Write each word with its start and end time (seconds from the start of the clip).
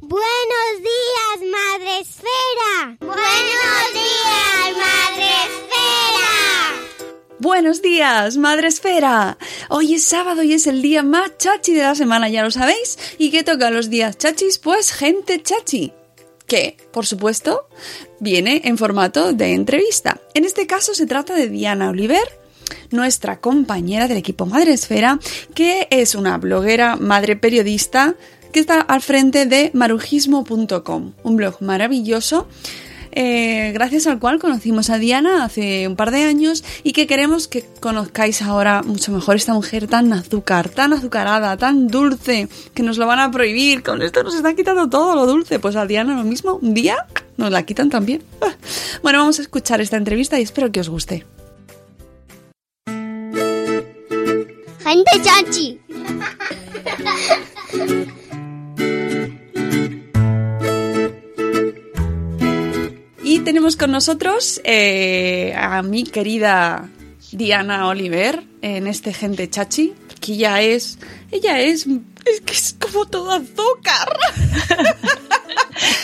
Buenos 0.00 0.22
días, 0.78 1.50
Madre 1.50 1.98
Esfera. 2.00 2.96
Buenos 3.00 3.92
días, 3.92 4.76
Madre 4.76 5.28
Esfera. 5.44 7.08
Buenos 7.40 7.82
días, 7.82 8.36
Madre 8.36 8.68
Esfera. 8.68 9.38
Hoy 9.68 9.94
es 9.94 10.04
sábado 10.04 10.44
y 10.44 10.52
es 10.52 10.68
el 10.68 10.82
día 10.82 11.02
más 11.02 11.36
chachi 11.38 11.72
de 11.72 11.82
la 11.82 11.96
semana, 11.96 12.28
ya 12.28 12.44
lo 12.44 12.52
sabéis. 12.52 12.96
¿Y 13.18 13.32
qué 13.32 13.42
toca 13.42 13.70
los 13.70 13.90
días 13.90 14.16
chachis? 14.16 14.58
Pues 14.58 14.92
gente 14.92 15.42
chachi. 15.42 15.92
Que, 16.46 16.76
por 16.92 17.04
supuesto, 17.04 17.68
viene 18.20 18.62
en 18.66 18.78
formato 18.78 19.32
de 19.32 19.52
entrevista. 19.52 20.20
En 20.34 20.44
este 20.44 20.68
caso 20.68 20.94
se 20.94 21.06
trata 21.06 21.34
de 21.34 21.48
Diana 21.48 21.90
Oliver, 21.90 22.38
nuestra 22.92 23.40
compañera 23.40 24.06
del 24.06 24.18
equipo 24.18 24.46
Madre 24.46 24.74
Esfera, 24.74 25.18
que 25.56 25.88
es 25.90 26.14
una 26.14 26.38
bloguera, 26.38 26.94
madre 26.94 27.34
periodista, 27.34 28.14
que 28.52 28.60
está 28.60 28.80
al 28.80 29.00
frente 29.02 29.46
de 29.46 29.70
marujismo.com, 29.74 31.12
un 31.22 31.36
blog 31.36 31.60
maravilloso. 31.60 32.46
eh, 33.10 33.72
gracias 33.72 34.06
al 34.06 34.18
cual 34.18 34.38
conocimos 34.38 34.90
a 34.90 34.98
Diana 34.98 35.42
hace 35.44 35.88
un 35.88 35.96
par 35.96 36.10
de 36.10 36.24
años 36.24 36.62
y 36.82 36.92
que 36.92 37.06
queremos 37.06 37.48
que 37.48 37.64
conozcáis 37.80 38.42
ahora 38.42 38.82
mucho 38.82 39.10
mejor 39.12 39.36
esta 39.36 39.54
mujer 39.54 39.86
tan 39.88 40.12
azúcar, 40.12 40.68
tan 40.68 40.92
azucarada, 40.92 41.56
tan 41.56 41.88
dulce, 41.88 42.48
que 42.74 42.82
nos 42.82 42.98
lo 42.98 43.06
van 43.06 43.18
a 43.18 43.30
prohibir, 43.30 43.82
con 43.82 44.02
esto 44.02 44.22
nos 44.22 44.34
están 44.34 44.56
quitando 44.56 44.88
todo 44.88 45.14
lo 45.14 45.26
dulce, 45.26 45.58
pues 45.58 45.74
a 45.76 45.86
Diana 45.86 46.14
lo 46.16 46.24
mismo, 46.24 46.58
un 46.60 46.74
día 46.74 47.06
nos 47.36 47.50
la 47.50 47.62
quitan 47.64 47.90
también. 47.90 48.22
Bueno, 49.02 49.20
vamos 49.20 49.38
a 49.38 49.42
escuchar 49.42 49.80
esta 49.80 49.96
entrevista 49.96 50.38
y 50.38 50.42
espero 50.42 50.70
que 50.72 50.80
os 50.80 50.88
guste. 50.88 51.24
Gente 54.84 55.10
chachi. 55.22 55.80
Tenemos 63.44 63.76
con 63.76 63.90
nosotros 63.90 64.60
eh, 64.64 65.54
a 65.56 65.82
mi 65.82 66.04
querida 66.04 66.88
Diana 67.32 67.88
Oliver 67.88 68.42
en 68.62 68.86
este 68.86 69.14
Gente 69.14 69.48
Chachi, 69.48 69.94
que 70.20 70.32
ella 70.34 70.60
es, 70.60 70.98
ella 71.30 71.60
es, 71.60 71.86
es 72.26 72.40
que 72.44 72.52
es 72.52 72.76
como 72.78 73.06
todo 73.06 73.32
azúcar. 73.32 74.08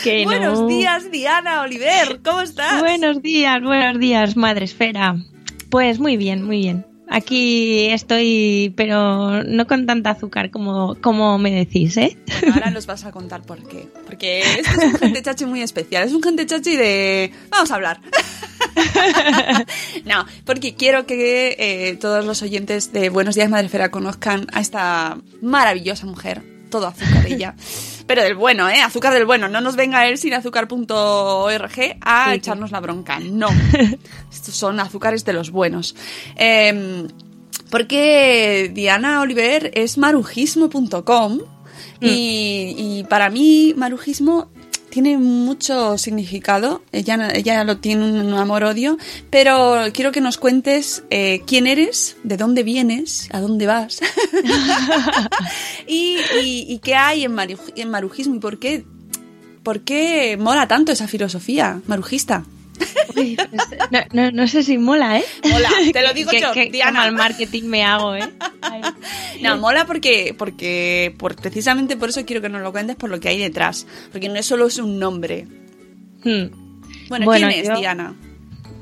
Que 0.04 0.24
Buenos 0.24 0.60
no. 0.60 0.66
días, 0.68 1.10
Diana 1.10 1.62
Oliver, 1.62 2.20
¿cómo 2.22 2.42
estás? 2.42 2.78
Buenos 2.78 3.22
días, 3.22 3.60
buenos 3.62 3.98
días, 3.98 4.36
madre 4.36 4.66
esfera. 4.66 5.16
Pues 5.70 5.98
muy 5.98 6.16
bien, 6.16 6.44
muy 6.44 6.58
bien. 6.58 6.86
Aquí 7.08 7.86
estoy, 7.90 8.72
pero 8.76 9.42
no 9.44 9.66
con 9.66 9.86
tanta 9.86 10.10
azúcar 10.10 10.50
como, 10.50 10.96
como 11.00 11.38
me 11.38 11.50
decís, 11.50 11.96
¿eh? 11.96 12.16
Ahora 12.52 12.70
nos 12.70 12.86
vas 12.86 13.04
a 13.04 13.12
contar 13.12 13.42
por 13.42 13.66
qué. 13.68 13.88
Porque 14.06 14.40
este 14.40 14.70
es 14.70 14.78
un 14.78 14.98
gente 14.98 15.22
chachi 15.22 15.44
muy 15.44 15.60
especial. 15.60 16.04
Es 16.04 16.12
un 16.12 16.22
gente 16.22 16.46
chachi 16.46 16.76
de. 16.76 17.30
Vamos 17.50 17.70
a 17.70 17.74
hablar. 17.74 18.00
no, 20.04 20.26
porque 20.44 20.74
quiero 20.74 21.06
que 21.06 21.56
eh, 21.58 21.96
todos 22.00 22.24
los 22.24 22.42
oyentes 22.42 22.92
de 22.92 23.10
Buenos 23.10 23.34
Días 23.34 23.50
Madrefera 23.50 23.90
conozcan 23.90 24.46
a 24.52 24.60
esta 24.60 25.18
maravillosa 25.42 26.06
mujer. 26.06 26.42
Todo 26.70 26.88
azúcar 26.88 27.26
ella. 27.26 27.54
Pero 28.06 28.22
del 28.22 28.34
bueno, 28.34 28.68
¿eh? 28.68 28.80
Azúcar 28.80 29.14
del 29.14 29.24
bueno. 29.24 29.48
No 29.48 29.60
nos 29.60 29.76
venga 29.76 30.06
él 30.06 30.18
sin 30.18 30.34
azúcar.org 30.34 31.96
a 32.00 32.30
Sí, 32.30 32.34
echarnos 32.36 32.70
la 32.70 32.80
bronca. 32.80 33.18
No. 33.18 33.48
Estos 34.32 34.54
son 34.54 34.78
azúcares 34.80 35.24
de 35.24 35.32
los 35.32 35.50
buenos. 35.50 35.96
Em, 36.36 37.08
porque 37.70 38.70
Diana 38.74 39.20
Oliver 39.20 39.70
es 39.74 39.96
marujismo.com 39.98 41.40
y, 42.00 42.74
y 42.76 43.04
para 43.08 43.30
mí 43.30 43.72
marujismo 43.76 44.50
tiene 44.94 45.18
mucho 45.18 45.98
significado. 45.98 46.80
Ella, 46.92 47.30
ella 47.34 47.64
lo 47.64 47.78
tiene 47.78 48.04
un 48.04 48.32
amor-odio, 48.34 48.96
pero 49.28 49.82
quiero 49.92 50.12
que 50.12 50.20
nos 50.20 50.38
cuentes 50.38 51.02
eh, 51.10 51.42
quién 51.48 51.66
eres, 51.66 52.16
de 52.22 52.36
dónde 52.36 52.62
vienes, 52.62 53.28
a 53.32 53.40
dónde 53.40 53.66
vas 53.66 54.00
y, 55.88 56.16
y- 56.44 56.66
y 56.68 56.78
qué 56.78 56.94
hay 56.94 57.24
en, 57.24 57.32
maruj- 57.34 57.72
en 57.74 57.90
marujismo 57.90 58.36
y 58.36 58.38
por 58.38 58.58
qué, 58.60 58.84
por 59.64 59.80
qué 59.80 60.36
mola 60.38 60.68
tanto 60.68 60.92
esa 60.92 61.08
filosofía 61.08 61.80
marujista. 61.88 62.44
Uy, 63.16 63.36
pues, 63.36 63.62
no, 63.90 64.00
no- 64.12 64.30
no 64.32 64.48
sé 64.48 64.62
si 64.62 64.78
mola, 64.78 65.18
¿eh? 65.18 65.24
Mola, 65.48 65.68
te 65.92 66.02
lo 66.02 66.12
digo 66.14 66.30
yo, 66.32 66.52
qué 66.52 66.70
Diana. 66.70 67.00
mal 67.00 67.12
marketing 67.12 67.64
me 67.64 67.84
hago, 67.84 68.14
¿eh? 68.16 68.28
Ay. 68.62 68.80
No, 69.42 69.56
mola 69.58 69.84
porque, 69.86 70.34
porque 70.36 71.14
por, 71.18 71.36
precisamente 71.36 71.96
por 71.96 72.08
eso 72.08 72.24
quiero 72.24 72.42
que 72.42 72.48
nos 72.48 72.62
lo 72.62 72.72
cuentes 72.72 72.96
por 72.96 73.10
lo 73.10 73.20
que 73.20 73.28
hay 73.28 73.38
detrás. 73.38 73.86
Porque 74.10 74.28
no 74.28 74.36
es 74.36 74.46
solo 74.46 74.66
es 74.66 74.78
un 74.78 74.98
nombre. 74.98 75.46
Hmm. 76.24 76.46
Bueno, 77.08 77.24
Bueno, 77.26 77.48
¿quién 77.48 77.60
es 77.66 77.78
Diana? 77.78 78.14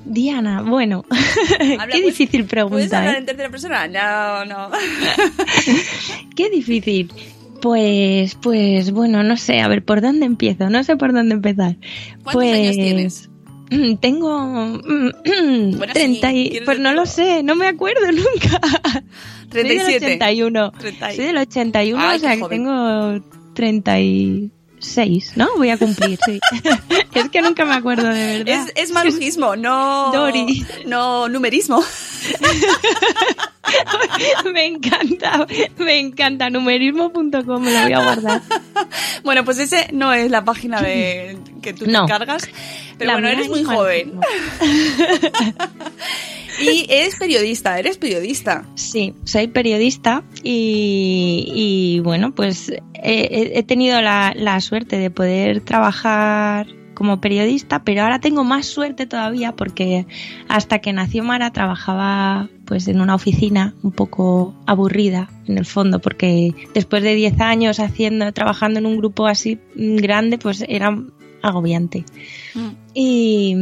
Diana, 0.04 0.62
bueno, 0.62 1.04
Habla, 1.60 1.86
qué 1.86 2.00
pues, 2.02 2.04
difícil 2.18 2.44
¿Puedes 2.44 2.48
pregunta, 2.50 2.98
hablar 2.98 3.14
¿eh? 3.14 3.18
en 3.18 3.26
tercera 3.26 3.50
persona? 3.50 3.86
No, 3.86 4.44
no. 4.44 4.70
Qué 6.36 6.50
difícil. 6.50 7.12
Pues, 7.60 8.34
pues, 8.34 8.90
bueno, 8.90 9.22
no 9.22 9.36
sé, 9.36 9.60
a 9.60 9.68
ver, 9.68 9.84
¿por 9.84 10.00
dónde 10.00 10.26
empiezo? 10.26 10.68
No 10.70 10.82
sé 10.82 10.96
por 10.96 11.12
dónde 11.12 11.36
empezar. 11.36 11.76
¿Cuántos 12.24 12.32
pues, 12.32 12.52
años 12.52 12.74
tienes? 12.74 13.30
Mm, 13.76 13.96
Tengo 13.96 14.38
mm, 14.46 15.78
Bueno, 15.78 15.92
30 15.92 16.30
sí, 16.30 16.36
y... 16.36 16.50
¿quieres 16.50 16.66
Pues 16.66 16.78
no 16.78 16.92
lo 16.92 17.06
sé, 17.06 17.42
no 17.42 17.54
me 17.54 17.66
acuerdo 17.66 18.06
nunca. 18.12 18.60
Soy 19.52 19.62
del 19.64 19.78
37. 19.78 20.06
81. 20.06 20.72
30 20.78 21.12
y- 21.12 21.16
Soy 21.16 21.24
del 21.26 21.36
81, 21.38 22.02
Ay, 22.02 22.16
o 22.16 22.20
sea 22.20 22.34
que 22.34 22.40
joven. 22.40 22.58
tengo 22.64 23.24
36. 23.54 24.50
seis, 24.84 25.34
¿no? 25.36 25.48
Voy 25.58 25.70
a 25.70 25.76
cumplir, 25.76 26.18
sí. 26.26 26.40
es 27.14 27.28
que 27.28 27.40
nunca 27.40 27.64
me 27.64 27.74
acuerdo 27.74 28.08
de 28.08 28.42
verdad. 28.44 28.66
Es, 28.74 28.88
es 28.88 28.92
marujismo, 28.92 29.54
no... 29.54 30.10
Dori. 30.12 30.66
No 30.86 31.28
numerismo. 31.28 31.80
me 34.52 34.66
encanta, 34.66 35.46
me 35.78 35.98
encanta. 36.00 36.50
Numerismo.com, 36.50 37.62
me 37.62 37.72
lo 37.72 37.82
voy 37.82 37.92
a 37.92 38.02
guardar. 38.02 38.42
Bueno, 39.22 39.44
pues 39.44 39.58
ese 39.60 39.88
no 39.92 40.12
es 40.12 40.28
la 40.30 40.44
página 40.44 40.82
de 40.82 41.38
que 41.62 41.72
tú 41.72 41.86
No. 41.86 42.06
te 42.06 42.12
cargas. 42.12 42.48
Pero 43.02 43.14
La 43.14 43.14
bueno, 43.14 43.28
eres 43.28 43.46
es 43.46 43.50
muy 43.50 43.64
joven. 43.64 44.20
Y 46.60 46.86
eres 46.90 47.16
periodista, 47.16 47.78
eres 47.78 47.98
periodista. 47.98 48.64
Sí, 48.74 49.14
soy 49.24 49.48
periodista 49.48 50.22
y, 50.42 51.50
y, 51.54 52.00
bueno, 52.00 52.34
pues 52.34 52.72
he, 52.94 53.62
tenido 53.64 54.00
la, 54.00 54.32
la 54.36 54.60
suerte 54.60 54.98
de 54.98 55.10
poder 55.10 55.60
trabajar 55.62 56.66
como 56.94 57.20
periodista, 57.20 57.82
pero 57.82 58.02
ahora 58.02 58.20
tengo 58.20 58.44
más 58.44 58.66
suerte 58.66 59.06
todavía 59.06 59.56
porque 59.56 60.06
hasta 60.48 60.78
que 60.78 60.92
nació 60.92 61.24
Mara 61.24 61.50
trabajaba 61.50 62.48
pues 62.64 62.86
en 62.86 63.00
una 63.00 63.14
oficina 63.14 63.74
un 63.82 63.92
poco 63.92 64.54
aburrida 64.66 65.28
en 65.48 65.58
el 65.58 65.64
fondo 65.64 66.00
porque 66.00 66.54
después 66.74 67.02
de 67.02 67.14
10 67.14 67.40
años 67.40 67.80
haciendo 67.80 68.30
trabajando 68.32 68.78
en 68.78 68.86
un 68.86 68.98
grupo 68.98 69.26
así 69.26 69.58
grande 69.74 70.38
pues 70.38 70.64
era 70.68 70.96
agobiante. 71.42 72.04
Y, 72.94 73.56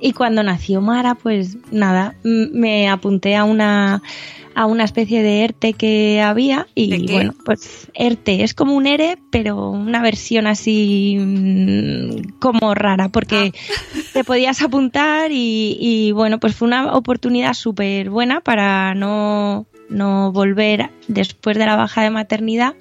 y 0.00 0.12
cuando 0.12 0.42
nació 0.42 0.80
Mara, 0.80 1.14
pues 1.14 1.56
nada, 1.70 2.16
me 2.22 2.88
apunté 2.88 3.36
a 3.36 3.44
una 3.44 4.02
a 4.54 4.66
una 4.66 4.84
especie 4.84 5.22
de 5.22 5.44
ERTE 5.44 5.72
que 5.72 6.20
había 6.20 6.66
y 6.74 7.10
bueno, 7.10 7.34
pues 7.44 7.88
ERTE 7.94 8.44
es 8.44 8.54
como 8.54 8.74
un 8.74 8.86
ERE, 8.86 9.18
pero 9.30 9.70
una 9.70 10.02
versión 10.02 10.46
así 10.46 11.16
mm, 11.18 12.38
como 12.38 12.74
rara, 12.74 13.08
porque 13.08 13.52
te 14.12 14.24
podías 14.24 14.62
apuntar 14.62 15.32
y, 15.32 15.76
y, 15.80 16.12
bueno, 16.12 16.38
pues 16.38 16.54
fue 16.54 16.68
una 16.68 16.94
oportunidad 16.94 17.54
súper 17.54 18.10
buena 18.10 18.40
para 18.40 18.94
no, 18.94 19.66
no 19.88 20.32
volver 20.32 20.90
después 21.08 21.56
de 21.56 21.66
la 21.66 21.76
baja 21.76 22.02
de 22.02 22.10
maternidad 22.10 22.74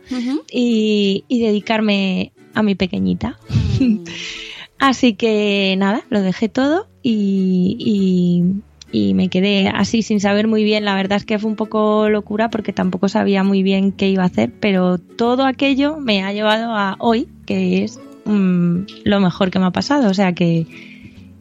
y, 0.52 1.24
y 1.28 1.42
dedicarme 1.42 2.34
a 2.54 2.64
mi 2.64 2.76
pequeñita. 2.76 3.38
Así 4.80 5.14
que 5.14 5.76
nada, 5.78 6.02
lo 6.10 6.22
dejé 6.22 6.50
todo 6.50 6.88
y, 7.04 7.76
y- 7.80 8.62
y 8.94 9.14
me 9.14 9.30
quedé 9.30 9.70
así 9.70 10.02
sin 10.02 10.20
saber 10.20 10.48
muy 10.50 10.64
bien. 10.66 10.84
La 10.84 10.96
verdad 10.96 11.18
es 11.18 11.24
que 11.26 11.40
fue 11.40 11.50
un 11.50 11.56
poco 11.56 12.10
locura 12.10 12.50
porque 12.50 12.74
tampoco 12.74 13.08
sabía 13.08 13.42
muy 13.44 13.64
bien 13.64 13.94
qué 13.94 14.10
iba 14.10 14.24
a 14.24 14.26
hacer, 14.26 14.52
pero 14.60 14.98
todo 14.98 15.46
aquello 15.46 15.98
me 15.98 16.24
ha 16.24 16.34
llevado 16.34 16.76
a 16.76 16.98
hoy, 17.00 17.30
que 17.46 17.84
es 17.86 18.02
mm, 18.26 18.80
lo 19.06 19.20
mejor 19.22 19.50
que 19.50 19.60
me 19.60 19.66
ha 19.66 19.72
pasado. 19.72 20.10
O 20.10 20.14
sea 20.14 20.34
que, 20.34 20.66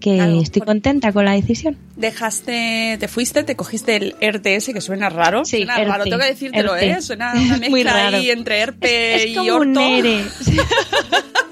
que 0.01 0.15
Claro, 0.17 0.41
estoy 0.41 0.63
contenta 0.63 1.13
con 1.13 1.25
la 1.25 1.33
decisión. 1.33 1.77
Dejaste, 1.97 2.97
te 2.99 3.07
fuiste, 3.09 3.45
te 3.45 3.55
cogiste 3.55 3.97
el 3.97 4.15
RTS, 4.21 4.73
que 4.73 4.81
suena 4.81 5.09
raro. 5.11 5.45
Sí, 5.45 5.59
suena 5.59 5.85
raro, 5.85 6.05
tengo 6.05 6.19
que 6.19 6.25
decírtelo, 6.27 6.75
ERTE. 6.75 6.91
¿eh? 6.91 7.03
Suena 7.03 7.33
una 7.35 7.55
Es 7.57 7.61
muy 7.71 7.85
mezcla 7.85 7.93
raro. 7.93 8.17
ahí 8.17 8.31
entre 8.31 8.59
herpe 8.61 9.15
es 9.17 9.27
y 9.27 9.35
como 9.37 9.57
un 9.59 9.77
orto. 9.77 9.81
ERE. 9.99 10.25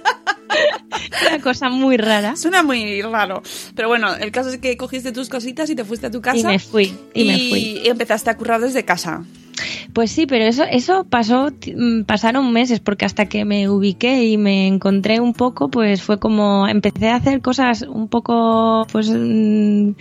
Una 1.29 1.41
cosa 1.41 1.69
muy 1.69 1.97
rara. 1.97 2.37
Suena 2.37 2.63
muy 2.63 3.03
raro. 3.03 3.43
Pero 3.75 3.89
bueno, 3.89 4.15
el 4.15 4.31
caso 4.33 4.51
es 4.51 4.59
que 4.59 4.77
cogiste 4.77 5.13
tus 5.13 5.29
cositas 5.29 5.71
y 5.71 5.75
te 5.75 5.85
fuiste 5.85 6.07
a 6.07 6.11
tu 6.11 6.21
casa. 6.21 6.39
Y 6.39 6.45
me 6.45 6.59
fui, 6.59 6.97
y 7.15 7.25
me 7.25 7.35
fui. 7.35 7.81
y 7.85 7.89
empezaste 7.89 8.31
a 8.31 8.37
currar 8.37 8.61
desde 8.61 8.85
casa. 8.85 9.25
Pues 9.93 10.13
sí, 10.13 10.27
pero 10.27 10.45
eso, 10.45 10.65
eso 10.65 11.05
pasó, 11.05 11.51
mm, 11.51 12.03
pasaron 12.03 12.53
meses, 12.53 12.81
porque 12.81 13.05
hasta 13.05 13.27
que 13.27 13.45
me 13.45 13.69
ubiqué 13.69 14.25
y 14.25 14.37
me 14.37 14.67
encontré 14.67 15.21
un 15.21 15.33
poco, 15.33 15.69
pues 15.69 16.03
fue 16.03 16.19
como, 16.19 16.69
empecé 16.69 17.09
a 17.09 17.17
hacer 17.17 17.41
cosas 17.41 17.83
un 17.83 18.09
poco, 18.09 18.87
pues, 18.93 19.11
mm, 19.11 19.93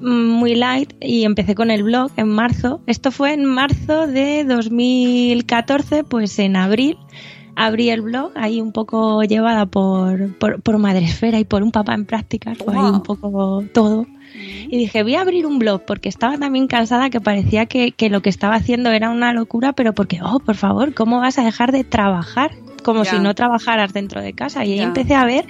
muy 0.00 0.54
light 0.54 0.92
y 1.00 1.24
empecé 1.24 1.54
con 1.54 1.70
el 1.70 1.82
blog 1.82 2.10
en 2.16 2.28
marzo. 2.28 2.80
Esto 2.86 3.10
fue 3.10 3.32
en 3.32 3.44
marzo 3.44 4.06
de 4.06 4.44
2014, 4.44 6.04
pues 6.04 6.38
en 6.38 6.56
abril 6.56 6.98
abrí 7.56 7.90
el 7.90 8.00
blog, 8.02 8.32
ahí 8.36 8.60
un 8.60 8.72
poco 8.72 9.22
llevada 9.22 9.66
por, 9.66 10.36
por, 10.38 10.60
por 10.62 10.78
Madresfera 10.78 11.38
y 11.38 11.44
por 11.44 11.62
un 11.62 11.70
papá 11.72 11.94
en 11.94 12.04
prácticas, 12.06 12.58
fue 12.58 12.74
ahí 12.74 12.82
Wow. 12.82 12.92
un 12.94 13.02
poco 13.02 13.64
todo. 13.72 14.06
Y 14.68 14.76
dije, 14.78 15.02
voy 15.04 15.14
a 15.14 15.20
abrir 15.20 15.46
un 15.46 15.58
blog 15.60 15.82
porque 15.86 16.08
estaba 16.08 16.36
también 16.38 16.66
cansada 16.66 17.08
que 17.10 17.20
parecía 17.20 17.66
que, 17.66 17.92
que 17.92 18.10
lo 18.10 18.20
que 18.22 18.30
estaba 18.30 18.56
haciendo 18.56 18.90
era 18.90 19.10
una 19.10 19.32
locura, 19.32 19.72
pero 19.74 19.92
porque, 19.94 20.18
oh, 20.22 20.40
por 20.40 20.56
favor, 20.56 20.92
¿cómo 20.94 21.20
vas 21.20 21.38
a 21.38 21.44
dejar 21.44 21.70
de 21.70 21.84
trabajar? 21.84 22.50
Como 22.82 23.04
Ya. 23.04 23.10
si 23.12 23.18
no 23.20 23.34
trabajaras 23.34 23.92
dentro 23.92 24.20
de 24.20 24.32
casa. 24.32 24.64
Y 24.64 24.72
ahí 24.72 24.80
empecé 24.80 25.14
a 25.14 25.24
ver 25.24 25.46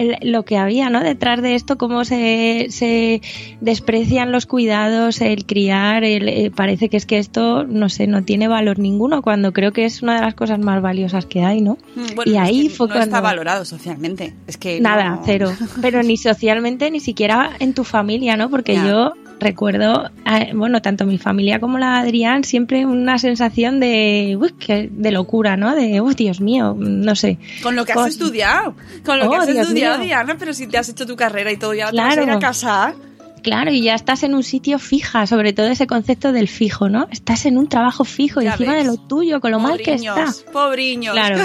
el- 0.00 0.32
lo 0.32 0.44
que 0.44 0.56
había, 0.56 0.90
¿no? 0.90 1.00
Detrás 1.00 1.42
de 1.42 1.54
esto, 1.54 1.76
cómo 1.78 2.04
se, 2.04 2.66
se 2.70 3.20
desprecian 3.60 4.32
los 4.32 4.46
cuidados, 4.46 5.20
el 5.20 5.44
criar, 5.46 6.04
el, 6.04 6.28
eh, 6.28 6.50
parece 6.54 6.88
que 6.88 6.96
es 6.96 7.06
que 7.06 7.18
esto, 7.18 7.64
no 7.64 7.88
sé, 7.88 8.06
no 8.06 8.24
tiene 8.24 8.48
valor 8.48 8.78
ninguno, 8.78 9.22
cuando 9.22 9.52
creo 9.52 9.72
que 9.72 9.84
es 9.84 10.02
una 10.02 10.16
de 10.16 10.22
las 10.22 10.34
cosas 10.34 10.58
más 10.58 10.82
valiosas 10.82 11.26
que 11.26 11.42
hay, 11.42 11.60
¿no? 11.60 11.78
Mm, 11.94 12.14
Bueno, 12.16 12.32
y 12.32 12.34
es 12.36 12.40
ahí 12.40 12.62
que 12.68 12.74
fue 12.74 12.86
no 12.88 12.94
cuando... 12.94 13.04
está 13.16 13.20
valorado 13.20 13.64
socialmente. 13.64 14.34
Es 14.46 14.56
que 14.56 14.80
Nada, 14.80 15.10
no- 15.10 15.22
cero. 15.24 15.52
Pero 15.82 16.02
ni 16.02 16.16
socialmente, 16.16 16.90
ni 16.90 17.00
siquiera 17.00 17.50
en 17.58 17.74
tu 17.74 17.84
familia, 17.84 18.36
¿no? 18.36 18.50
Porque 18.50 18.74
yo 18.74 19.12
recuerdo, 19.40 20.10
bueno, 20.54 20.80
tanto 20.82 21.06
mi 21.06 21.18
familia 21.18 21.58
como 21.60 21.78
la 21.78 21.94
de 22.02 22.08
Adrián, 22.08 22.44
siempre 22.44 22.86
una 22.86 23.18
sensación 23.18 23.80
de, 23.80 24.36
uy, 24.40 24.52
que- 24.52 24.88
de 24.92 25.10
locura, 25.10 25.56
¿no? 25.56 25.74
De, 25.74 26.00
uy, 26.00 26.14
Dios 26.14 26.40
mío, 26.40 26.76
no 26.78 27.14
sé. 27.16 27.38
Con 27.62 27.74
lo 27.76 27.84
que 27.84 27.92
has 27.92 27.98
Con- 27.98 28.08
estudiado. 28.08 28.74
Con 29.04 29.18
lo 29.18 29.30
que 29.30 29.36
Oh, 29.36 29.40
has 29.40 29.46
Dios 29.46 29.58
estudiado, 29.66 29.98
mío. 29.98 30.06
Diana, 30.06 30.36
pero 30.38 30.52
si 30.54 30.66
te 30.66 30.78
has 30.78 30.88
hecho 30.88 31.06
tu 31.06 31.16
carrera 31.16 31.50
y 31.50 31.56
todo, 31.56 31.74
ya 31.74 31.90
te 31.90 31.96
vas 31.96 32.16
a 32.16 32.22
ir 32.22 32.30
a 32.30 32.38
casar. 32.38 32.94
Claro, 33.42 33.70
y 33.72 33.82
ya 33.82 33.94
estás 33.94 34.22
en 34.22 34.34
un 34.34 34.42
sitio 34.42 34.78
fija, 34.78 35.26
sobre 35.26 35.52
todo 35.52 35.66
ese 35.68 35.86
concepto 35.86 36.32
del 36.32 36.48
fijo, 36.48 36.88
¿no? 36.88 37.06
Estás 37.10 37.46
en 37.46 37.58
un 37.58 37.68
trabajo 37.68 38.04
fijo 38.04 38.40
y 38.42 38.46
encima 38.46 38.74
ves. 38.74 38.84
de 38.84 38.90
lo 38.90 38.96
tuyo, 38.96 39.40
con 39.40 39.50
lo 39.50 39.58
mal 39.60 39.78
que 39.78 39.94
está. 39.94 40.14
Pobriños, 40.14 40.44
Pobriños. 40.52 41.12
Claro. 41.14 41.38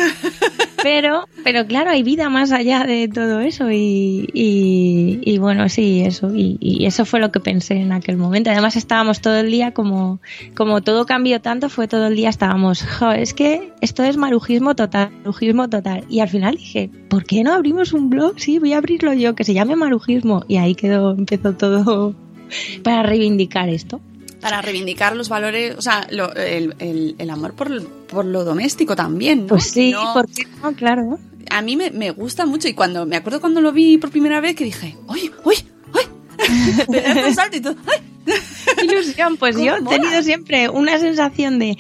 Pero, 0.84 1.28
pero 1.44 1.66
claro, 1.66 1.90
hay 1.90 2.04
vida 2.04 2.30
más 2.30 2.52
allá 2.52 2.84
de 2.84 3.08
todo 3.08 3.40
eso 3.40 3.72
y, 3.72 4.30
y, 4.34 5.20
y 5.24 5.38
bueno, 5.40 5.68
sí, 5.68 6.02
eso. 6.06 6.30
Y, 6.36 6.58
y 6.60 6.86
eso 6.86 7.06
fue 7.06 7.20
lo 7.20 7.32
que 7.32 7.40
pensé 7.40 7.74
en 7.78 7.92
aquel 7.92 8.18
momento. 8.18 8.52
Además 8.52 8.76
estábamos 8.76 9.20
todo 9.20 9.36
el 9.38 9.50
día 9.50 9.72
como, 9.74 10.20
como 10.56 10.82
todo 10.82 11.08
cambió 11.08 11.42
tanto, 11.42 11.70
fue 11.70 11.88
todo 11.88 12.06
el 12.06 12.16
día 12.16 12.30
estábamos, 12.30 12.84
"Jo, 12.84 13.12
es 13.14 13.34
que 13.34 13.74
esto 13.82 14.04
es 14.04 14.16
marujismo 14.16 14.76
total, 14.76 15.10
marujismo 15.24 15.68
total. 15.70 16.04
Y 16.08 16.20
al 16.20 16.30
final 16.30 16.56
dije, 16.56 16.92
¿por 17.10 17.24
qué 17.24 17.44
no 17.44 17.54
abrimos 17.54 17.94
un 17.94 18.10
blog? 18.10 18.34
Sí, 18.40 18.60
voy 18.60 18.74
a 18.74 18.78
abrirlo 18.78 19.14
yo, 19.14 19.36
que 19.36 19.44
se 19.44 19.54
llame 19.54 19.76
marujismo. 19.76 20.44
Y 20.48 20.58
ahí 20.58 20.76
quedó, 20.76 21.12
empezó 21.12 21.54
todo 21.54 22.16
para 22.84 23.04
reivindicar 23.04 23.70
esto. 23.70 24.02
Para 24.42 24.62
reivindicar 24.62 25.16
los 25.16 25.28
valores, 25.30 25.76
o 25.78 25.82
sea, 25.82 26.08
lo- 26.12 26.34
el, 26.36 26.76
el- 26.80 27.16
el 27.18 27.30
amor 27.30 27.54
por, 27.56 27.84
por 28.08 28.26
lo 28.26 28.44
doméstico 28.44 28.96
también. 28.96 29.42
¿no? 29.42 29.48
Pues 29.48 29.72
sí, 29.72 29.92
No- 29.92 30.14
¿por 30.14 30.28
qué 30.28 30.44
no? 30.64 30.74
Claro. 30.74 31.18
A 31.50 31.62
mí 31.62 31.76
me, 31.78 31.92
me 31.92 32.12
gusta 32.12 32.46
mucho 32.46 32.68
y 32.68 32.74
cuando 32.74 33.06
me 33.06 33.16
acuerdo 33.16 33.40
cuando 33.42 33.62
lo 33.62 33.72
vi 33.72 33.98
por 33.98 34.10
primera 34.12 34.42
vez 34.42 34.56
que 34.56 34.64
dije. 34.66 34.96
Te 36.92 37.02
das 37.02 37.28
un 37.28 37.34
salto 37.36 37.58
y 37.58 37.62
todo, 37.62 37.76
¡ay! 37.88 38.00
ilusión. 38.84 39.38
Pues 39.38 39.56
¿Cómo 39.56 39.66
yo 39.66 39.76
he 39.78 39.82
tenido 39.84 40.22
siempre 40.24 40.70
una 40.70 40.98
sensación 41.00 41.60
de, 41.60 41.78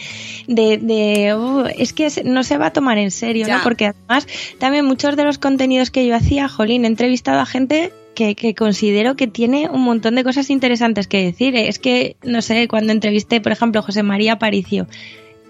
de, 0.48 0.78
de, 0.78 1.36
"Uh, 1.36 1.66
es 1.78 1.94
que 1.94 2.10
no 2.24 2.44
se 2.44 2.58
va 2.58 2.68
a 2.68 2.74
tomar 2.74 2.98
en 2.98 3.12
serio, 3.12 3.48
Ya. 3.48 3.58
¿no? 3.58 3.64
Porque 3.64 3.88
además 3.88 4.28
también 4.60 4.86
muchos 4.86 5.16
de 5.16 5.24
los 5.24 5.38
contenidos 5.38 5.92
que 5.92 6.06
yo 6.06 6.16
hacía, 6.16 6.48
jolín, 6.48 6.86
he 6.86 6.88
entrevistado 6.88 7.40
a 7.40 7.46
gente 7.46 7.92
que, 8.16 8.36
que 8.36 8.56
considero 8.56 9.16
que 9.16 9.28
tiene 9.28 9.70
un 9.70 9.82
montón 9.82 10.16
de 10.16 10.24
cosas 10.24 10.50
interesantes 10.50 11.08
que 11.08 11.24
decir. 11.24 11.56
Es 11.56 11.80
que, 11.80 12.16
no 12.24 12.42
sé, 12.42 12.68
cuando 12.68 12.94
entrevisté, 12.94 13.42
por 13.42 13.52
ejemplo, 13.52 13.80
a 13.80 13.84
José 13.84 14.04
María 14.04 14.34
Aparicio, 14.34 14.88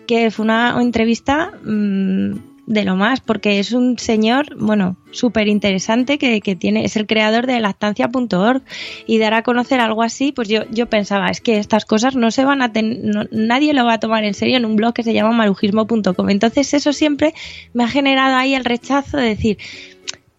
que 0.07 0.31
fue 0.31 0.45
una 0.45 0.75
entrevista 0.81 1.51
mm, 1.63 2.54
de 2.67 2.83
lo 2.83 2.95
más, 2.95 3.21
porque 3.21 3.59
es 3.59 3.71
un 3.73 3.99
señor, 3.99 4.55
bueno, 4.57 4.97
súper 5.11 5.47
interesante 5.47 6.17
que, 6.17 6.41
que 6.41 6.55
tiene, 6.55 6.83
es 6.83 6.95
el 6.95 7.05
creador 7.05 7.45
de 7.45 7.59
lactancia.org 7.59 8.63
y 9.05 9.17
dar 9.19 9.33
a 9.33 9.43
conocer 9.43 9.79
algo 9.79 10.01
así, 10.01 10.31
pues 10.31 10.47
yo, 10.47 10.63
yo 10.71 10.87
pensaba, 10.87 11.29
es 11.29 11.41
que 11.41 11.57
estas 11.57 11.85
cosas 11.85 12.15
no 12.15 12.31
se 12.31 12.43
van 12.43 12.61
a 12.61 12.73
tener, 12.73 13.29
nadie 13.31 13.73
lo 13.73 13.85
va 13.85 13.93
a 13.93 13.99
tomar 13.99 14.23
en 14.23 14.33
serio 14.33 14.57
en 14.57 14.65
un 14.65 14.75
blog 14.75 14.93
que 14.93 15.03
se 15.03 15.13
llama 15.13 15.31
marujismo.com. 15.31 16.29
Entonces 16.29 16.73
eso 16.73 16.91
siempre 16.91 17.33
me 17.73 17.83
ha 17.83 17.87
generado 17.87 18.35
ahí 18.35 18.55
el 18.55 18.65
rechazo 18.65 19.17
de 19.17 19.27
decir, 19.27 19.57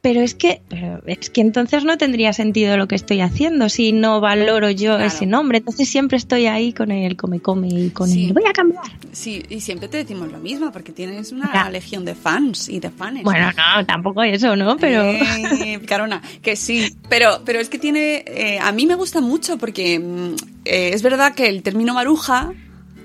pero 0.06 0.20
es 0.20 0.36
que, 0.36 0.62
pero 0.68 1.02
es 1.06 1.30
que 1.30 1.40
entonces 1.40 1.82
no 1.84 1.98
tendría 1.98 2.32
sentido 2.32 2.76
lo 2.76 2.86
que 2.86 2.94
estoy 2.94 3.20
haciendo 3.22 3.68
si 3.68 3.90
no 3.90 4.20
valoro 4.20 4.70
yo 4.70 4.94
Claro. 4.94 5.04
ese 5.04 5.26
nombre. 5.26 5.58
Entonces 5.58 5.88
siempre 5.88 6.16
estoy 6.16 6.46
ahí 6.46 6.72
con 6.72 6.92
el 6.92 7.16
come 7.16 7.40
come 7.40 7.66
y 7.66 7.90
con 7.90 8.08
Sí. 8.08 8.26
el 8.26 8.32
voy 8.32 8.44
a 8.48 8.52
cambiar. 8.52 8.84
Sí, 9.10 9.42
y 9.48 9.60
siempre 9.60 9.88
te 9.88 9.96
decimos 9.96 10.30
lo 10.30 10.38
mismo, 10.38 10.70
porque 10.70 10.92
tienes 10.92 11.32
una 11.32 11.68
legión 11.70 12.04
de 12.04 12.14
fans 12.14 12.68
y 12.68 12.78
de 12.78 12.90
fans. 12.90 13.25
Bueno, 13.25 13.50
no, 13.50 13.84
tampoco 13.84 14.22
eso, 14.22 14.54
¿no? 14.54 14.76
Pero 14.76 15.02
Eh, 15.02 15.78
picarona, 15.80 16.22
que 16.40 16.54
sí, 16.54 16.94
pero, 17.08 17.42
pero 17.44 17.58
es 17.58 17.68
que 17.68 17.80
tiene, 17.80 18.22
eh, 18.28 18.60
a 18.60 18.70
mí 18.70 18.86
me 18.86 18.94
gusta 18.94 19.20
mucho 19.20 19.58
porque 19.58 19.98
mm, 19.98 20.34
eh, 20.66 20.90
es 20.94 21.02
verdad 21.02 21.34
que 21.34 21.48
el 21.48 21.64
término 21.64 21.94
maruja 21.94 22.52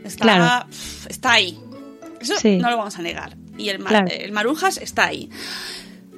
está, 0.03 0.21
Claro. 0.23 0.67
está 1.09 1.31
ahí. 1.31 1.57
Eso 2.19 2.35
Sí. 2.37 2.57
no 2.57 2.69
lo 2.69 2.77
vamos 2.77 2.99
a 2.99 3.01
negar. 3.01 3.35
Y 3.57 3.69
el, 3.69 3.79
ma- 3.79 3.89
Claro. 3.89 4.07
el 4.09 4.31
marujas 4.31 4.77
está 4.77 5.05
ahí. 5.05 5.29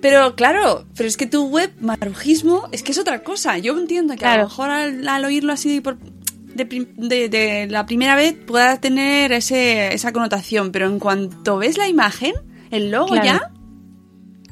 Pero 0.03 0.36
claro, 0.36 0.86
pero 0.98 1.07
es 1.07 1.17
que 1.17 1.25
tu 1.25 1.48
web, 1.48 1.72
marujismo, 1.79 2.67
es 2.72 2.83
que 2.83 2.91
es 2.91 3.00
otra 3.00 3.24
cosa. 3.24 3.57
Yo 3.57 3.75
entiendo 3.79 4.15
que 4.15 4.25
a 4.25 4.38
lo 4.38 4.43
mejor 4.43 4.69
al, 4.69 5.07
al 5.07 5.24
oírlo 5.25 5.53
así 5.53 5.79
por, 5.81 5.98
de, 5.98 6.65
de- 6.98 7.29
de 7.29 7.67
la 7.69 7.86
primera 7.86 8.15
vez 8.15 8.33
pueda 8.33 8.79
tener 8.81 9.31
ese, 9.31 9.93
esa 9.93 10.12
connotación, 10.12 10.72
pero 10.74 10.88
en 10.88 11.00
cuanto 11.00 11.57
ves 11.57 11.77
la 11.77 11.88
imagen, 11.88 12.33
el 12.69 12.91
logo 12.91 13.07
Claro. 13.13 13.25
ya, 13.25 13.51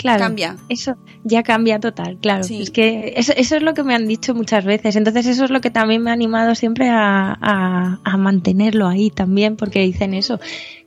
Claro, 0.02 0.20
Cambia. 0.24 0.58
Eso 0.70 0.96
ya 1.24 1.44
cambia 1.44 1.80
total, 1.80 2.18
claro. 2.22 2.44
Sí. 2.44 2.62
Es 2.62 2.72
que 2.72 3.14
eso, 3.18 3.34
eso 3.36 3.56
es 3.56 3.62
lo 3.62 3.74
que 3.74 3.84
me 3.84 3.94
han 3.96 4.08
dicho 4.08 4.34
muchas 4.34 4.66
veces. 4.66 4.96
Entonces 4.96 5.28
eso 5.28 5.46
es 5.46 5.52
lo 5.52 5.62
que 5.62 5.70
también 5.70 6.02
me 6.02 6.10
ha 6.10 6.14
animado 6.14 6.56
siempre 6.56 6.90
a, 6.90 7.38
a- 7.40 8.00
a 8.04 8.18
mantenerlo 8.18 8.88
ahí 8.88 9.10
también, 9.12 9.56
porque 9.58 9.82
dicen 9.82 10.14
eso. 10.14 10.40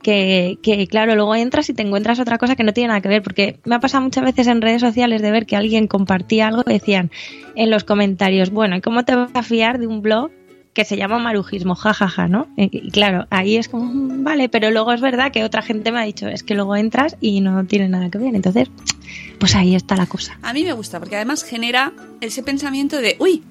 Que, 0.03 0.59
que 0.61 0.85
claro, 0.87 1.15
luego 1.15 1.33
entras 1.35 1.69
y 1.69 1.73
te 1.73 1.81
encuentras 1.81 2.19
otra 2.19 2.37
cosa 2.37 2.55
que 2.55 2.63
no 2.63 2.73
tiene 2.73 2.89
nada 2.89 3.01
que 3.01 3.09
ver, 3.09 3.23
porque 3.23 3.59
me 3.65 3.75
ha 3.75 3.79
pasado 3.79 4.03
muchas 4.03 4.23
veces 4.23 4.45
en 4.47 4.61
redes 4.61 4.81
sociales 4.81 5.21
de 5.21 5.31
ver 5.31 5.45
que 5.47 5.55
alguien 5.55 5.87
compartía 5.87 6.47
algo 6.49 6.63
y 6.67 6.73
decían 6.73 7.09
en 7.55 7.71
los 7.71 7.83
comentarios, 7.85 8.51
bueno, 8.51 8.75
¿y 8.75 8.81
cómo 8.81 9.03
te 9.05 9.15
vas 9.15 9.31
a 9.33 9.41
fiar 9.41 9.79
de 9.79 9.87
un 9.87 10.01
blog 10.01 10.29
que 10.75 10.83
se 10.83 10.97
llama 10.97 11.17
marujismo, 11.19 11.73
jajaja, 11.73 12.27
¿no? 12.27 12.47
Y, 12.57 12.91
claro, 12.91 13.27
ahí 13.29 13.55
es 13.55 13.69
como, 13.69 13.85
mm, 13.85 14.25
vale, 14.25 14.49
pero 14.49 14.69
luego 14.71 14.91
es 14.91 14.99
verdad 14.99 15.31
que 15.31 15.45
otra 15.45 15.61
gente 15.61 15.91
me 15.91 15.99
ha 15.99 16.03
dicho, 16.03 16.27
es 16.27 16.43
que 16.43 16.53
luego 16.53 16.75
entras 16.75 17.15
y 17.21 17.39
no 17.39 17.65
tiene 17.65 17.87
nada 17.87 18.09
que 18.11 18.17
ver. 18.17 18.35
Entonces, 18.35 18.69
pues 19.39 19.55
ahí 19.55 19.73
está 19.73 19.95
la 19.95 20.05
cosa. 20.05 20.37
a 20.43 20.51
mí 20.53 20.63
me 20.63 20.73
gusta, 20.73 20.99
porque 20.99 21.15
además 21.15 21.43
genera 21.43 21.93
ese 22.19 22.43
pensamiento 22.43 22.97
de, 22.97 23.15
uy, 23.19 23.41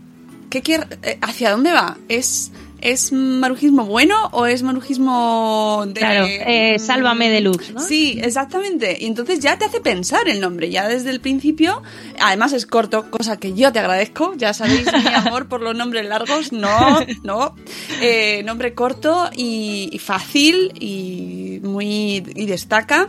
¿qué 0.51 0.61
quiere, 0.61 0.85
eh, 1.03 1.17
¿hacia 1.23 1.51
dónde 1.51 1.73
va? 1.73 1.97
¿Es, 2.09 2.53
¿Es 2.85 3.13
marujismo 3.13 3.87
bueno 3.87 4.29
o 4.33 4.45
es 4.45 4.63
marujismo 4.63 5.85
de... 5.87 5.95
Claro, 5.95 6.27
eh, 6.29 6.79
sálvame 6.79 7.31
deluxe, 7.31 7.73
¿no? 7.73 7.81
Sí, 7.81 8.19
exactamente. 8.23 8.99
Y 9.01 9.07
entonces 9.07 9.41
ya 9.41 9.57
te 9.57 9.65
hace 9.65 9.81
pensar 9.81 10.29
el 10.29 10.39
nombre, 10.39 10.69
ya 10.69 10.87
desde 10.87 11.09
el 11.09 11.21
principio. 11.21 11.83
Además 12.21 12.53
es 12.53 12.67
corto, 12.67 13.11
cosa 13.11 13.39
que 13.39 13.55
yo 13.55 13.73
te 13.73 13.79
agradezco. 13.79 14.35
Ya 14.37 14.53
sabéis 14.53 14.85
mi 14.93 15.15
amor 15.15 15.49
por 15.49 15.63
los 15.63 15.75
nombres 15.75 16.05
largos. 16.07 16.53
No, 16.53 17.01
no. 17.23 17.57
Eh, 18.03 18.43
nombre 18.45 18.75
corto 18.75 19.31
y, 19.35 19.89
y 19.91 19.99
fácil 19.99 20.73
y 20.79 21.61
muy 21.63 22.23
y 22.35 22.45
destaca. 22.45 23.09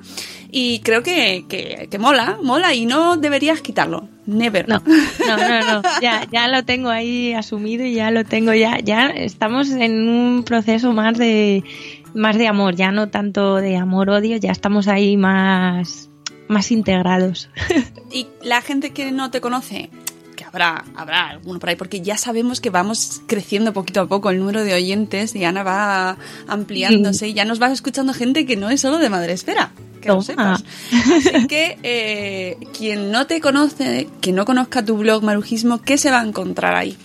Y 0.58 0.80
creo 0.80 1.04
que, 1.04 1.44
que, 1.50 1.90
que 1.92 2.00
mola, 2.00 2.38
mola 2.42 2.74
y 2.74 2.86
no 2.86 3.18
deberías 3.18 3.60
quitarlo. 3.60 4.08
Never. 4.26 4.70
No, 4.70 4.82
no, 5.28 5.36
no, 5.36 5.60
no. 5.60 5.82
Ya, 6.02 6.26
ya 6.32 6.48
lo 6.48 6.64
tengo 6.64 6.88
ahí 6.88 7.34
asumido 7.34 7.86
y 7.86 7.96
ya 7.96 8.10
lo 8.10 8.24
tengo 8.24 8.54
ya. 8.54 8.80
Ya 8.80 9.08
estamos 9.08 9.70
en 9.70 10.08
un 10.08 10.44
proceso 10.46 10.94
más 10.94 11.18
de 11.18 11.66
más 12.14 12.38
de 12.38 12.48
amor, 12.48 12.78
ya 12.78 12.94
no 12.94 13.10
tanto 13.10 13.56
de 13.56 13.76
amor 13.76 14.10
odio, 14.10 14.38
ya 14.38 14.54
estamos 14.54 14.88
ahí 14.88 15.18
más 15.18 16.10
más 16.48 16.72
integrados. 16.72 17.50
Y 18.14 18.28
la 18.42 18.62
gente 18.62 18.92
que 18.92 19.12
no 19.12 19.32
te 19.32 19.42
conoce, 19.42 19.90
que 20.38 20.46
habrá, 20.46 20.86
habrá 20.96 21.32
alguno 21.32 21.60
por 21.60 21.68
ahí, 21.68 21.76
porque 21.76 22.00
ya 22.00 22.18
sabemos 22.18 22.62
que 22.62 22.70
vamos 22.70 23.22
creciendo 23.28 23.74
poquito 23.74 24.00
a 24.00 24.08
poco 24.08 24.30
el 24.30 24.40
número 24.40 24.64
de 24.64 24.74
oyentes 24.74 25.36
y 25.36 25.44
Ana 25.44 25.64
va 25.64 26.18
ampliándose 26.48 27.28
y 27.28 27.34
ya 27.34 27.44
nos 27.44 27.62
va 27.62 27.74
escuchando 27.74 28.14
gente 28.14 28.46
que 28.46 28.56
no 28.56 28.70
es 28.70 28.80
solo 28.80 29.00
de 29.00 29.10
Madresfera. 29.10 29.74
Que 30.06 30.10
lo 30.10 30.22
Toma. 30.22 30.58
sepas. 30.58 30.64
Así 31.18 31.48
que 31.48 31.78
eh, 31.84 32.58
quien 32.78 33.12
no 33.12 33.26
te 33.28 33.42
conoce, 33.42 34.08
quien 34.22 34.36
no 34.36 34.46
conozca 34.46 34.86
tu 34.86 34.98
blog 34.98 35.24
Marujismo, 35.24 35.82
¿qué 35.82 35.98
se 35.98 36.12
va 36.12 36.22
a 36.22 36.26
encontrar 36.26 36.76
ahí? 36.76 36.96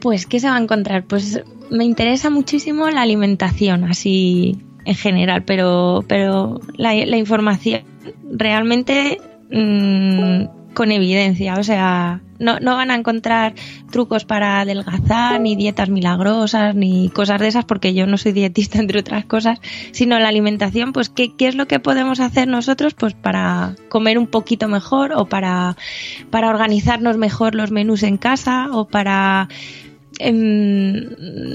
Pues, 0.00 0.26
¿qué 0.26 0.38
se 0.38 0.48
va 0.48 0.56
a 0.56 0.60
encontrar? 0.60 1.04
Pues 1.04 1.42
me 1.70 1.84
interesa 1.84 2.30
muchísimo 2.30 2.88
la 2.90 3.02
alimentación, 3.02 3.84
así 3.84 4.58
en 4.84 4.94
general, 4.94 5.44
pero, 5.44 6.04
pero 6.06 6.60
la, 6.76 6.94
la 6.94 7.16
información 7.16 7.82
realmente 8.30 9.18
mm, 9.50 10.44
con 10.74 10.92
evidencia, 10.92 11.54
o 11.54 11.62
sea, 11.62 12.20
no, 12.38 12.60
no 12.60 12.76
van 12.76 12.90
a 12.90 12.94
encontrar 12.94 13.54
trucos 13.90 14.24
para 14.24 14.60
adelgazar, 14.60 15.40
ni 15.40 15.56
dietas 15.56 15.88
milagrosas, 15.88 16.74
ni 16.74 17.08
cosas 17.10 17.40
de 17.40 17.48
esas, 17.48 17.64
porque 17.64 17.94
yo 17.94 18.06
no 18.06 18.18
soy 18.18 18.32
dietista, 18.32 18.78
entre 18.80 19.00
otras 19.00 19.24
cosas, 19.24 19.60
sino 19.92 20.18
la 20.18 20.28
alimentación, 20.28 20.92
pues, 20.92 21.08
¿qué, 21.08 21.34
qué 21.34 21.48
es 21.48 21.54
lo 21.54 21.66
que 21.66 21.80
podemos 21.80 22.20
hacer 22.20 22.48
nosotros? 22.48 22.94
Pues 22.94 23.14
para 23.14 23.74
comer 23.88 24.18
un 24.18 24.26
poquito 24.26 24.68
mejor 24.68 25.12
o 25.14 25.26
para, 25.26 25.76
para 26.30 26.50
organizarnos 26.50 27.16
mejor 27.16 27.54
los 27.54 27.70
menús 27.70 28.02
en 28.02 28.18
casa 28.18 28.68
o 28.72 28.86
para 28.86 29.48
em, 30.18 31.08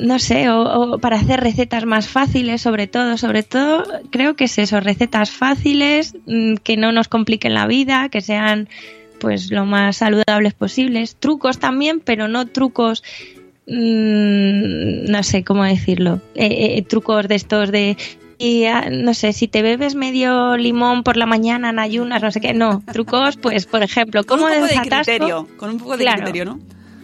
no 0.06 0.20
sé, 0.20 0.50
o, 0.50 0.94
o 0.94 0.98
para 1.00 1.18
hacer 1.18 1.40
recetas 1.40 1.86
más 1.86 2.08
fáciles, 2.08 2.62
sobre 2.62 2.88
todo, 2.88 3.18
sobre 3.18 3.44
todo, 3.44 3.84
creo 4.10 4.36
que 4.36 4.46
es 4.46 4.58
eso, 4.58 4.80
recetas 4.80 5.32
fáciles, 5.32 6.16
mm, 6.26 6.56
que 6.56 6.78
no 6.78 6.92
nos 6.92 7.08
compliquen 7.08 7.54
la 7.54 7.68
vida, 7.68 8.10
que 8.10 8.22
sean 8.22 8.68
pues 9.20 9.52
lo 9.52 9.66
más 9.66 9.98
saludables 9.98 10.54
posibles, 10.54 11.16
trucos 11.16 11.60
también, 11.60 12.00
pero 12.00 12.28
no 12.28 12.48
trucos 12.48 13.04
mm, 13.68 15.06
no 15.12 15.24
sé 15.24 15.44
cómo 15.44 15.64
decirlo, 15.64 16.22
eh, 16.36 16.78
eh, 16.78 16.82
trucos 16.82 17.28
de 17.28 17.36
estos 17.36 17.72
de 17.72 17.98
y 18.42 18.66
ah, 18.66 18.88
no 18.90 19.14
sé, 19.14 19.34
si 19.34 19.50
te 19.50 19.62
bebes 19.62 19.96
medio 19.96 20.56
limón 20.56 21.04
por 21.04 21.18
la 21.18 21.26
mañana 21.26 21.72
en 21.72 21.80
ayunas, 21.80 22.22
no 22.22 22.32
sé 22.32 22.40
qué, 22.40 22.54
no, 22.54 22.82
trucos, 22.94 23.36
pues 23.36 23.66
por 23.66 23.84
ejemplo, 23.84 24.24
Con 24.24 24.40
¿cómo 24.40 24.48
un 24.48 24.62
poco 24.62 24.74
de 24.74 24.90
criterio, 24.90 25.48
con 25.58 25.72
un 25.72 25.78
poco 25.78 25.98
de 25.98 26.06
Claro. 26.06 26.24
criterio, 26.24 26.46
¿no? 26.46 26.60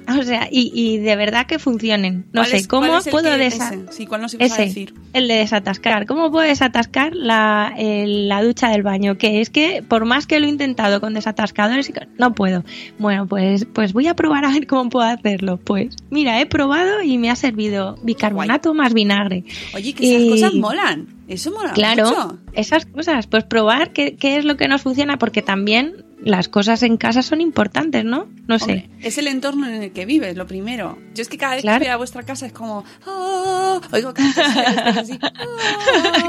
O 0.07 0.23
sea, 0.23 0.47
y, 0.51 0.71
y 0.73 0.97
de 0.97 1.15
verdad 1.15 1.45
que 1.47 1.59
funcionen. 1.59 2.25
No 2.33 2.41
¿Cuál 2.41 2.45
sé, 2.47 2.57
es- 2.57 2.67
¿cómo 2.67 2.87
puedo 3.11 3.37
desatascar? 3.37 3.93
Sí, 3.93 4.05
¿cuál 4.05 4.21
nos 4.21 4.33
ibas 4.33 4.51
a 4.51 4.55
Ese, 4.55 4.65
decir? 4.65 4.93
el 5.13 5.27
de 5.27 5.35
desatascar. 5.35 6.05
¿Cómo 6.05 6.31
puedo 6.31 6.47
desatascar 6.47 7.15
la, 7.15 7.73
el- 7.77 8.27
la 8.29 8.43
ducha 8.43 8.69
del 8.69 8.83
baño? 8.83 9.17
Que 9.17 9.41
es 9.41 9.49
que 9.49 9.83
por 9.87 10.05
más 10.05 10.27
que 10.27 10.39
lo 10.39 10.45
he 10.45 10.49
intentado 10.49 11.01
con 11.01 11.13
desatascadores, 11.13 11.91
no 12.17 12.33
puedo. 12.33 12.63
Bueno, 12.99 13.27
pues, 13.27 13.65
pues 13.65 13.93
voy 13.93 14.07
a 14.07 14.13
probar 14.15 14.45
a 14.45 14.51
ver 14.51 14.67
cómo 14.67 14.89
puedo 14.89 15.07
hacerlo. 15.07 15.57
Pues 15.63 15.95
mira, 16.09 16.39
he 16.39 16.45
probado 16.45 17.01
y 17.01 17.17
me 17.17 17.29
ha 17.29 17.35
servido 17.35 17.97
bicarbonato 18.03 18.73
más 18.73 18.93
vinagre. 18.93 19.43
Oye, 19.73 19.93
que 19.93 20.07
esas 20.15 20.21
Y- 20.21 20.29
cosas 20.29 20.53
molan. 20.53 21.07
Eso 21.27 21.51
mola 21.51 21.73
Claro, 21.73 22.05
mucho. 22.05 22.37
esas 22.53 22.85
cosas. 22.85 23.25
Pues 23.25 23.43
probar 23.45 23.93
qué, 23.93 24.15
qué 24.15 24.37
es 24.37 24.45
lo 24.45 24.57
que 24.57 24.67
nos 24.67 24.83
funciona, 24.83 25.17
porque 25.17 25.41
también 25.41 26.04
las 26.23 26.47
cosas 26.47 26.81
en 26.83 26.97
casa 26.97 27.21
son 27.21 27.41
importantes, 27.41 28.03
¿no? 28.05 28.27
No 28.47 28.57
sé. 28.57 28.63
Hombre, 28.63 28.89
es 29.01 29.17
el 29.17 29.27
entorno 29.27 29.67
en 29.67 29.83
el 29.83 29.91
que 29.91 30.05
vives, 30.05 30.35
lo 30.37 30.47
primero. 30.47 30.97
Yo 31.13 31.21
es 31.21 31.29
que 31.29 31.37
cada 31.37 31.53
vez 31.55 31.61
Claro. 31.61 31.79
que 31.79 31.85
voy 31.85 31.93
a 31.93 31.97
vuestra 31.97 32.23
casa 32.23 32.45
es 32.45 32.53
como... 32.53 32.83
"Ah", 33.05 33.79
oigo 33.91 34.13
estás 34.15 34.97
así. 34.97 35.19
"Ah". 35.21 35.31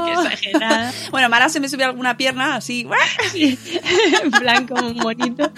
Qué 0.05 0.11
exagerada. 0.13 0.93
Bueno, 1.11 1.29
Mara 1.29 1.49
se 1.49 1.59
me 1.59 1.69
sube 1.69 1.83
alguna 1.83 2.17
pierna 2.17 2.55
así, 2.55 2.85
en 4.23 4.31
plan 4.31 4.67
como 4.67 4.87
un 4.87 4.97
bonito. 4.97 5.51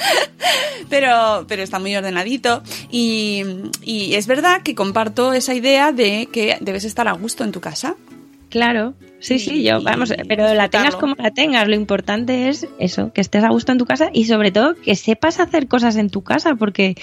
pero, 0.89 1.45
pero 1.47 1.63
está 1.63 1.79
muy 1.79 1.95
ordenadito. 1.95 2.61
Y, 2.91 3.43
y 3.83 4.13
es 4.15 4.27
verdad 4.27 4.61
que 4.61 4.75
comparto 4.75 5.33
esa 5.33 5.53
idea 5.53 5.91
de 5.91 6.27
que 6.31 6.57
debes 6.61 6.83
estar 6.85 7.07
a 7.07 7.13
gusto 7.13 7.43
en 7.43 7.51
tu 7.51 7.61
casa. 7.61 7.95
Claro, 8.49 8.95
sí, 9.19 9.35
Y- 9.35 9.39
sí, 9.39 9.63
yo, 9.63 9.81
vamos, 9.81 10.13
pero 10.27 10.53
la 10.53 10.69
tengas 10.69 10.95
como 10.95 11.15
la 11.17 11.31
tengas, 11.31 11.67
lo 11.67 11.75
importante 11.75 12.49
es 12.49 12.67
eso, 12.79 13.13
que 13.13 13.21
estés 13.21 13.43
a 13.43 13.49
gusto 13.49 13.71
en 13.71 13.77
tu 13.77 13.85
casa 13.85 14.09
y 14.13 14.25
sobre 14.25 14.51
todo 14.51 14.75
que 14.75 14.95
sepas 14.95 15.39
hacer 15.39 15.67
cosas 15.67 15.95
en 15.97 16.09
tu 16.09 16.23
casa, 16.23 16.55
porque 16.55 16.95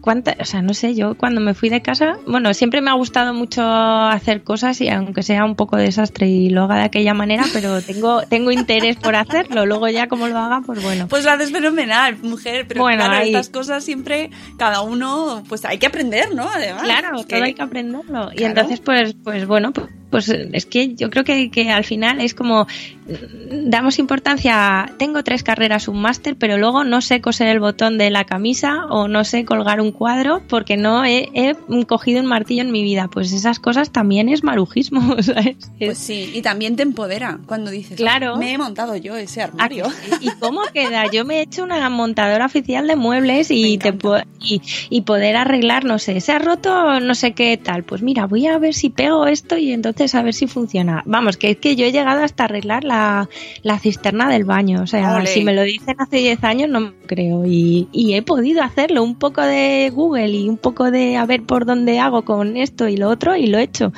cuánta, 0.00 0.36
o 0.38 0.44
sea, 0.44 0.60
no 0.60 0.74
sé, 0.74 0.94
yo 0.94 1.14
cuando 1.16 1.40
me 1.40 1.54
fui 1.54 1.70
de 1.70 1.80
casa, 1.80 2.18
bueno, 2.26 2.52
siempre 2.52 2.82
me 2.82 2.90
ha 2.90 2.92
gustado 2.94 3.32
mucho 3.32 3.62
hacer 3.66 4.42
cosas 4.42 4.78
y 4.82 4.88
aunque 4.90 5.22
sea 5.22 5.46
un 5.46 5.54
poco 5.56 5.78
desastre 5.78 6.26
y 6.28 6.50
lo 6.50 6.64
haga 6.64 6.76
de 6.76 6.82
aquella 6.82 7.14
manera, 7.14 7.44
pero 7.54 7.80
tengo, 7.86 8.20
tengo 8.22 8.50
interés 8.50 8.96
por 8.96 9.16
hacerlo, 9.16 9.64
luego 9.64 9.88
ya 9.88 10.06
como 10.08 10.26
lo 10.28 10.36
haga, 10.38 10.60
pues 10.60 10.82
bueno. 10.82 11.08
Pues 11.08 11.24
lo 11.24 11.30
haces 11.30 11.52
fenomenal, 11.52 12.18
mujer. 12.22 12.66
Pero 12.68 12.82
Bueno, 12.82 13.04
claro, 13.04 13.22
ahí- 13.22 13.28
estas 13.28 13.48
cosas 13.48 13.82
siempre, 13.82 14.28
cada 14.58 14.82
uno, 14.82 15.42
pues 15.48 15.64
hay 15.64 15.78
que 15.78 15.86
aprender, 15.86 16.34
¿no? 16.34 16.50
Además. 16.50 16.82
Claro, 16.82 17.16
que- 17.26 17.36
todo 17.36 17.44
hay 17.44 17.54
que 17.54 17.62
aprenderlo. 17.62 18.30
Y 18.36 18.44
entonces, 18.44 18.80
pues, 18.80 19.14
pues 19.24 19.46
bueno, 19.46 19.72
pues, 19.72 19.86
pues 20.10 20.28
es 20.28 20.66
que 20.66 20.94
yo 20.94 21.10
creo 21.10 21.24
que, 21.24 21.50
que 21.50 21.70
al 21.70 21.84
final 21.84 22.20
es 22.20 22.34
como 22.34 22.64
mm, 22.64 23.68
damos 23.70 23.98
importancia 23.98 24.82
a 24.82 24.86
tengo 24.96 25.24
tres 25.24 25.42
carreras, 25.42 25.88
un 25.88 26.00
máster, 26.00 26.36
pero 26.36 26.56
luego 26.56 26.84
no 26.84 27.00
sé 27.00 27.20
coser 27.20 27.48
el 27.48 27.60
botón 27.60 27.98
de 27.98 28.10
la 28.10 28.24
camisa 28.24 28.86
o 28.90 29.08
no 29.08 29.24
sé 29.24 29.44
colgar 29.44 29.80
un 29.80 29.92
cuadro 29.92 30.42
porque 30.48 30.76
no 30.76 31.04
he, 31.04 31.28
he 31.34 31.56
cogido 31.86 32.20
un 32.20 32.26
martillo 32.26 32.62
en 32.62 32.72
mi 32.72 32.82
vida. 32.82 33.08
Pues 33.08 33.32
esas 33.32 33.58
cosas 33.58 33.90
también 33.90 34.28
es 34.28 34.44
marujismo, 34.44 35.16
¿sabes? 35.22 35.56
Pues 35.78 35.98
sí, 35.98 36.30
y 36.34 36.42
también 36.42 36.76
te 36.76 36.82
empodera 36.82 37.40
cuando 37.46 37.70
dices, 37.70 37.96
Claro. 37.96 38.36
me 38.36 38.52
he 38.52 38.58
montado 38.58 38.96
yo 38.96 39.16
ese 39.16 39.40
¿A 39.40 39.44
armario. 39.44 39.86
¿Y 40.20 40.30
cómo 40.40 40.62
queda? 40.72 41.10
Yo 41.10 41.24
me 41.24 41.38
he 41.38 41.42
hecho 41.42 41.64
una 41.64 41.88
montadora 41.90 42.46
oficial 42.46 42.86
de 42.86 42.96
muebles 42.96 43.50
y, 43.50 43.78
te 43.78 43.94
y, 44.40 44.62
y 44.90 45.00
poder 45.02 45.36
arreglar, 45.36 45.84
no 45.84 45.98
sé, 45.98 46.20
se 46.20 46.32
ha 46.32 46.38
roto 46.38 47.00
no 47.00 47.14
sé 47.14 47.32
qué 47.32 47.56
tal. 47.56 47.84
Pues 47.84 48.02
mira, 48.02 48.26
voy 48.26 48.46
a 48.46 48.58
ver 48.58 48.74
si 48.74 48.90
pego 48.90 49.26
esto 49.26 49.56
y 49.56 49.72
entonces 49.72 50.03
a 50.14 50.22
ver 50.22 50.34
si 50.34 50.46
funciona. 50.46 51.02
Vamos, 51.06 51.36
que 51.36 51.50
es 51.50 51.56
que 51.56 51.76
yo 51.76 51.86
he 51.86 51.92
llegado 51.92 52.22
hasta 52.22 52.44
arreglar 52.44 52.84
la, 52.84 53.28
la 53.62 53.78
cisterna 53.78 54.28
del 54.28 54.44
baño. 54.44 54.82
O 54.82 54.86
sea, 54.86 55.24
si 55.26 55.42
me 55.44 55.54
lo 55.54 55.62
dicen 55.62 55.96
hace 55.98 56.16
10 56.18 56.44
años 56.44 56.68
no 56.68 56.80
me 56.80 56.92
creo. 57.06 57.46
Y, 57.46 57.88
y 57.92 58.14
he 58.14 58.22
podido 58.22 58.62
hacerlo. 58.62 59.02
Un 59.02 59.14
poco 59.14 59.40
de 59.42 59.90
Google 59.94 60.28
y 60.28 60.48
un 60.48 60.58
poco 60.58 60.90
de 60.90 61.16
a 61.16 61.24
ver 61.26 61.42
por 61.42 61.64
dónde 61.64 61.98
hago 62.00 62.24
con 62.24 62.56
esto 62.56 62.88
y 62.88 62.96
lo 62.96 63.08
otro 63.08 63.36
y 63.36 63.46
lo 63.46 63.58
he 63.58 63.62
hecho. 63.62 63.92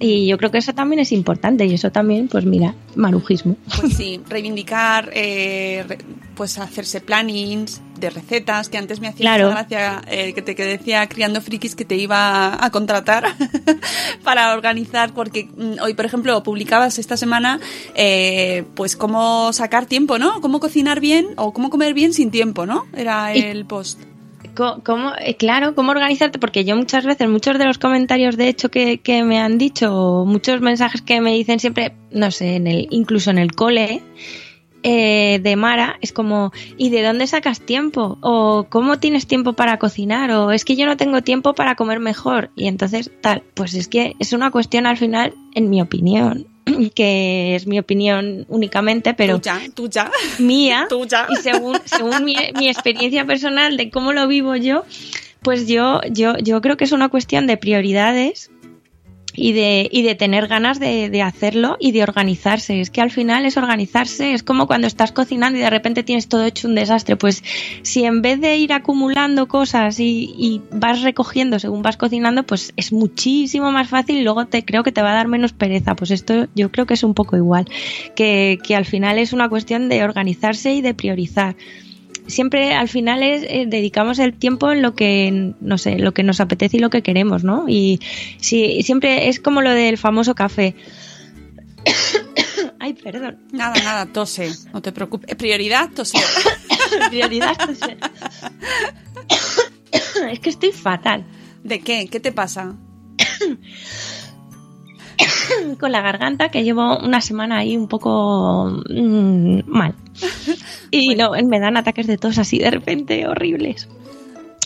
Y 0.00 0.28
yo 0.28 0.38
creo 0.38 0.50
que 0.52 0.58
eso 0.58 0.72
también 0.74 1.00
es 1.00 1.10
importante 1.10 1.66
y 1.66 1.74
eso 1.74 1.90
también, 1.90 2.28
pues 2.28 2.44
mira, 2.44 2.74
marujismo. 2.94 3.56
Pues 3.80 3.94
sí, 3.94 4.20
reivindicar, 4.28 5.10
eh, 5.12 5.84
re- 5.88 5.98
pues 6.36 6.56
hacerse 6.58 7.00
plannings 7.00 7.80
de 7.98 8.10
recetas, 8.10 8.68
que 8.68 8.78
antes 8.78 9.00
me 9.00 9.08
hacía 9.08 9.22
Claro. 9.24 9.50
gracia 9.50 10.02
eh, 10.08 10.32
que 10.34 10.40
te 10.42 10.54
que 10.54 10.64
decía 10.64 11.08
criando 11.08 11.40
frikis 11.40 11.74
que 11.74 11.84
te 11.84 11.96
iba 11.96 12.64
a 12.64 12.70
contratar 12.70 13.24
para 14.22 14.52
organizar, 14.54 15.12
porque 15.14 15.44
mm, 15.56 15.82
hoy, 15.82 15.94
por 15.94 16.04
ejemplo, 16.06 16.40
publicabas 16.44 16.98
esta 17.00 17.16
semana, 17.16 17.58
eh, 17.96 18.64
pues 18.74 18.94
cómo 18.96 19.52
sacar 19.52 19.86
tiempo, 19.86 20.18
¿no? 20.18 20.40
Cómo 20.40 20.60
cocinar 20.60 21.00
bien 21.00 21.26
o 21.36 21.52
cómo 21.52 21.70
comer 21.70 21.92
bien 21.94 22.12
sin 22.12 22.30
tiempo, 22.30 22.66
¿no? 22.66 22.86
Era 22.94 23.34
Y- 23.36 23.40
el 23.40 23.66
post. 23.66 24.00
¿Cómo, 24.84 25.12
eh, 25.18 25.36
claro, 25.36 25.74
cómo 25.74 25.92
organizarte, 25.92 26.38
porque 26.38 26.64
yo 26.64 26.76
muchas 26.76 27.04
veces, 27.04 27.28
muchos 27.28 27.58
de 27.58 27.64
los 27.64 27.78
comentarios 27.78 28.36
de 28.36 28.48
hecho 28.48 28.70
que, 28.70 28.98
que 28.98 29.22
me 29.22 29.38
han 29.38 29.56
dicho, 29.56 30.24
muchos 30.26 30.60
mensajes 30.60 31.02
que 31.02 31.20
me 31.20 31.32
dicen 31.32 31.60
siempre, 31.60 31.94
no 32.10 32.30
sé, 32.30 32.56
en 32.56 32.66
el, 32.66 32.88
incluso 32.90 33.30
en 33.30 33.38
el 33.38 33.52
cole, 33.52 34.02
eh, 34.82 35.40
de 35.42 35.56
Mara, 35.56 35.98
es 36.00 36.12
como, 36.12 36.52
¿y 36.76 36.90
de 36.90 37.02
dónde 37.02 37.26
sacas 37.26 37.60
tiempo? 37.60 38.18
O 38.20 38.66
¿cómo 38.68 38.98
tienes 38.98 39.26
tiempo 39.26 39.52
para 39.54 39.78
cocinar? 39.78 40.30
O 40.30 40.52
es 40.52 40.64
que 40.64 40.76
yo 40.76 40.86
no 40.86 40.96
tengo 40.96 41.22
tiempo 41.22 41.54
para 41.54 41.74
comer 41.74 42.00
mejor. 42.00 42.50
Y 42.54 42.68
entonces, 42.68 43.10
tal, 43.20 43.42
pues 43.54 43.74
es 43.74 43.88
que 43.88 44.14
es 44.18 44.32
una 44.32 44.50
cuestión 44.50 44.86
al 44.86 44.96
final, 44.96 45.34
en 45.54 45.68
mi 45.68 45.82
opinión, 45.82 46.46
que 46.94 47.54
es 47.54 47.66
mi 47.66 47.78
opinión 47.78 48.44
únicamente, 48.48 49.14
pero 49.14 49.38
Tuya, 49.40 49.60
tuya. 49.74 50.10
mía 50.38 50.86
Tuya. 50.88 51.26
y 51.28 51.36
según, 51.36 51.78
según 51.84 52.24
mi, 52.24 52.36
mi 52.56 52.68
experiencia 52.68 53.24
personal 53.24 53.76
de 53.76 53.90
cómo 53.90 54.12
lo 54.12 54.26
vivo 54.28 54.56
yo, 54.56 54.84
pues 55.42 55.66
yo, 55.66 56.00
yo, 56.10 56.36
yo 56.38 56.60
creo 56.60 56.76
que 56.76 56.84
es 56.84 56.92
una 56.92 57.08
cuestión 57.08 57.46
de 57.46 57.56
prioridades 57.56 58.50
y 59.40 59.52
de, 59.52 59.88
y 59.90 60.02
de 60.02 60.14
tener 60.16 60.48
ganas 60.48 60.80
de, 60.80 61.10
de 61.10 61.22
hacerlo 61.22 61.76
y 61.78 61.92
de 61.92 62.02
organizarse. 62.02 62.80
Es 62.80 62.90
que 62.90 63.00
al 63.00 63.10
final 63.10 63.46
es 63.46 63.56
organizarse, 63.56 64.32
es 64.32 64.42
como 64.42 64.66
cuando 64.66 64.86
estás 64.86 65.12
cocinando 65.12 65.58
y 65.58 65.62
de 65.62 65.70
repente 65.70 66.02
tienes 66.02 66.28
todo 66.28 66.44
hecho 66.44 66.66
un 66.66 66.74
desastre. 66.74 67.16
Pues 67.16 67.44
si 67.82 68.04
en 68.04 68.20
vez 68.20 68.40
de 68.40 68.56
ir 68.56 68.72
acumulando 68.72 69.46
cosas 69.46 70.00
y, 70.00 70.34
y 70.36 70.60
vas 70.72 71.02
recogiendo 71.02 71.58
según 71.58 71.82
vas 71.82 71.96
cocinando, 71.96 72.44
pues 72.44 72.72
es 72.76 72.92
muchísimo 72.92 73.70
más 73.70 73.88
fácil 73.88 74.18
y 74.18 74.22
luego 74.22 74.46
te 74.46 74.64
creo 74.64 74.82
que 74.82 74.92
te 74.92 75.02
va 75.02 75.12
a 75.12 75.14
dar 75.14 75.28
menos 75.28 75.52
pereza. 75.52 75.94
Pues 75.94 76.10
esto 76.10 76.48
yo 76.54 76.70
creo 76.72 76.86
que 76.86 76.94
es 76.94 77.04
un 77.04 77.14
poco 77.14 77.36
igual, 77.36 77.66
que, 78.16 78.58
que 78.62 78.74
al 78.74 78.84
final 78.84 79.18
es 79.18 79.32
una 79.32 79.48
cuestión 79.48 79.88
de 79.88 80.02
organizarse 80.02 80.74
y 80.74 80.82
de 80.82 80.94
priorizar 80.94 81.54
siempre 82.28 82.74
al 82.74 82.88
final 82.88 83.22
es 83.22 83.42
eh, 83.42 83.64
dedicamos 83.66 84.18
el 84.18 84.34
tiempo 84.34 84.70
en 84.70 84.82
lo 84.82 84.94
que 84.94 85.54
no 85.60 85.78
sé 85.78 85.98
lo 85.98 86.12
que 86.12 86.22
nos 86.22 86.40
apetece 86.40 86.76
y 86.76 86.80
lo 86.80 86.90
que 86.90 87.02
queremos 87.02 87.42
no 87.42 87.64
y 87.68 88.00
si 88.38 88.82
siempre 88.82 89.28
es 89.28 89.40
como 89.40 89.62
lo 89.62 89.70
del 89.70 89.98
famoso 89.98 90.34
café 90.34 90.76
ay 92.78 92.94
perdón 92.94 93.38
Nada, 93.52 93.74
nada, 93.82 94.06
tose, 94.06 94.50
no 94.72 94.82
te 94.82 94.92
preocupes. 94.92 95.34
Prioridad, 95.36 95.90
tose. 95.90 96.18
prioridad 97.08 97.56
pues, 97.64 97.80
es 100.30 100.40
que 100.40 100.50
estoy 100.50 100.72
fatal 100.72 101.24
¿De 101.64 101.80
qué? 101.80 102.08
¿Qué 102.08 102.20
te 102.20 102.32
pasa? 102.32 102.76
con 105.80 105.92
la 105.92 106.00
garganta 106.00 106.50
que 106.50 106.62
llevo 106.62 106.98
una 106.98 107.20
semana 107.20 107.58
ahí 107.58 107.76
un 107.76 107.88
poco 107.88 108.82
mm, 108.88 109.60
mal 109.66 109.94
y 110.90 111.14
no 111.14 111.32
me 111.32 111.60
dan 111.60 111.76
ataques 111.76 112.06
de 112.06 112.18
tos 112.18 112.38
así 112.38 112.58
de 112.58 112.70
repente 112.70 113.26
horribles 113.26 113.88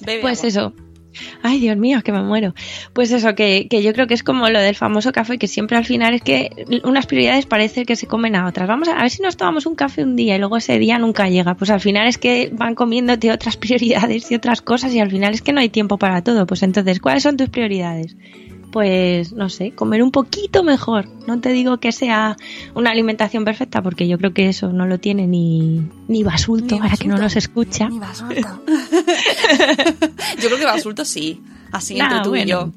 Bebe 0.04 0.20
Pues 0.20 0.38
agua. 0.40 0.48
eso. 0.48 0.72
Ay, 1.42 1.60
Dios 1.60 1.76
mío, 1.76 2.00
que 2.02 2.10
me 2.10 2.22
muero. 2.22 2.54
Pues 2.94 3.12
eso, 3.12 3.34
que, 3.34 3.68
que 3.68 3.82
yo 3.82 3.92
creo 3.92 4.06
que 4.06 4.14
es 4.14 4.22
como 4.22 4.48
lo 4.48 4.58
del 4.60 4.74
famoso 4.74 5.12
café, 5.12 5.36
que 5.38 5.46
siempre 5.46 5.76
al 5.76 5.84
final 5.84 6.14
es 6.14 6.22
que 6.22 6.50
unas 6.84 7.06
prioridades 7.06 7.44
parece 7.44 7.84
que 7.84 7.96
se 7.96 8.06
comen 8.06 8.34
a 8.34 8.46
otras. 8.48 8.66
Vamos 8.66 8.88
a, 8.88 8.98
a 8.98 9.02
ver 9.02 9.10
si 9.10 9.20
nos 9.22 9.36
tomamos 9.36 9.66
un 9.66 9.74
café 9.74 10.02
un 10.04 10.16
día 10.16 10.36
y 10.36 10.38
luego 10.38 10.56
ese 10.56 10.78
día 10.78 10.98
nunca 10.98 11.28
llega. 11.28 11.54
Pues 11.54 11.70
al 11.70 11.80
final 11.80 12.08
es 12.08 12.16
que 12.16 12.50
van 12.52 12.74
comiéndote 12.74 13.30
otras 13.30 13.56
prioridades 13.58 14.30
y 14.30 14.34
otras 14.34 14.62
cosas 14.62 14.94
y 14.94 15.00
al 15.00 15.10
final 15.10 15.34
es 15.34 15.42
que 15.42 15.52
no 15.52 15.60
hay 15.60 15.68
tiempo 15.68 15.98
para 15.98 16.22
todo. 16.24 16.46
Pues 16.46 16.62
entonces, 16.62 16.98
¿cuáles 16.98 17.22
son 17.24 17.36
tus 17.36 17.50
prioridades? 17.50 18.16
Pues 18.72 19.32
no 19.34 19.48
sé, 19.50 19.72
comer 19.72 20.02
un 20.02 20.10
poquito 20.10 20.62
mejor. 20.64 21.06
No 21.26 21.38
te 21.40 21.50
digo 21.52 21.78
que 21.78 21.92
sea 21.92 22.36
una 22.74 22.90
alimentación 22.90 23.44
perfecta, 23.44 23.82
porque 23.82 24.08
yo 24.08 24.16
creo 24.18 24.32
que 24.32 24.48
eso 24.48 24.72
no 24.72 24.86
lo 24.86 24.98
tiene 24.98 25.26
ni, 25.26 25.82
ni 26.08 26.22
Basulto, 26.24 26.74
Ni 26.74 26.80
ahora 26.80 26.96
que 26.96 27.06
no 27.06 27.18
nos 27.18 27.36
escucha. 27.36 27.88
Ni 27.90 27.98
basulto. 27.98 28.48
yo 30.40 30.48
creo 30.48 30.58
que 30.58 30.64
basulto 30.64 31.04
sí. 31.04 31.40
Así 31.70 31.94
Nah, 31.94 32.04
entre 32.06 32.22
tú 32.22 32.34
y 32.36 32.44
yo. 32.46 32.72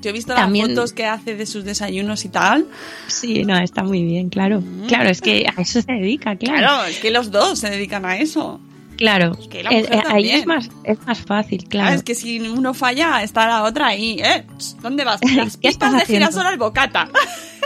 Yo 0.00 0.10
he 0.10 0.12
visto 0.12 0.34
También- 0.34 0.68
las 0.68 0.74
fotos 0.76 0.92
que 0.92 1.06
hace 1.06 1.34
de 1.34 1.44
sus 1.46 1.64
desayunos 1.64 2.24
y 2.24 2.28
tal. 2.28 2.66
Sí, 3.08 3.44
no, 3.44 3.58
está 3.58 3.82
muy 3.82 4.04
bien, 4.04 4.28
claro. 4.28 4.62
Claro, 4.86 5.08
es 5.10 5.20
que 5.20 5.46
a 5.56 5.60
eso 5.60 5.82
se 5.82 5.92
dedica, 5.92 6.36
claro. 6.36 6.58
Claro, 6.58 6.84
es 6.84 6.98
que 6.98 7.10
los 7.10 7.30
dos 7.32 7.58
se 7.58 7.68
dedican 7.70 8.04
a 8.04 8.16
eso. 8.18 8.60
Claro. 8.98 9.32
que 9.48 9.62
la 9.62 9.70
Eh, 9.70 9.82
mujer 9.84 9.98
eh, 9.98 10.02
ahí 10.08 10.30
es 10.30 10.44
más, 10.46 10.68
es 10.84 10.98
más 11.06 11.20
fácil, 11.20 11.62
Ah, 11.64 11.68
claro. 11.70 11.94
Es 11.96 12.02
que 12.02 12.14
si 12.14 12.40
uno 12.40 12.74
falla, 12.74 13.22
está 13.22 13.46
la 13.46 13.62
otra 13.62 13.86
ahí. 13.86 14.20
¿eh? 14.22 14.44
¿Dónde 14.82 15.04
vas? 15.04 15.20
Las 15.36 15.56
¿Qué 15.56 15.70
pipas 15.70 15.92
de 15.94 16.00
girasol 16.04 16.44
al 16.46 16.58
bocata. 16.58 17.08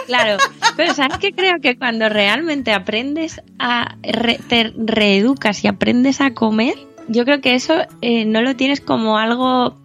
Claro. 0.06 0.36
Pero 0.76 0.94
¿sabes 0.94 1.18
qué? 1.18 1.30
Creo 1.32 1.60
que 1.62 1.78
cuando 1.78 2.08
realmente 2.08 2.72
aprendes 2.72 3.40
a, 3.60 3.94
re- 4.02 4.40
te 4.48 4.72
reeducas 4.76 5.62
y 5.62 5.68
aprendes 5.68 6.20
a 6.20 6.34
comer, 6.34 6.74
yo 7.06 7.24
creo 7.24 7.40
que 7.40 7.54
eso 7.54 7.74
eh, 8.00 8.24
no 8.24 8.40
lo 8.42 8.56
tienes 8.56 8.80
como 8.80 9.16
algo 9.16 9.76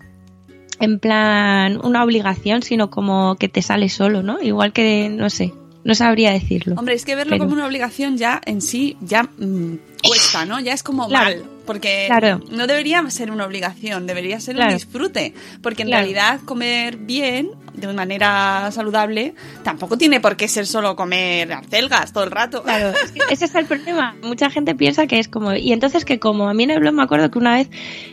en 0.80 0.98
plan 1.00 1.80
una 1.86 2.04
obligación, 2.04 2.64
sino 2.64 2.90
como 2.90 3.36
que 3.36 3.48
te 3.48 3.62
sale 3.62 3.90
solo, 3.90 4.24
¿no? 4.24 4.42
Igual 4.42 4.74
que, 4.74 5.08
no 5.10 5.30
sé, 5.30 5.54
no 5.88 5.96
sabría 5.96 6.32
decirlo. 6.32 6.76
Hombre, 6.78 6.94
es 6.94 7.04
que 7.06 7.16
verlo 7.16 7.32
Pero- 7.32 7.46
como 7.46 7.54
una 7.56 7.66
obligación 7.66 8.18
ya 8.18 8.40
en 8.46 8.62
sí 8.62 8.98
ya 9.02 9.24
mm, 9.24 9.78
cuesta, 10.08 10.46
¿no? 10.46 10.60
Ya 10.60 10.74
es 10.74 10.84
como 10.84 11.08
Claro. 11.08 11.26
mal. 11.26 11.44
Porque 11.66 12.06
Claro. 12.08 12.40
no 12.50 12.66
debería 12.66 13.10
ser 13.10 13.30
una 13.30 13.46
obligación, 13.46 14.08
debería 14.08 14.40
ser 14.40 14.56
Claro. 14.56 14.72
un 14.72 14.78
disfrute. 14.78 15.34
Porque 15.62 15.82
en 15.84 15.90
realidad 15.90 16.40
comer 16.46 16.96
bien, 16.96 17.50
de 17.74 17.92
manera 17.94 18.70
saludable, 18.72 19.34
tampoco 19.64 19.98
tiene 19.98 20.22
por 20.22 20.38
qué 20.38 20.48
ser 20.48 20.66
solo 20.66 20.96
comer 20.96 21.52
acelgas 21.52 22.14
todo 22.14 22.24
el 22.24 22.32
rato. 22.32 22.64
Claro, 22.64 22.94
es 23.04 23.12
que 23.12 23.20
ese 23.34 23.46
es 23.46 23.56
el 23.56 23.66
problema. 23.66 24.16
Mucha 24.24 24.50
gente 24.50 24.76
piensa 24.76 25.08
que 25.08 25.20
es 25.20 25.28
como. 25.28 25.54
Y 25.56 25.74
entonces, 25.74 26.06
que 26.06 26.20
como 26.20 26.48
a 26.48 26.54
mí 26.54 26.64
en 26.64 26.72
el 26.72 26.80
blog 26.80 26.94
me 26.94 27.04
acuerdo 27.04 27.30
que 27.32 27.40
una 27.40 27.56
vez, 27.56 27.70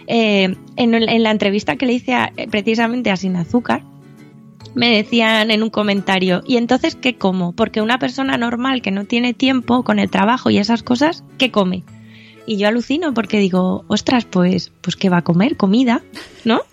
eh, 0.09 0.57
en, 0.77 0.95
en 0.95 1.23
la 1.23 1.31
entrevista 1.31 1.77
que 1.77 1.87
le 1.87 1.93
hice 1.93 2.15
a- 2.15 2.33
eh, 2.37 2.49
precisamente 2.49 3.11
a 3.13 3.17
Sin 3.17 3.37
Azúcar, 3.37 3.83
me 4.75 4.97
decían 4.97 5.51
en 5.51 5.63
un 5.63 5.71
comentario, 5.71 6.43
¿y 6.47 6.57
entonces 6.57 6.97
qué 6.97 7.17
como? 7.17 7.53
Porque 7.53 7.81
una 7.81 7.99
persona 7.99 8.37
normal 8.37 8.83
que 8.83 8.91
no 8.91 9.05
tiene 9.05 9.35
tiempo 9.35 9.85
con 9.85 9.99
el 9.99 10.11
trabajo 10.11 10.51
y 10.51 10.59
esas 10.59 10.83
cosas, 10.83 11.25
¿qué 11.39 11.51
come? 11.51 11.85
Y 12.47 12.57
yo 12.59 12.69
alucino 12.69 13.15
porque 13.15 13.39
digo, 13.39 13.85
ostras, 13.89 14.25
pues, 14.25 14.73
pues 14.81 14.97
¿qué 14.97 15.09
va 15.09 15.19
a 15.19 15.25
comer? 15.25 15.57
Comida, 15.57 16.03
¿no? 16.45 16.63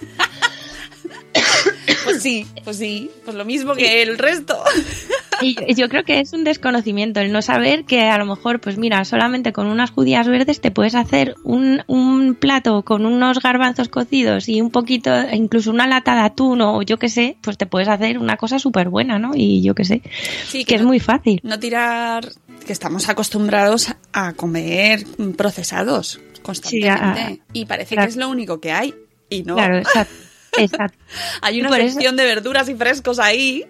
Pues 2.04 2.24
sí, 2.24 2.48
pues 2.64 2.78
sí, 2.78 3.12
pues 3.24 3.36
lo 3.38 3.46
mismo 3.46 3.74
que 3.74 4.02
el 4.02 4.18
resto. 4.18 4.58
Y 5.42 5.76
yo, 5.76 5.90
creo 5.90 6.04
que 6.04 6.20
es 6.20 6.34
un 6.34 6.44
desconocimiento 6.44 7.20
el 7.20 7.32
no 7.32 7.42
saber 7.42 7.86
que 7.86 8.02
a 8.10 8.18
lo 8.18 8.26
mejor, 8.26 8.60
pues 8.62 8.78
mira, 8.78 9.04
solamente 9.06 9.52
con 9.54 9.68
unas 9.68 9.92
judías 9.92 10.28
verdes 10.28 10.62
te 10.62 10.72
puedes 10.72 10.96
hacer 10.96 11.36
un, 11.44 11.84
un 11.88 12.36
plato 12.36 12.84
con 12.84 13.06
unos 13.06 13.40
garbanzos 13.42 13.90
cocidos 13.90 14.48
y 14.50 14.62
un 14.62 14.72
poquito, 14.72 15.12
incluso 15.34 15.72
una 15.72 15.88
lata 15.88 16.16
de 16.16 16.22
atún 16.22 16.62
o 16.62 16.82
yo 16.82 16.98
qué 17.00 17.10
sé, 17.10 17.38
pues 17.42 17.58
te 17.58 17.66
puedes 17.66 17.88
hacer 17.88 18.18
una 18.20 18.38
cosa 18.38 18.60
súper 18.60 18.90
buena, 18.90 19.20
¿no? 19.20 19.32
Y 19.36 19.62
yo 19.62 19.74
qué 19.76 19.86
sé, 19.86 20.02
Sí, 20.48 20.66
que 20.66 20.76
es 20.76 20.82
no- 20.82 20.88
muy 20.88 21.00
fácil. 21.00 21.40
No 21.44 21.60
tirar, 21.60 22.28
que 22.66 22.74
estamos 22.74 23.10
acostumbrados 23.10 23.88
a 24.14 24.34
comer 24.34 25.06
procesados 25.38 26.20
constantemente. 26.42 27.26
Sí, 27.26 27.42
a- 27.42 27.46
y 27.54 27.66
parece 27.66 27.96
claro. 27.96 28.08
que 28.08 28.12
es 28.12 28.18
lo 28.18 28.30
único 28.30 28.60
que 28.60 28.72
hay. 28.72 28.94
Y 29.30 29.44
no. 29.44 29.56
Claro, 29.56 29.78
exacto. 29.78 30.14
exacto. 30.58 30.98
Hay 31.42 31.62
una 31.62 31.78
eso- 31.78 31.94
sección 31.94 32.16
de 32.18 32.26
verduras 32.26 32.68
y 32.70 32.76
frescos 32.76 33.18
ahí. 33.20 33.64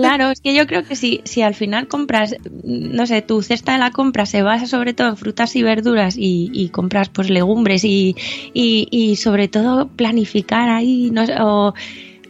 Claro, 0.00 0.30
es 0.30 0.40
que 0.40 0.54
yo 0.54 0.66
creo 0.66 0.82
que 0.82 0.96
si, 0.96 1.20
si 1.24 1.42
al 1.42 1.54
final 1.54 1.86
compras, 1.86 2.34
no 2.64 3.06
sé, 3.06 3.20
tu 3.20 3.42
cesta 3.42 3.72
de 3.72 3.78
la 3.78 3.90
compra 3.90 4.24
se 4.24 4.42
basa 4.42 4.66
sobre 4.66 4.94
todo 4.94 5.08
en 5.08 5.16
frutas 5.16 5.54
y 5.56 5.62
verduras 5.62 6.16
y, 6.16 6.50
y 6.54 6.70
compras 6.70 7.10
pues 7.10 7.28
legumbres 7.28 7.84
y, 7.84 8.16
y, 8.54 9.16
sobre 9.16 9.48
todo 9.48 9.88
planificar 9.88 10.70
ahí, 10.70 11.10
no 11.12 11.24
o 11.40 11.74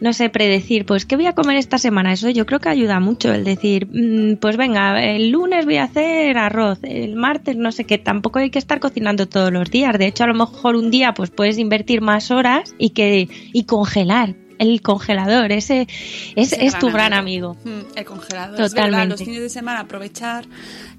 no 0.01 0.13
sé, 0.13 0.29
predecir, 0.29 0.85
pues 0.85 1.05
qué 1.05 1.15
voy 1.15 1.27
a 1.27 1.33
comer 1.33 1.57
esta 1.57 1.77
semana, 1.77 2.11
eso 2.11 2.27
yo 2.29 2.47
creo 2.47 2.59
que 2.59 2.69
ayuda 2.69 2.99
mucho, 2.99 3.31
el 3.31 3.43
decir, 3.43 3.87
mm, 3.87 4.37
pues 4.37 4.57
venga, 4.57 5.01
el 5.01 5.29
lunes 5.29 5.65
voy 5.65 5.77
a 5.77 5.83
hacer 5.83 6.37
arroz, 6.39 6.79
el 6.81 7.15
martes 7.15 7.55
no 7.55 7.71
sé 7.71 7.85
qué, 7.85 7.99
tampoco 7.99 8.39
hay 8.39 8.49
que 8.49 8.57
estar 8.57 8.79
cocinando 8.79 9.27
todos 9.27 9.53
los 9.53 9.69
días, 9.69 9.97
de 9.99 10.07
hecho 10.07 10.23
a 10.23 10.27
lo 10.27 10.33
mejor 10.33 10.75
un 10.75 10.89
día 10.89 11.13
pues 11.13 11.29
puedes 11.29 11.59
invertir 11.59 12.01
más 12.01 12.31
horas 12.31 12.73
y 12.79 12.89
que 12.89 13.29
y 13.53 13.65
congelar 13.65 14.35
el 14.61 14.81
congelador, 14.81 15.51
ese, 15.51 15.87
es, 16.35 16.53
Ese 16.53 16.65
es 16.65 16.77
tu 16.77 16.91
gran 16.91 17.13
amigo. 17.13 17.57
Mm, 17.63 17.97
El 17.97 18.05
congelador. 18.05 18.61
Es 18.61 18.73
verdad, 18.73 18.85
Totalmente. 18.85 19.09
los 19.09 19.23
fines 19.23 19.41
de 19.41 19.49
semana 19.49 19.79
aprovechar 19.79 20.45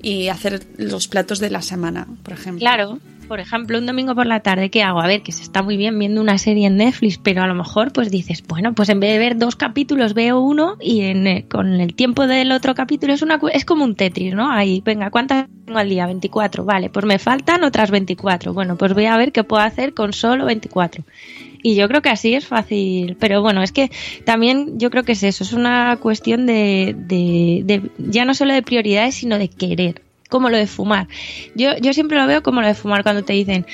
y 0.02 0.28
hacer 0.28 0.66
los 0.78 1.06
platos 1.06 1.38
de 1.38 1.48
la 1.50 1.62
semana, 1.62 2.08
por 2.24 2.34
ejemplo. 2.34 2.58
Claro, 2.58 2.98
por 3.28 3.38
ejemplo, 3.40 3.78
un 3.78 3.86
domingo 3.86 4.14
por 4.14 4.26
la 4.26 4.40
tarde, 4.40 4.68
¿qué 4.68 4.82
hago? 4.82 5.00
A 5.00 5.06
ver, 5.06 5.22
que 5.22 5.32
se 5.32 5.42
está 5.42 5.62
muy 5.62 5.76
bien 5.76 5.98
viendo 5.98 6.20
una 6.20 6.38
serie 6.38 6.66
en 6.66 6.76
Netflix, 6.76 7.18
pero 7.18 7.42
a 7.42 7.46
lo 7.46 7.54
mejor 7.54 7.92
pues 7.92 8.10
dices, 8.10 8.42
bueno, 8.46 8.74
pues 8.74 8.88
en 8.88 9.00
vez 9.00 9.12
de 9.12 9.18
ver 9.18 9.38
dos 9.38 9.56
capítulos 9.56 10.12
veo 10.12 10.40
uno 10.40 10.76
y 10.80 11.02
en, 11.02 11.26
eh, 11.26 11.46
con 11.48 11.80
el 11.80 11.94
tiempo 11.94 12.26
del 12.26 12.52
otro 12.52 12.74
capítulo 12.74 13.14
es 13.14 13.22
una 13.22 13.40
es 13.52 13.64
como 13.64 13.84
un 13.84 13.94
Tetris, 13.94 14.34
¿no? 14.34 14.50
Ahí, 14.50 14.82
venga, 14.84 15.10
¿cuántas 15.10 15.46
tengo 15.64 15.78
al 15.78 15.88
día? 15.88 16.04
24, 16.06 16.64
vale, 16.64 16.90
pues 16.90 17.06
me 17.06 17.18
faltan 17.18 17.64
otras 17.64 17.90
24. 17.90 18.52
Bueno, 18.52 18.76
pues 18.76 18.92
voy 18.92 19.06
a 19.06 19.16
ver 19.16 19.32
qué 19.32 19.44
puedo 19.44 19.62
hacer 19.62 19.94
con 19.94 20.12
solo 20.12 20.44
24. 20.44 21.04
Y 21.62 21.74
yo 21.76 21.86
creo 21.88 22.02
que 22.02 22.08
así 22.10 22.34
es 22.34 22.46
fácil. 22.46 23.16
Pero 23.20 23.40
bueno, 23.42 23.62
es 23.62 23.72
que 23.72 23.90
también 24.24 24.78
yo 24.78 24.90
creo 24.90 25.04
que 25.04 25.12
es 25.12 25.22
eso, 25.22 25.44
es 25.44 25.52
una 25.52 25.96
cuestión 26.00 26.44
de, 26.46 26.94
de, 26.98 27.62
de- 27.64 27.90
ya 27.98 28.24
no 28.24 28.34
solo 28.34 28.52
de 28.52 28.62
prioridades, 28.62 29.14
sino 29.14 29.38
de 29.38 29.48
querer. 29.48 30.02
Como 30.28 30.48
lo 30.48 30.56
de 30.56 30.66
fumar. 30.66 31.08
Yo, 31.54 31.76
yo 31.80 31.92
siempre 31.92 32.18
lo 32.18 32.26
veo 32.26 32.42
como 32.42 32.62
lo 32.62 32.66
de 32.66 32.74
fumar 32.74 33.02
cuando 33.02 33.22
te 33.22 33.34
dicen, 33.34 33.66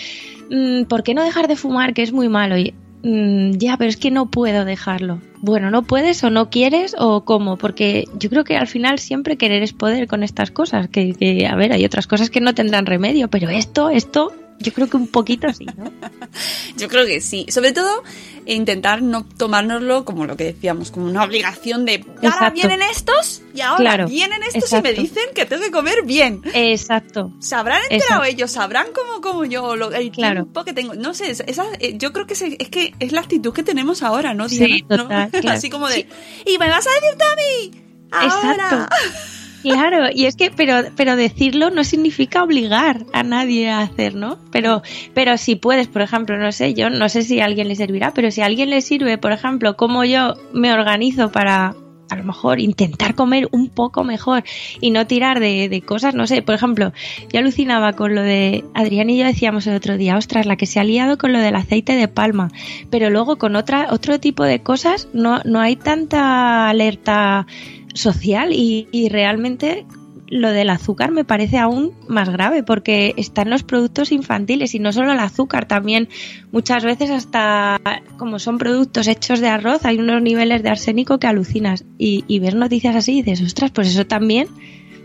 "Mm, 0.50 0.84
¿por 0.84 1.02
qué 1.04 1.14
no 1.14 1.22
dejar 1.22 1.46
de 1.48 1.54
fumar? 1.56 1.94
Que 1.94 2.02
es 2.02 2.12
muy 2.12 2.28
malo. 2.28 2.58
Y, 2.58 2.74
"Mm, 3.04 3.52
ya, 3.58 3.76
pero 3.76 3.88
es 3.88 3.96
que 3.96 4.10
no 4.10 4.26
puedo 4.30 4.64
dejarlo. 4.64 5.20
Bueno, 5.40 5.70
no 5.70 5.82
puedes 5.84 6.24
o 6.24 6.30
no 6.30 6.50
quieres 6.50 6.96
o 6.98 7.24
cómo, 7.24 7.56
porque 7.58 8.06
yo 8.18 8.28
creo 8.28 8.42
que 8.42 8.56
al 8.56 8.66
final 8.66 8.98
siempre 8.98 9.36
querer 9.36 9.62
es 9.62 9.72
poder 9.72 10.08
con 10.08 10.24
estas 10.24 10.50
cosas, 10.50 10.88
que, 10.88 11.12
que, 11.14 11.46
a 11.46 11.54
ver, 11.54 11.72
hay 11.72 11.84
otras 11.84 12.08
cosas 12.08 12.28
que 12.28 12.40
no 12.40 12.54
tendrán 12.54 12.86
remedio, 12.86 13.28
pero 13.28 13.48
esto, 13.50 13.88
esto, 13.90 14.32
yo 14.60 14.72
creo 14.72 14.88
que 14.88 14.96
un 14.96 15.06
poquito 15.08 15.52
sí, 15.52 15.66
¿no? 15.76 15.92
Yo 16.76 16.88
creo 16.88 17.06
que 17.06 17.20
sí. 17.20 17.46
Sobre 17.48 17.72
todo, 17.72 18.02
intentar 18.46 19.02
no 19.02 19.24
tomárnoslo 19.36 20.04
como 20.04 20.26
lo 20.26 20.36
que 20.36 20.44
decíamos, 20.44 20.90
como 20.90 21.06
una 21.06 21.24
obligación 21.24 21.84
de 21.84 22.04
ahora 22.16 22.28
Exacto. 22.28 22.54
vienen 22.54 22.82
estos 22.82 23.42
y 23.54 23.60
ahora 23.60 23.78
Claro, 23.78 24.08
vienen 24.08 24.42
estos 24.42 24.64
exacto. 24.64 24.88
y 24.90 24.94
me 24.94 25.00
dicen 25.00 25.24
que 25.34 25.44
tengo 25.46 25.62
que 25.62 25.70
comer 25.70 26.02
bien. 26.04 26.42
Exacto. 26.54 27.32
Se 27.40 27.54
habrán 27.54 27.80
enterado 27.90 28.24
ellos, 28.24 28.50
sabrán 28.52 28.86
como, 28.92 29.20
como 29.20 29.44
yo, 29.44 29.74
lo, 29.76 29.90
el 29.92 30.10
Claro. 30.12 30.42
tiempo 30.42 30.64
que 30.64 30.72
tengo. 30.72 30.94
No 30.94 31.14
sé, 31.14 31.30
esa, 31.30 31.64
eh, 31.80 31.96
yo 31.98 32.12
creo 32.12 32.26
que 32.26 32.34
es 32.34 32.68
que 32.68 32.94
es 32.98 33.12
la 33.12 33.20
actitud 33.20 33.52
que 33.52 33.62
tenemos 33.62 34.02
ahora, 34.02 34.34
¿no? 34.34 34.48
Sí, 34.48 34.82
claro. 34.88 35.08
Así 35.48 35.70
como 35.70 35.88
de, 35.88 36.08
y 36.46 36.58
me 36.58 36.68
vas 36.68 36.86
a 36.86 36.90
decir 36.90 37.18
tú 37.18 37.24
a 37.24 37.36
mí. 37.36 37.82
Ahora. 38.10 38.52
Exacto. 38.54 38.96
Claro, 39.62 40.06
y 40.14 40.26
es 40.26 40.36
que, 40.36 40.50
pero, 40.50 40.90
pero 40.96 41.16
decirlo 41.16 41.70
no 41.70 41.82
significa 41.82 42.44
obligar 42.44 43.04
a 43.12 43.22
nadie 43.24 43.68
a 43.70 43.80
hacer, 43.80 44.14
¿no? 44.14 44.38
Pero, 44.52 44.82
pero 45.14 45.36
si 45.36 45.56
puedes, 45.56 45.88
por 45.88 46.02
ejemplo, 46.02 46.38
no 46.38 46.52
sé, 46.52 46.74
yo 46.74 46.90
no 46.90 47.08
sé 47.08 47.22
si 47.22 47.40
a 47.40 47.44
alguien 47.46 47.66
le 47.66 47.74
servirá, 47.74 48.14
pero 48.14 48.30
si 48.30 48.40
a 48.40 48.46
alguien 48.46 48.70
le 48.70 48.80
sirve, 48.82 49.18
por 49.18 49.32
ejemplo, 49.32 49.76
cómo 49.76 50.04
yo 50.04 50.34
me 50.52 50.72
organizo 50.72 51.32
para 51.32 51.74
a 52.08 52.16
lo 52.16 52.24
mejor 52.24 52.60
intentar 52.60 53.14
comer 53.14 53.48
un 53.52 53.68
poco 53.68 54.04
mejor 54.04 54.44
y 54.80 54.90
no 54.90 55.06
tirar 55.06 55.40
de, 55.40 55.68
de 55.68 55.82
cosas, 55.82 56.14
no 56.14 56.26
sé, 56.26 56.42
por 56.42 56.54
ejemplo, 56.54 56.92
yo 57.32 57.40
alucinaba 57.40 57.92
con 57.92 58.14
lo 58.14 58.22
de 58.22 58.64
Adrián 58.74 59.10
y 59.10 59.18
yo 59.18 59.26
decíamos 59.26 59.66
el 59.66 59.76
otro 59.76 59.96
día, 59.96 60.16
ostras, 60.16 60.46
la 60.46 60.56
que 60.56 60.66
se 60.66 60.80
ha 60.80 60.84
liado 60.84 61.18
con 61.18 61.32
lo 61.32 61.38
del 61.38 61.56
aceite 61.56 61.94
de 61.94 62.08
palma, 62.08 62.50
pero 62.90 63.10
luego 63.10 63.36
con 63.36 63.56
otra, 63.56 63.88
otro 63.90 64.18
tipo 64.20 64.44
de 64.44 64.60
cosas 64.60 65.08
no, 65.12 65.40
no 65.44 65.60
hay 65.60 65.76
tanta 65.76 66.68
alerta 66.68 67.46
social 67.94 68.52
y, 68.52 68.88
y 68.92 69.08
realmente 69.08 69.86
lo 70.30 70.50
del 70.50 70.70
azúcar 70.70 71.10
me 71.10 71.24
parece 71.24 71.58
aún 71.58 71.92
más 72.08 72.28
grave 72.28 72.62
porque 72.62 73.14
están 73.16 73.50
los 73.50 73.62
productos 73.62 74.12
infantiles 74.12 74.74
y 74.74 74.78
no 74.78 74.92
solo 74.92 75.12
el 75.12 75.20
azúcar, 75.20 75.66
también 75.66 76.08
muchas 76.52 76.84
veces 76.84 77.10
hasta 77.10 77.80
como 78.16 78.38
son 78.38 78.58
productos 78.58 79.08
hechos 79.08 79.40
de 79.40 79.48
arroz 79.48 79.84
hay 79.84 79.98
unos 79.98 80.22
niveles 80.22 80.62
de 80.62 80.70
arsénico 80.70 81.18
que 81.18 81.26
alucinas 81.26 81.84
y, 81.98 82.24
y 82.28 82.38
ves 82.40 82.54
noticias 82.54 82.96
así 82.96 83.22
dices, 83.22 83.42
ostras, 83.42 83.70
pues 83.70 83.88
eso 83.88 84.06
también 84.06 84.48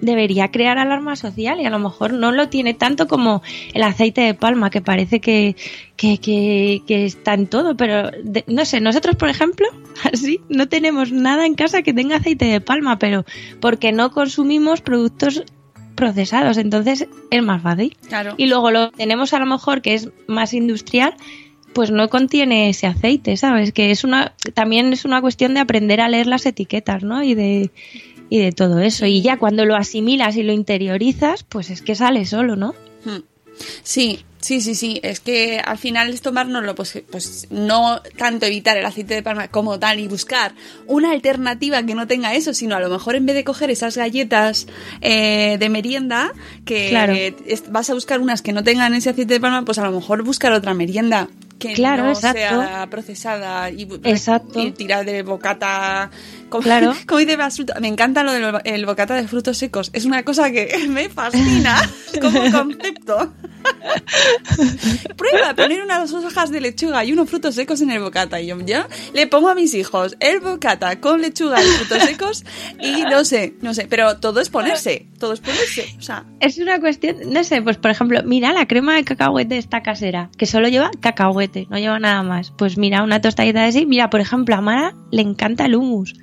debería 0.03 0.51
crear 0.51 0.77
alarma 0.77 1.15
social 1.15 1.59
y 1.61 1.65
a 1.65 1.69
lo 1.69 1.79
mejor 1.79 2.13
no 2.13 2.31
lo 2.31 2.49
tiene 2.49 2.73
tanto 2.73 3.07
como 3.07 3.41
el 3.73 3.83
aceite 3.83 4.21
de 4.21 4.33
palma 4.33 4.69
que 4.69 4.81
parece 4.81 5.19
que, 5.21 5.55
que, 5.95 6.17
que, 6.19 6.81
que 6.87 7.05
está 7.05 7.33
en 7.33 7.47
todo, 7.47 7.75
pero 7.77 8.11
de- 8.23 8.43
no 8.47 8.65
sé, 8.65 8.81
nosotros 8.81 9.15
por 9.15 9.29
ejemplo, 9.29 9.67
así 10.13 10.41
no 10.49 10.67
tenemos 10.67 11.11
nada 11.11 11.45
en 11.45 11.55
casa 11.55 11.81
que 11.81 11.93
tenga 11.93 12.17
aceite 12.17 12.45
de 12.45 12.61
palma, 12.61 12.99
pero 12.99 13.25
porque 13.59 13.91
no 13.91 14.11
consumimos 14.11 14.81
productos 14.81 15.43
procesados, 15.95 16.57
entonces 16.57 17.07
es 17.29 17.43
más 17.43 17.61
fácil. 17.61 17.95
Claro. 18.07 18.33
Y 18.37 18.47
luego 18.47 18.71
lo 18.71 18.89
tenemos 18.91 19.33
a 19.33 19.39
lo 19.39 19.45
mejor 19.45 19.81
que 19.81 19.93
es 19.93 20.09
más 20.27 20.53
industrial, 20.53 21.13
pues 21.73 21.89
no 21.91 22.07
contiene 22.09 22.69
ese 22.69 22.85
aceite, 22.87 23.35
¿sabes? 23.37 23.71
Que 23.71 23.89
es 23.91 24.03
una 24.03 24.33
también 24.53 24.93
es 24.93 25.05
una 25.05 25.21
cuestión 25.21 25.53
de 25.55 25.59
aprender 25.59 26.01
a 26.01 26.09
leer 26.09 26.27
las 26.27 26.45
etiquetas, 26.45 27.03
¿no? 27.03 27.23
Y 27.23 27.33
de 27.35 27.71
y 28.29 28.39
de 28.39 28.51
todo 28.51 28.79
eso. 28.79 29.05
Y 29.05 29.21
ya 29.21 29.37
cuando 29.37 29.65
lo 29.65 29.75
asimilas 29.75 30.35
y 30.37 30.43
lo 30.43 30.53
interiorizas, 30.53 31.43
pues 31.43 31.69
es 31.69 31.81
que 31.81 31.95
sale 31.95 32.25
solo, 32.25 32.55
¿no? 32.55 32.73
Hmm. 33.05 33.19
Sí, 33.83 34.25
sí, 34.39 34.61
sí, 34.61 34.73
sí. 34.73 34.99
Es 35.03 35.19
que 35.19 35.59
al 35.63 35.77
final 35.77 36.09
es 36.11 36.21
tomárnoslo, 36.21 36.73
pues, 36.73 37.03
pues 37.11 37.47
no 37.51 38.01
tanto 38.17 38.47
evitar 38.47 38.75
el 38.77 38.85
aceite 38.85 39.13
de 39.13 39.21
palma 39.21 39.47
como 39.49 39.77
tal 39.77 39.99
y 39.99 40.07
buscar 40.07 40.55
una 40.87 41.11
alternativa 41.11 41.83
que 41.83 41.93
no 41.93 42.07
tenga 42.07 42.33
eso, 42.33 42.53
sino 42.53 42.75
a 42.75 42.79
lo 42.79 42.89
mejor 42.89 43.15
en 43.15 43.27
vez 43.27 43.35
de 43.35 43.43
coger 43.43 43.69
esas 43.69 43.95
galletas 43.95 44.65
eh, 45.01 45.57
de 45.59 45.69
merienda, 45.69 46.33
que 46.65 46.89
Claro. 46.89 47.13
vas 47.69 47.89
a 47.91 47.93
buscar 47.93 48.19
unas 48.21 48.41
que 48.41 48.53
no 48.53 48.63
tengan 48.63 48.95
ese 48.95 49.11
aceite 49.11 49.35
de 49.35 49.39
palma, 49.39 49.63
pues 49.65 49.77
a 49.77 49.85
lo 49.85 49.91
mejor 49.91 50.23
buscar 50.23 50.51
otra 50.51 50.73
merienda 50.73 51.29
que 51.59 51.73
Claro, 51.73 52.03
no 52.03 52.09
exacto. 52.11 52.39
sea 52.39 52.87
procesada 52.89 53.69
y, 53.69 53.87
Exacto. 54.03 54.59
y 54.61 54.71
tirar 54.71 55.05
de 55.05 55.23
bocata. 55.23 56.09
Como, 56.49 56.63
Claro. 56.63 56.93
como 57.07 57.19
dice 57.19 57.37
me 57.81 57.87
encanta 57.87 58.23
lo 58.23 58.31
del 58.31 58.61
el 58.65 58.85
bocata 58.85 59.15
de 59.15 59.27
frutos 59.27 59.57
secos. 59.57 59.89
Es 59.93 60.05
una 60.05 60.23
cosa 60.23 60.51
que 60.51 60.85
me 60.89 61.09
fascina 61.09 61.81
como 62.21 62.39
concepto. 62.51 63.33
Prueba 65.17 65.55
poner 65.55 65.81
unas 65.83 66.11
hojas 66.13 66.49
de 66.51 66.61
lechuga 66.61 67.03
y 67.05 67.13
unos 67.13 67.29
frutos 67.29 67.55
secos 67.55 67.81
en 67.81 67.91
el 67.91 67.99
bocata. 68.01 68.39
Y 68.41 68.47
yo, 68.47 68.59
yo 68.61 68.85
le 69.13 69.27
pongo 69.27 69.49
a 69.49 69.55
mis 69.55 69.73
hijos 69.73 70.15
el 70.19 70.39
bocata 70.41 70.99
con 70.99 71.21
lechuga 71.21 71.61
y 71.63 71.65
frutos 71.65 72.03
secos 72.03 72.43
y 72.79 73.03
no 73.03 73.23
sé, 73.23 73.55
no 73.61 73.73
sé, 73.73 73.87
pero 73.89 74.17
todo 74.17 74.41
es 74.41 74.49
ponerse, 74.49 75.07
todo 75.19 75.33
es 75.33 75.39
ponerse. 75.39 75.95
O 75.97 76.01
sea, 76.01 76.25
Es 76.39 76.57
una 76.57 76.79
cuestión, 76.79 77.17
no 77.27 77.43
sé, 77.43 77.61
pues 77.61 77.77
por 77.77 77.91
ejemplo, 77.91 78.21
mira 78.25 78.53
la 78.53 78.67
crema 78.67 78.95
de 78.95 79.03
cacahuete 79.03 79.57
esta 79.57 79.81
casera, 79.81 80.29
que 80.37 80.45
solo 80.45 80.67
lleva 80.67 80.91
cacahuete, 80.99 81.42
no 81.69 81.77
lleva 81.77 81.99
nada 81.99 82.23
más. 82.23 82.51
Pues 82.57 82.77
mira, 82.77 83.03
una 83.03 83.21
tostadita 83.21 83.61
de 83.61 83.67
así, 83.67 83.85
mira, 83.85 84.09
por 84.09 84.19
ejemplo, 84.21 84.55
a 84.55 84.61
Mara 84.61 84.93
le 85.11 85.21
encanta 85.21 85.65
el 85.65 85.75
hummus. 85.75 86.13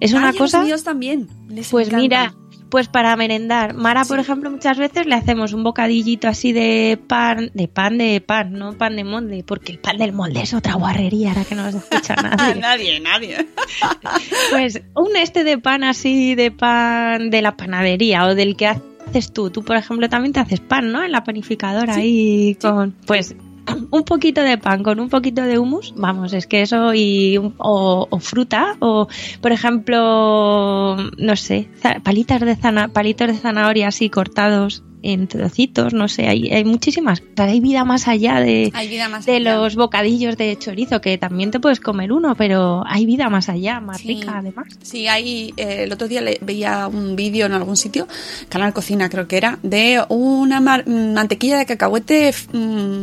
Es 0.00 0.12
una 0.12 0.30
ay, 0.30 0.36
cosa... 0.38 0.58
los 0.58 0.66
míos 0.66 0.84
también. 0.84 1.28
les 1.48 1.68
Pues 1.70 1.88
encanta. 1.88 2.02
mira, 2.02 2.34
pues 2.70 2.88
para 2.88 3.14
merendar. 3.16 3.74
Mara, 3.74 4.04
por 4.04 4.16
Sí. 4.18 4.22
ejemplo, 4.22 4.50
muchas 4.50 4.78
veces 4.78 5.06
le 5.06 5.14
hacemos 5.14 5.52
un 5.52 5.62
bocadillito 5.62 6.26
así 6.26 6.52
de 6.52 6.98
pan, 7.06 7.50
de 7.54 7.68
pan 7.68 7.98
de 7.98 8.20
pan, 8.20 8.52
no 8.54 8.72
pan 8.78 8.96
de 8.96 9.04
molde, 9.04 9.44
porque 9.46 9.72
el 9.72 9.78
pan 9.78 9.98
del 9.98 10.12
molde 10.12 10.40
es 10.42 10.54
otra 10.54 10.74
guarrería, 10.74 11.28
ahora 11.30 11.44
que 11.44 11.54
no 11.54 11.64
nos 11.64 11.74
escucha 11.74 12.14
nadie. 12.22 12.60
nadie, 12.60 13.00
nadie. 13.00 13.46
Pues 14.50 14.82
un 14.96 15.16
este 15.16 15.44
de 15.44 15.58
pan 15.58 15.84
así, 15.84 16.34
de 16.34 16.50
pan 16.50 17.30
de 17.30 17.42
la 17.42 17.56
panadería 17.56 18.24
o 18.26 18.34
del 18.34 18.56
que 18.56 18.66
haces 18.68 19.32
tú. 19.32 19.50
Tú, 19.50 19.62
por 19.62 19.76
ejemplo, 19.76 20.08
también 20.08 20.32
te 20.32 20.40
haces 20.40 20.60
pan, 20.60 20.90
¿no? 20.92 21.02
En 21.04 21.12
la 21.12 21.24
panificadora 21.24 21.94
ahí 21.94 22.56
con... 22.60 22.94
Pues 23.06 23.34
un 23.90 24.02
poquito 24.04 24.42
de 24.42 24.58
pan 24.58 24.82
con 24.82 25.00
un 25.00 25.08
poquito 25.08 25.42
de 25.42 25.58
hummus, 25.58 25.94
vamos, 25.96 26.32
es 26.32 26.46
que 26.46 26.62
eso 26.62 26.94
y 26.94 27.38
o, 27.58 28.06
o 28.10 28.18
fruta 28.18 28.76
o 28.80 29.08
por 29.40 29.52
ejemplo, 29.52 30.96
no 31.18 31.36
sé, 31.36 31.68
palitas 32.02 32.40
de 32.40 32.56
zana, 32.56 32.88
palitos 32.88 33.28
de 33.28 33.34
zanahoria 33.34 33.88
así 33.88 34.10
cortados 34.10 34.82
en 35.04 35.26
trocitos, 35.26 35.92
no 35.92 36.06
sé, 36.06 36.28
hay, 36.28 36.48
hay 36.52 36.64
muchísimas, 36.64 37.24
hay 37.36 37.58
vida 37.58 37.84
más 37.84 38.06
allá 38.06 38.38
de, 38.40 38.70
Hay 38.72 38.86
vida 38.86 39.08
más 39.08 39.26
de 39.26 39.34
allá. 39.36 39.56
los 39.56 39.74
bocadillos 39.74 40.36
de 40.36 40.56
chorizo, 40.56 41.00
que 41.00 41.18
también 41.18 41.50
te 41.50 41.58
puedes 41.58 41.80
comer 41.80 42.12
uno, 42.12 42.36
pero 42.36 42.84
hay 42.86 43.04
vida 43.04 43.28
más 43.28 43.48
allá, 43.48 43.80
más 43.80 44.00
Sí. 44.00 44.08
rica 44.14 44.38
además. 44.38 44.68
Sí, 44.80 45.08
hay, 45.08 45.52
eh, 45.56 45.82
el 45.84 45.92
otro 45.92 46.06
día 46.06 46.20
le- 46.20 46.38
veía 46.40 46.86
un 46.86 47.16
vídeo 47.16 47.46
en 47.46 47.52
algún 47.52 47.76
sitio, 47.76 48.06
Canal 48.48 48.72
Cocina 48.72 49.08
creo 49.10 49.26
que 49.26 49.38
era, 49.38 49.58
de 49.64 50.00
una 50.08 50.60
mm, 50.60 51.12
mantequilla 51.14 51.58
de 51.58 51.66
cacahuete 51.66 52.32
mm, 52.52 53.00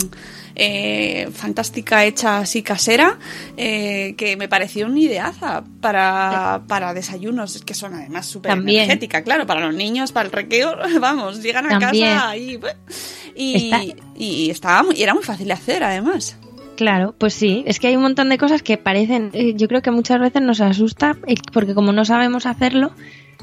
eh, 0.61 1.29
fantástica 1.33 2.03
hecha 2.03 2.39
así 2.39 2.61
casera, 2.63 3.17
eh, 3.55 4.13
que 4.17 4.35
me 4.35 4.49
pareció 4.49 4.87
una 4.87 4.99
ideaza 4.99 5.63
para, 5.79 6.63
para 6.67 6.93
desayunos, 6.93 7.63
que 7.63 7.73
son 7.73 7.93
además 7.93 8.25
súper 8.25 8.51
energética, 8.51 9.23
claro, 9.23 9.45
para 9.47 9.65
los 9.65 9.73
niños, 9.73 10.11
para 10.11 10.25
el 10.25 10.31
recreo, 10.33 10.75
vamos, 10.99 11.41
llegan 11.41 11.65
a 11.67 11.79
También. 11.79 12.13
casa 12.17 12.35
y, 12.35 12.59
y, 13.35 13.71
Está- 13.71 13.99
y 14.17 14.49
estaba 14.49 14.83
muy- 14.83 14.95
y 14.97 15.03
era 15.03 15.13
muy 15.13 15.23
fácil 15.23 15.47
de 15.47 15.53
hacer 15.53 15.81
además. 15.83 16.35
Claro, 16.75 17.15
pues 17.17 17.33
sí, 17.33 17.63
es 17.65 17.79
que 17.79 17.87
hay 17.87 17.95
un 17.95 18.01
montón 18.01 18.27
de 18.29 18.37
cosas 18.37 18.61
que 18.61 18.77
parecen, 18.77 19.31
eh, 19.33 19.53
yo 19.55 19.67
creo 19.67 19.81
que 19.81 19.91
muchas 19.91 20.19
veces 20.19 20.41
nos 20.41 20.59
asusta 20.61 21.15
eh, 21.27 21.35
porque 21.53 21.73
como 21.73 21.91
no 21.93 22.03
sabemos 22.05 22.45
hacerlo, 22.45 22.91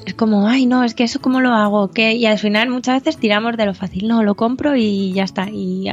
es 0.06 0.14
como, 0.14 0.48
ay 0.48 0.66
no, 0.66 0.84
es 0.84 0.94
que 0.94 1.04
eso 1.04 1.20
cómo 1.20 1.40
lo 1.40 1.50
hago, 1.52 1.90
¿Qué? 1.90 2.12
y 2.14 2.26
al 2.26 2.38
final 2.38 2.68
muchas 2.70 3.02
veces 3.02 3.18
tiramos 3.20 3.56
de 3.56 3.66
lo 3.66 3.74
fácil, 3.74 4.06
no, 4.08 4.22
lo 4.22 4.34
compro 4.36 4.76
y 4.76 5.12
ya 5.12 5.24
está, 5.24 5.48
y 5.50 5.88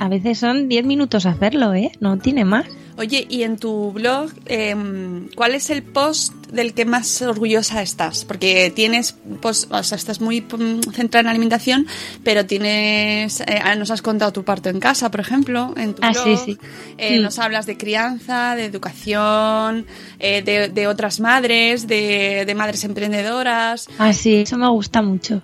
a, 0.00 0.08
veces 0.08 0.38
son 0.38 0.68
10 0.68 0.84
minutos 0.84 1.26
hacerlo, 1.26 1.74
¿eh? 1.74 1.92
No 2.00 2.18
tiene 2.18 2.44
más. 2.44 2.66
Oye, 2.98 3.26
y 3.28 3.42
en 3.42 3.58
tu 3.58 3.92
blog, 3.92 4.30
em, 4.46 5.28
¿cuál 5.34 5.54
es 5.54 5.68
el 5.68 5.82
post 5.82 6.32
del 6.46 6.72
que 6.72 6.86
más 6.86 7.20
orgullosa 7.20 7.82
estás? 7.82 8.24
Porque 8.24 8.72
tienes, 8.74 9.16
pues, 9.42 9.68
o 9.70 9.82
sea, 9.82 9.96
estás 9.96 10.22
muy 10.22 10.40
mm, 10.40 10.80
centrada 10.94 11.20
en 11.20 11.26
alimentación, 11.28 11.86
pero 12.24 12.46
tienes, 12.46 13.40
eh, 13.40 13.60
nos 13.76 13.90
has 13.90 14.00
contado 14.00 14.32
tu 14.32 14.44
parto 14.44 14.70
en 14.70 14.80
casa, 14.80 15.10
por 15.10 15.20
ejemplo, 15.20 15.74
en 15.76 15.92
tu 15.92 16.00
Ah, 16.02 16.12
blog. 16.12 16.24
sí, 16.24 16.36
sí. 16.52 16.58
Eh. 16.96 17.20
Nos 17.20 17.38
hablas 17.38 17.66
de 17.66 17.76
crianza, 17.76 18.54
de 18.56 18.64
educación, 18.64 19.84
eh, 20.18 20.40
de, 20.40 20.68
de 20.70 20.86
otras 20.86 21.20
madres, 21.20 21.86
de, 21.86 22.44
de 22.46 22.54
madres 22.54 22.82
emprendedoras. 22.84 23.88
Ah, 23.98 24.14
sí, 24.14 24.36
eso 24.36 24.56
me 24.56 24.68
gusta 24.70 25.02
mucho. 25.02 25.42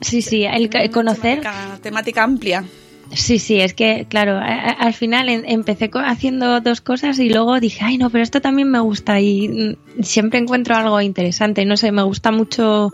Sí, 0.00 0.20
sí, 0.20 0.44
el 0.44 0.68
conocer. 0.90 1.40
Temática, 1.40 1.78
temática 1.82 2.22
amplia. 2.24 2.64
Sí, 3.10 3.38
sí, 3.38 3.60
es 3.60 3.72
que, 3.72 4.06
claro, 4.08 4.38
al 4.38 4.92
final 4.92 5.28
empecé 5.28 5.90
haciendo 5.94 6.60
dos 6.60 6.82
cosas 6.82 7.18
y 7.18 7.30
luego 7.30 7.58
dije, 7.58 7.80
ay, 7.82 7.96
no, 7.96 8.10
pero 8.10 8.22
esto 8.22 8.40
también 8.40 8.70
me 8.70 8.80
gusta 8.80 9.18
y 9.20 9.48
mm, 9.48 10.02
siempre 10.02 10.38
encuentro 10.38 10.76
algo 10.76 11.00
interesante. 11.00 11.64
No 11.64 11.76
sé, 11.78 11.90
me 11.90 12.02
gusta 12.02 12.30
mucho 12.32 12.92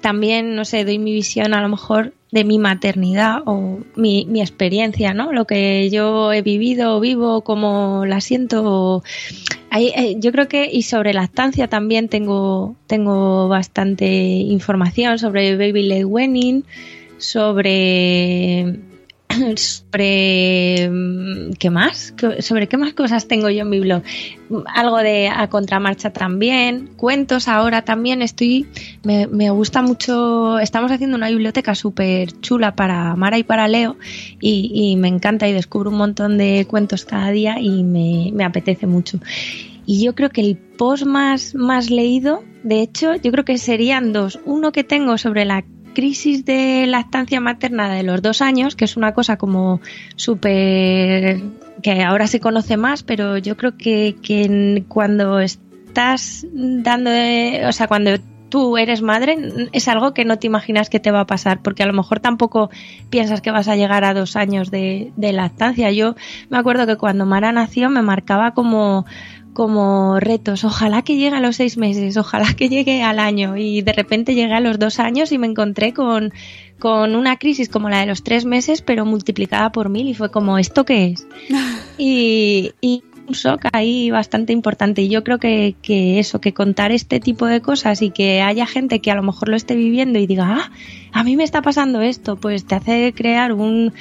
también, 0.00 0.56
no 0.56 0.64
sé, 0.64 0.84
doy 0.84 0.98
mi 0.98 1.12
visión 1.12 1.52
a 1.52 1.60
lo 1.60 1.68
mejor 1.68 2.14
de 2.32 2.44
mi 2.44 2.58
maternidad 2.58 3.42
o 3.44 3.80
mi, 3.96 4.26
experiencia, 4.40 5.12
¿no? 5.12 5.30
Lo 5.32 5.46
que 5.46 5.90
yo 5.90 6.32
he 6.32 6.40
vivido 6.42 6.98
vivo, 6.98 7.42
cómo 7.42 8.04
la 8.06 8.20
siento. 8.20 9.04
Hay- 9.70 9.92
eh, 9.94 10.16
yo 10.18 10.32
creo 10.32 10.48
que, 10.48 10.68
y 10.72 10.82
sobre 10.82 11.12
lactancia 11.12 11.68
también 11.68 12.08
tengo, 12.08 12.76
tengo 12.86 13.48
bastante 13.48 14.06
información 14.06 15.18
sobre 15.18 15.56
baby 15.56 15.82
led 15.82 16.04
weaning, 16.06 16.64
sobre 17.18 18.80
sobre 19.56 20.88
mm, 20.90 21.52
qué 21.58 21.70
más 21.70 22.12
¿Qué- 22.12 22.42
sobre 22.42 22.68
qué 22.68 22.76
más 22.76 22.94
cosas 22.94 23.26
tengo 23.26 23.50
yo 23.50 23.62
en 23.62 23.70
mi 23.70 23.80
blog 23.80 24.02
algo 24.74 24.98
de 24.98 25.28
a 25.28 25.48
contramarcha 25.48 26.10
también 26.12 26.90
cuentos 26.96 27.48
ahora 27.48 27.82
también 27.82 28.22
estoy 28.22 28.66
me, 29.02 29.26
me 29.26 29.50
gusta 29.50 29.82
mucho 29.82 30.58
estamos 30.58 30.92
haciendo 30.92 31.16
una 31.16 31.30
biblioteca 31.30 31.74
súper 31.74 32.32
chula 32.40 32.76
para 32.76 33.16
Mara 33.16 33.38
y 33.38 33.44
para 33.44 33.66
Leo 33.68 33.96
y, 34.40 34.70
y 34.72 34.96
me 34.96 35.08
encanta 35.08 35.48
y 35.48 35.52
descubro 35.52 35.90
un 35.90 35.96
montón 35.96 36.38
de 36.38 36.66
cuentos 36.68 37.04
cada 37.04 37.30
día 37.30 37.58
y 37.60 37.82
me, 37.82 38.30
me 38.32 38.44
apetece 38.44 38.86
mucho. 38.86 39.18
Y 39.86 40.02
yo 40.02 40.14
creo 40.14 40.30
que 40.30 40.40
el 40.40 40.56
post 40.56 41.04
más, 41.04 41.54
más 41.54 41.90
leído, 41.90 42.42
de 42.62 42.80
hecho, 42.80 43.16
yo 43.16 43.30
creo 43.30 43.44
que 43.44 43.58
serían 43.58 44.12
dos. 44.14 44.38
Uno 44.46 44.72
que 44.72 44.82
tengo 44.82 45.18
sobre 45.18 45.44
la 45.44 45.62
crisis 45.94 46.44
de 46.44 46.86
lactancia 46.86 47.40
materna 47.40 47.88
de 47.88 48.02
los 48.02 48.20
dos 48.20 48.42
años, 48.42 48.76
que 48.76 48.84
es 48.84 48.96
una 48.96 49.14
cosa 49.14 49.36
como 49.36 49.80
súper 50.16 51.40
que 51.82 52.02
ahora 52.02 52.26
se 52.26 52.40
conoce 52.40 52.76
más, 52.76 53.02
pero 53.02 53.38
yo 53.38 53.56
creo 53.56 53.76
que, 53.76 54.16
que 54.22 54.84
cuando 54.88 55.40
estás 55.40 56.46
dando, 56.52 57.10
o 57.68 57.72
sea, 57.72 57.88
cuando 57.88 58.12
tú 58.54 58.78
eres 58.78 59.02
madre, 59.02 59.68
es 59.72 59.88
algo 59.88 60.14
que 60.14 60.24
no 60.24 60.38
te 60.38 60.46
imaginas 60.46 60.88
que 60.88 61.00
te 61.00 61.10
va 61.10 61.20
a 61.20 61.26
pasar, 61.26 61.60
porque 61.60 61.82
a 61.82 61.86
lo 61.86 61.92
mejor 61.92 62.20
tampoco 62.20 62.70
piensas 63.10 63.40
que 63.40 63.50
vas 63.50 63.66
a 63.66 63.74
llegar 63.74 64.04
a 64.04 64.14
dos 64.14 64.36
años 64.36 64.70
de, 64.70 65.12
de 65.16 65.32
lactancia. 65.32 65.90
Yo 65.90 66.14
me 66.50 66.58
acuerdo 66.58 66.86
que 66.86 66.96
cuando 66.96 67.26
Mara 67.26 67.50
nació 67.50 67.90
me 67.90 68.00
marcaba 68.00 68.52
como 68.52 69.06
como 69.54 70.20
retos, 70.20 70.64
ojalá 70.64 71.02
que 71.02 71.16
llegue 71.16 71.36
a 71.36 71.40
los 71.40 71.56
seis 71.56 71.78
meses, 71.78 72.16
ojalá 72.16 72.52
que 72.54 72.68
llegue 72.68 73.02
al 73.02 73.18
año. 73.18 73.56
Y 73.56 73.80
de 73.80 73.92
repente 73.92 74.34
llegué 74.34 74.52
a 74.52 74.60
los 74.60 74.78
dos 74.78 74.98
años 74.98 75.32
y 75.32 75.38
me 75.38 75.46
encontré 75.46 75.94
con, 75.94 76.32
con 76.78 77.16
una 77.16 77.38
crisis 77.38 77.68
como 77.68 77.88
la 77.88 78.00
de 78.00 78.06
los 78.06 78.22
tres 78.22 78.44
meses 78.44 78.82
pero 78.82 79.06
multiplicada 79.06 79.72
por 79.72 79.88
mil 79.88 80.08
y 80.08 80.14
fue 80.14 80.30
como, 80.30 80.58
¿esto 80.58 80.84
qué 80.84 81.06
es? 81.06 81.26
y, 81.98 82.72
y 82.80 83.04
un 83.26 83.34
shock 83.34 83.66
ahí 83.72 84.10
bastante 84.10 84.52
importante. 84.52 85.02
Y 85.02 85.08
yo 85.08 85.24
creo 85.24 85.38
que, 85.38 85.76
que 85.82 86.18
eso, 86.18 86.40
que 86.40 86.52
contar 86.52 86.92
este 86.92 87.20
tipo 87.20 87.46
de 87.46 87.60
cosas 87.60 88.02
y 88.02 88.10
que 88.10 88.42
haya 88.42 88.66
gente 88.66 89.00
que 89.00 89.10
a 89.10 89.14
lo 89.14 89.22
mejor 89.22 89.48
lo 89.48 89.56
esté 89.56 89.76
viviendo 89.76 90.18
y 90.18 90.26
diga, 90.26 90.58
ah, 90.58 90.72
a 91.14 91.22
mí 91.24 91.36
me 91.36 91.44
está 91.44 91.62
pasando 91.62 92.00
esto, 92.02 92.36
pues 92.36 92.66
te 92.66 92.74
hace 92.74 93.12
crear 93.16 93.52
un, 93.52 93.92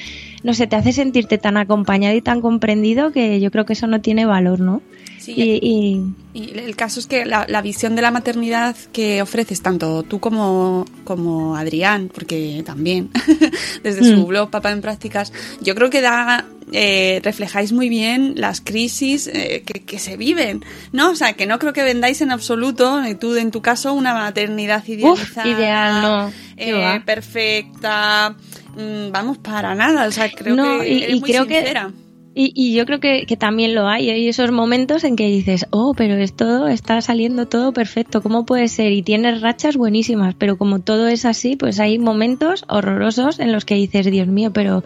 no 0.44 0.54
sé, 0.54 0.68
te 0.68 0.76
hace 0.76 0.92
sentirte 0.92 1.38
tan 1.38 1.56
acompañado 1.58 2.16
y 2.16 2.22
tan 2.22 2.42
comprendido 2.42 3.12
que 3.12 3.40
yo 3.40 3.50
creo 3.52 3.66
que 3.66 3.74
eso 3.74 3.88
no 3.88 4.02
tiene 4.02 4.26
valor, 4.26 4.60
¿no? 4.60 4.82
Sí, 5.20 5.34
Y, 5.38 5.60
y- 5.62 6.02
Y 6.34 6.58
el 6.60 6.76
caso 6.76 7.00
es 7.00 7.08
que 7.08 7.26
la, 7.26 7.46
la 7.48 7.62
visión 7.62 7.96
de 7.96 8.02
la 8.02 8.12
maternidad 8.12 8.76
que 8.92 9.22
ofreces 9.22 9.62
tanto 9.62 10.04
tú 10.04 10.20
como, 10.20 10.84
como 11.06 11.56
Adrián, 11.56 12.10
porque 12.14 12.62
también 12.66 13.10
desde 13.84 14.04
su 14.04 14.18
Mm. 14.18 14.26
blog 14.28 14.50
Papá 14.50 14.72
en 14.72 14.82
Prácticas, 14.82 15.32
yo 15.62 15.76
creo 15.76 15.90
que 15.90 16.02
da 16.02 16.46
eh, 16.72 17.22
reflejáis 17.24 17.72
muy 17.72 17.88
bien 17.88 18.34
las 18.36 18.60
crisis 18.62 19.28
eh, 19.28 19.62
que, 19.66 19.82
que 19.82 20.00
se 20.00 20.18
viven, 20.18 20.66
¿no? 20.92 21.12
O 21.12 21.16
sea, 21.16 21.34
que 21.34 21.46
no 21.46 21.60
creo 21.60 21.72
que 21.72 21.84
vendáis 21.84 22.22
en 22.22 22.32
absoluto, 22.32 23.04
eh, 23.04 23.14
tú 23.16 23.36
en 23.36 23.52
tu 23.52 23.62
caso, 23.62 23.94
una 23.94 24.14
maternidad 24.14 24.84
idealizada, 24.88 25.48
ideal, 25.48 26.02
no. 26.02 26.32
Eh, 26.70 27.02
perfecta, 27.06 28.36
mm, 28.76 29.12
vamos, 29.12 29.38
para 29.40 29.76
nada, 29.76 30.08
o 30.08 30.12
sea, 30.12 30.30
creo 30.32 30.56
No, 30.56 30.80
que 30.80 30.90
y- 30.90 31.04
eres 31.04 31.16
y 31.16 31.20
muy 31.20 31.30
creo 31.30 31.48
que- 31.48 31.56
sincera. 31.58 31.92
Y, 32.36 32.52
y 32.56 32.74
yo 32.74 32.88
creo 32.88 33.00
que, 33.00 33.28
que 33.28 33.38
también 33.38 33.76
lo 33.76 33.88
hay. 33.88 34.10
Hay 34.10 34.28
esos 34.28 34.52
momentos 34.52 35.04
en 35.04 35.16
que 35.16 35.28
dices, 35.28 35.68
oh, 35.70 35.94
pero 35.96 36.16
es 36.16 36.34
todo, 36.36 36.68
está 36.68 37.00
saliendo 37.02 37.46
todo 37.48 37.74
perfecto. 37.74 38.24
¿Cómo 38.24 38.44
puede 38.44 38.70
ser? 38.70 38.92
Y 38.92 39.04
tienes 39.04 39.42
rachas 39.42 39.78
buenísimas, 39.78 40.34
pero 40.36 40.58
como 40.58 40.80
todo 40.80 41.08
es 41.08 41.26
así, 41.26 41.56
pues 41.56 41.80
hay 41.80 42.00
momentos 42.00 42.66
horrorosos 42.70 43.40
en 43.40 43.52
los 43.52 43.66
que 43.66 43.76
dices, 43.76 44.08
Dios 44.10 44.28
mío, 44.28 44.50
pero 44.52 44.84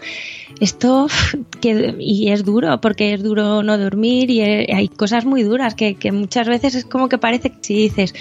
esto, 0.60 1.08
que, 1.62 1.96
y 1.98 2.32
es 2.32 2.44
duro, 2.44 2.82
porque 2.82 3.14
es 3.14 3.24
duro 3.24 3.64
no 3.64 3.78
dormir 3.78 4.30
y 4.30 4.42
eh, 4.42 4.68
hay 4.76 4.90
cosas 4.90 5.24
muy 5.24 5.44
duras 5.44 5.74
que, 5.74 5.96
que 5.96 6.12
muchas 6.12 6.50
veces 6.50 6.76
es 6.76 6.84
como 6.84 7.08
que 7.08 7.18
parece 7.18 7.52
que 7.52 7.58
si 7.62 7.76
dices, 7.76 8.14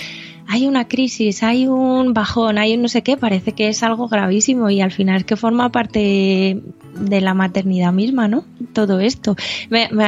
hay 0.49 0.67
una 0.67 0.87
crisis, 0.89 1.43
hay 1.43 1.67
un 1.67 2.15
bajón, 2.15 2.59
hay 2.59 2.75
un 2.75 2.83
no 2.83 2.89
sé 2.89 3.03
qué, 3.03 3.17
parece 3.17 3.53
que 3.53 3.69
es 3.69 3.83
algo 3.83 4.09
gravísimo 4.09 4.71
y 4.71 4.81
al 4.81 4.93
final 4.93 5.17
es 5.19 5.25
que 5.25 5.37
forma 5.37 5.71
parte 5.71 6.61
de 7.01 7.21
la 7.21 7.35
maternidad 7.35 7.93
misma, 7.93 8.29
¿no? 8.29 8.45
Todo 8.73 9.01
esto. 9.01 9.37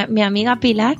Mi 0.08 0.22
amiga 0.22 0.56
Pilar, 0.56 0.96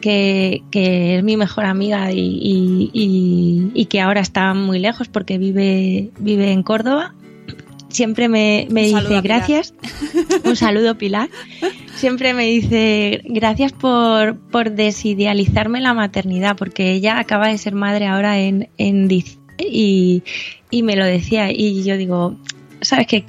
que, 0.00 0.62
que 0.70 1.18
es 1.18 1.22
mi 1.24 1.36
mejor 1.36 1.66
amiga 1.66 2.10
y, 2.12 2.18
y- 2.20 2.90
y- 2.92 3.70
y 3.74 3.84
que 3.86 4.00
ahora 4.00 4.20
está 4.20 4.54
muy 4.54 4.78
lejos 4.78 5.08
porque 5.08 5.38
vive, 5.38 6.10
vive 6.18 6.52
en 6.52 6.62
Córdoba, 6.62 7.14
siempre 7.90 8.28
me, 8.28 8.66
me 8.70 8.90
saludo 8.90 9.08
dice 9.10 9.20
gracias. 9.22 9.74
Un 10.44 10.56
saludo, 10.56 10.96
Pilar. 10.96 11.28
Siempre 11.96 12.34
me 12.34 12.46
dice 12.46 13.22
gracias 13.24 13.72
por, 13.72 14.38
por 14.38 14.72
desidealizarme 14.72 15.80
la 15.80 15.94
maternidad, 15.94 16.56
porque 16.56 16.92
ella 16.92 17.18
acaba 17.18 17.48
de 17.48 17.58
ser 17.58 17.74
madre 17.74 18.06
ahora 18.06 18.38
en, 18.38 18.68
en 18.78 19.08
diciembre 19.08 19.40
y, 19.58 20.22
y 20.70 20.82
me 20.82 20.96
lo 20.96 21.04
decía. 21.04 21.50
Y 21.52 21.84
yo 21.84 21.96
digo, 21.96 22.36
¿sabes 22.80 23.06
qué? 23.06 23.24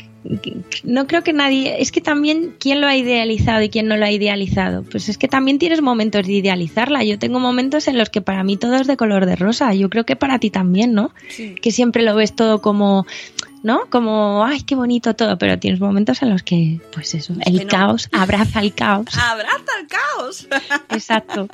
No 0.84 1.08
creo 1.08 1.24
que 1.24 1.34
nadie. 1.34 1.82
Es 1.82 1.92
que 1.92 2.02
también, 2.02 2.56
¿quién 2.60 2.80
lo 2.80 2.88
ha 2.88 2.96
idealizado 2.96 3.64
y 3.64 3.70
quién 3.70 3.88
no 3.88 3.98
lo 3.98 4.06
ha 4.06 4.12
idealizado? 4.12 4.84
Pues 4.84 5.10
es 5.10 5.18
que 5.18 5.28
también 5.28 5.58
tienes 5.58 5.82
momentos 5.82 6.28
de 6.28 6.34
idealizarla. 6.34 7.04
Yo 7.04 7.18
tengo 7.18 7.40
momentos 7.40 7.88
en 7.88 7.98
los 7.98 8.10
que 8.10 8.22
para 8.22 8.44
mí 8.44 8.58
todo 8.58 8.76
es 8.76 8.88
de 8.88 8.98
color 8.98 9.26
de 9.26 9.36
rosa. 9.36 9.74
Yo 9.74 9.90
creo 9.90 10.06
que 10.06 10.16
para 10.16 10.38
ti 10.38 10.52
también, 10.52 10.94
¿no? 10.94 11.12
Sí. 11.30 11.56
que 11.56 11.72
siempre 11.72 12.04
lo 12.04 12.16
ves 12.16 12.36
todo 12.36 12.62
como, 12.62 13.08
¿no? 13.64 13.82
Como, 13.90 14.44
ay, 14.46 14.62
qué 14.64 14.76
bonito 14.76 15.16
todo, 15.16 15.38
pero 15.38 15.58
tienes 15.60 15.80
momentos 15.80 16.22
en 16.22 16.30
los 16.30 16.44
que, 16.44 16.80
pues 16.94 17.14
eso, 17.14 17.34
el 17.46 17.68
caos, 17.68 18.10
abraza 18.12 18.60
el 18.62 18.74
caos. 18.74 19.08
¡Abraza 19.18 19.72
el 19.82 19.88
caos! 19.88 20.48
Exacto. 20.90 21.48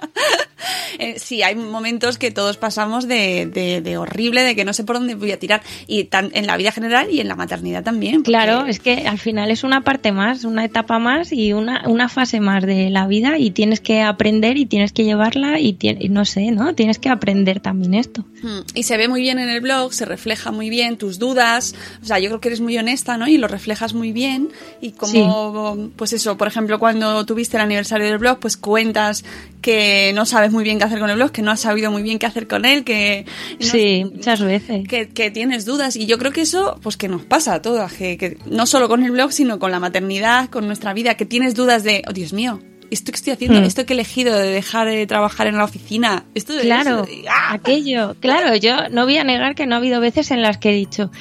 Eh, 0.99 1.19
sí, 1.19 1.43
hay 1.43 1.55
momentos 1.55 2.17
que 2.17 2.31
todos 2.31 2.57
pasamos 2.57 3.07
de, 3.07 3.45
de- 3.45 3.81
de 3.81 3.97
horrible, 3.97 4.41
de 4.43 4.55
que 4.55 4.65
no 4.65 4.73
sé 4.73 4.83
por 4.83 4.97
dónde 4.97 5.15
voy 5.15 5.31
a 5.31 5.39
tirar, 5.39 5.61
y 5.85 6.05
tan, 6.05 6.31
en 6.33 6.47
la 6.47 6.57
vida 6.57 6.71
general 6.71 7.07
y 7.11 7.19
en 7.19 7.27
la 7.27 7.35
maternidad 7.35 7.83
también. 7.83 8.15
porque- 8.23 8.31
Claro, 8.31 8.65
es 8.65 8.79
que 8.79 9.07
al 9.07 9.19
final 9.19 9.51
es 9.51 9.63
una 9.63 9.81
parte 9.81 10.11
más, 10.11 10.43
una 10.43 10.65
etapa 10.65 10.97
más 10.99 11.31
y 11.31 11.53
una, 11.53 11.83
una 11.87 12.09
fase 12.09 12.39
más 12.39 12.63
de 12.65 12.89
la 12.89 13.05
vida 13.07 13.37
y 13.37 13.51
tienes 13.51 13.79
que 13.79 14.01
aprender 14.01 14.57
y 14.57 14.65
tienes 14.65 14.91
que 14.91 15.03
llevarla 15.03 15.59
y, 15.59 15.73
tie- 15.77 15.97
y 15.99 16.09
no 16.09 16.25
sé, 16.25 16.51
¿no? 16.51 16.73
Tienes 16.73 16.97
que 16.99 17.09
aprender 17.09 17.59
también 17.59 17.93
esto. 17.93 18.25
Mm, 18.41 18.59
Y 18.73 18.83
se 18.83 18.97
ve 18.97 19.07
muy 19.07 19.21
bien 19.21 19.37
en 19.39 19.49
el 19.49 19.61
blog, 19.61 19.93
se 19.93 20.05
refleja 20.05 20.51
muy 20.51 20.69
bien 20.69 20.97
tus 20.97 21.19
dudas, 21.19 21.75
o 22.01 22.05
sea, 22.05 22.19
yo 22.19 22.29
creo 22.29 22.39
que 22.41 22.49
eres 22.49 22.61
muy 22.61 22.77
honesta, 22.77 23.17
¿no? 23.17 23.27
Y 23.27 23.37
lo 23.37 23.47
reflejas 23.47 23.93
muy 23.93 24.11
bien. 24.11 24.49
Y 24.81 24.91
como, 24.91 25.89
pues 25.95 26.13
eso, 26.13 26.37
por 26.37 26.47
ejemplo, 26.47 26.79
cuando 26.79 27.25
tuviste 27.25 27.57
el 27.57 27.63
aniversario 27.63 28.07
del 28.07 28.17
blog, 28.17 28.39
pues 28.39 28.57
cuentas 28.57 29.23
que 29.61 30.11
no 30.15 30.25
sabes 30.25 30.51
muy 30.51 30.63
bien 30.63 30.77
qué 30.77 30.85
hacer 30.85 30.99
con 30.99 31.09
el 31.09 31.15
blog, 31.15 31.31
que 31.31 31.41
no 31.41 31.51
has 31.51 31.59
sabido 31.59 31.91
muy 31.91 32.03
bien 32.03 32.19
qué 32.19 32.25
hacer 32.25 32.47
con 32.47 32.65
él, 32.65 32.83
que... 32.83 33.25
no- 33.59 33.65
Sí, 33.65 34.05
muchas 34.13 34.41
veces. 34.41 34.87
que, 34.87 35.09
que 35.09 35.31
tienes 35.31 35.65
dudas 35.65 35.95
y 35.95 36.05
yo 36.05 36.17
creo 36.17 36.31
que 36.31 36.41
eso 36.41 36.79
pues 36.81 36.95
que 36.97 37.07
nos 37.07 37.23
pasa 37.23 37.55
a 37.55 37.61
todas 37.61 37.91
que, 37.93 38.17
que 38.17 38.37
no 38.45 38.65
solo 38.65 38.87
con 38.87 39.03
el 39.03 39.11
blog 39.11 39.31
sino 39.33 39.59
con 39.59 39.71
la 39.71 39.79
maternidad 39.79 40.49
con 40.49 40.67
nuestra 40.67 40.93
vida 40.93 41.15
que 41.15 41.25
tienes 41.25 41.53
dudas 41.55 41.83
de 41.83 42.03
oh 42.07 42.13
Dios 42.13 42.31
mío 42.33 42.59
esto 42.91 43.11
que 43.11 43.17
estoy 43.17 43.33
haciendo 43.33 43.59
Hmm. 43.59 43.63
esto 43.65 43.85
que 43.85 43.93
he 43.93 43.95
elegido 43.95 44.37
de 44.37 44.47
dejar 44.49 44.87
de 44.87 45.05
trabajar 45.07 45.47
en 45.47 45.57
la 45.57 45.65
oficina 45.65 46.23
esto 46.35 46.53
de 46.53 46.61
Claro, 46.61 47.03
eso, 47.03 47.23
¡ah! 47.29 47.53
aquello. 47.53 48.15
Claro, 48.21 48.55
yo 48.55 48.87
no 48.89 49.03
voy 49.05 49.17
a 49.17 49.23
negar 49.25 49.55
que 49.55 49.65
no 49.65 49.75
ha 49.75 49.79
habido 49.79 49.99
veces 49.99 50.31
en 50.31 50.41
las 50.41 50.57
que 50.57 50.69
he 50.69 50.73
dicho, 50.75 51.11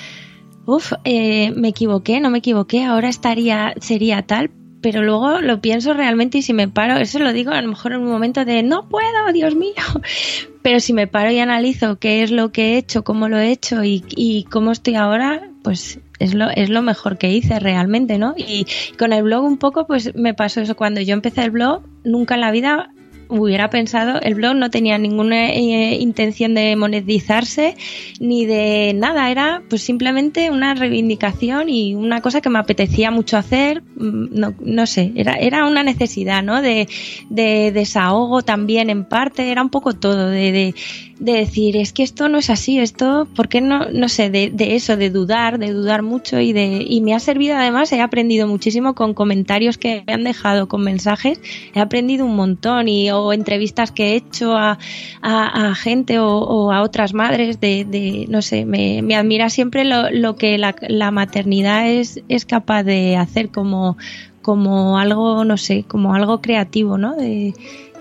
uff, 0.66 0.92
me 1.04 1.68
equivoqué, 1.68 2.20
no 2.20 2.30
me 2.30 2.38
equivoqué, 2.38 2.84
ahora 2.84 3.08
estaría, 3.08 3.74
sería 3.80 4.22
tal, 4.22 4.50
pero 4.82 5.02
luego 5.02 5.40
lo 5.40 5.60
pienso 5.60 5.94
realmente 5.94 6.38
y 6.38 6.42
si 6.42 6.52
me 6.52 6.68
paro, 6.68 6.96
eso 6.96 7.18
lo 7.18 7.32
digo 7.32 7.52
a 7.52 7.62
lo 7.62 7.68
mejor 7.68 7.92
en 7.92 8.02
un 8.02 8.08
momento 8.08 8.44
de 8.44 8.62
no 8.62 8.88
puedo, 8.88 9.32
Dios 9.32 9.54
mío, 9.54 9.74
pero 10.62 10.80
si 10.80 10.92
me 10.92 11.06
paro 11.06 11.30
y 11.30 11.38
analizo 11.38 11.98
qué 11.98 12.22
es 12.22 12.30
lo 12.30 12.52
que 12.52 12.74
he 12.74 12.78
hecho, 12.78 13.02
cómo 13.04 13.28
lo 13.28 13.38
he 13.38 13.50
hecho 13.50 13.82
y, 13.84 14.04
y 14.10 14.44
cómo 14.44 14.72
estoy 14.72 14.96
ahora, 14.96 15.50
pues 15.62 16.00
es 16.18 16.34
lo, 16.34 16.48
es 16.50 16.70
lo 16.70 16.82
mejor 16.82 17.18
que 17.18 17.30
hice 17.32 17.58
realmente, 17.58 18.18
¿no? 18.18 18.34
Y 18.36 18.66
con 18.98 19.12
el 19.12 19.22
blog 19.22 19.44
un 19.44 19.58
poco, 19.58 19.86
pues 19.86 20.14
me 20.14 20.34
pasó 20.34 20.60
eso. 20.60 20.76
Cuando 20.76 21.00
yo 21.00 21.12
empecé 21.12 21.42
el 21.44 21.50
blog, 21.50 21.82
nunca 22.04 22.34
en 22.36 22.40
la 22.40 22.50
vida 22.50 22.90
hubiera 23.28 23.70
pensado, 23.70 24.20
el 24.20 24.34
blog 24.34 24.56
no 24.56 24.70
tenía 24.70 24.98
ninguna 24.98 25.50
eh, 25.50 25.96
intención 26.00 26.54
de 26.54 26.76
monetizarse 26.76 27.76
ni 28.20 28.46
de 28.46 28.92
nada, 28.94 29.30
era 29.30 29.62
pues 29.68 29.82
simplemente 29.82 30.50
una 30.50 30.74
reivindicación 30.74 31.68
y 31.68 31.94
una 31.94 32.20
cosa 32.20 32.40
que 32.40 32.50
me 32.50 32.58
apetecía 32.58 33.10
mucho 33.10 33.36
hacer, 33.36 33.82
mm, 33.96 34.38
no, 34.38 34.54
no 34.60 34.86
sé, 34.86 35.12
era, 35.16 35.34
era 35.34 35.66
una 35.66 35.82
necesidad, 35.82 36.42
¿no? 36.42 36.62
De, 36.62 36.88
de 37.30 37.72
desahogo 37.72 38.42
también 38.42 38.90
en 38.90 39.04
parte, 39.04 39.50
era 39.50 39.62
un 39.62 39.70
poco 39.70 39.92
todo, 39.94 40.28
de, 40.28 40.52
de, 40.52 40.74
de 41.18 41.32
decir, 41.32 41.76
es 41.76 41.92
que 41.92 42.02
esto 42.02 42.28
no 42.28 42.38
es 42.38 42.50
así, 42.50 42.78
esto, 42.78 43.26
¿por 43.34 43.48
qué 43.48 43.60
no? 43.60 43.88
No 43.90 44.08
sé, 44.08 44.28
de, 44.28 44.50
de, 44.50 44.76
eso, 44.76 44.96
de 44.96 45.08
dudar, 45.08 45.58
de 45.58 45.72
dudar 45.72 46.02
mucho 46.02 46.40
y 46.40 46.52
de, 46.52 46.84
y 46.86 47.00
me 47.00 47.14
ha 47.14 47.20
servido 47.20 47.56
además, 47.56 47.90
he 47.92 48.00
aprendido 48.00 48.46
muchísimo 48.46 48.94
con 48.94 49.14
comentarios 49.14 49.78
que 49.78 50.04
me 50.06 50.12
han 50.12 50.24
dejado, 50.24 50.68
con 50.68 50.82
mensajes, 50.82 51.40
he 51.74 51.80
aprendido 51.80 52.26
un 52.26 52.36
montón 52.36 52.88
y 52.88 53.10
o 53.10 53.32
entrevistas 53.32 53.92
que 53.92 54.12
he 54.12 54.16
hecho 54.16 54.56
a, 54.56 54.78
a, 55.22 55.68
a 55.68 55.74
gente 55.74 56.18
o, 56.18 56.38
o, 56.38 56.72
a 56.72 56.82
otras 56.82 57.14
madres 57.14 57.60
de, 57.60 57.86
de 57.86 58.26
no 58.28 58.42
sé, 58.42 58.66
me, 58.66 59.00
me, 59.02 59.16
admira 59.16 59.48
siempre 59.48 59.84
lo, 59.84 60.10
lo 60.10 60.36
que 60.36 60.58
la, 60.58 60.76
la 60.88 61.10
maternidad 61.10 61.88
es, 61.88 62.22
es 62.28 62.44
capaz 62.44 62.82
de 62.82 63.16
hacer 63.16 63.48
como, 63.48 63.96
como 64.42 64.98
algo, 64.98 65.44
no 65.44 65.56
sé, 65.56 65.84
como 65.88 66.14
algo 66.14 66.40
creativo, 66.40 66.98
¿no? 66.98 67.16
De, 67.16 67.54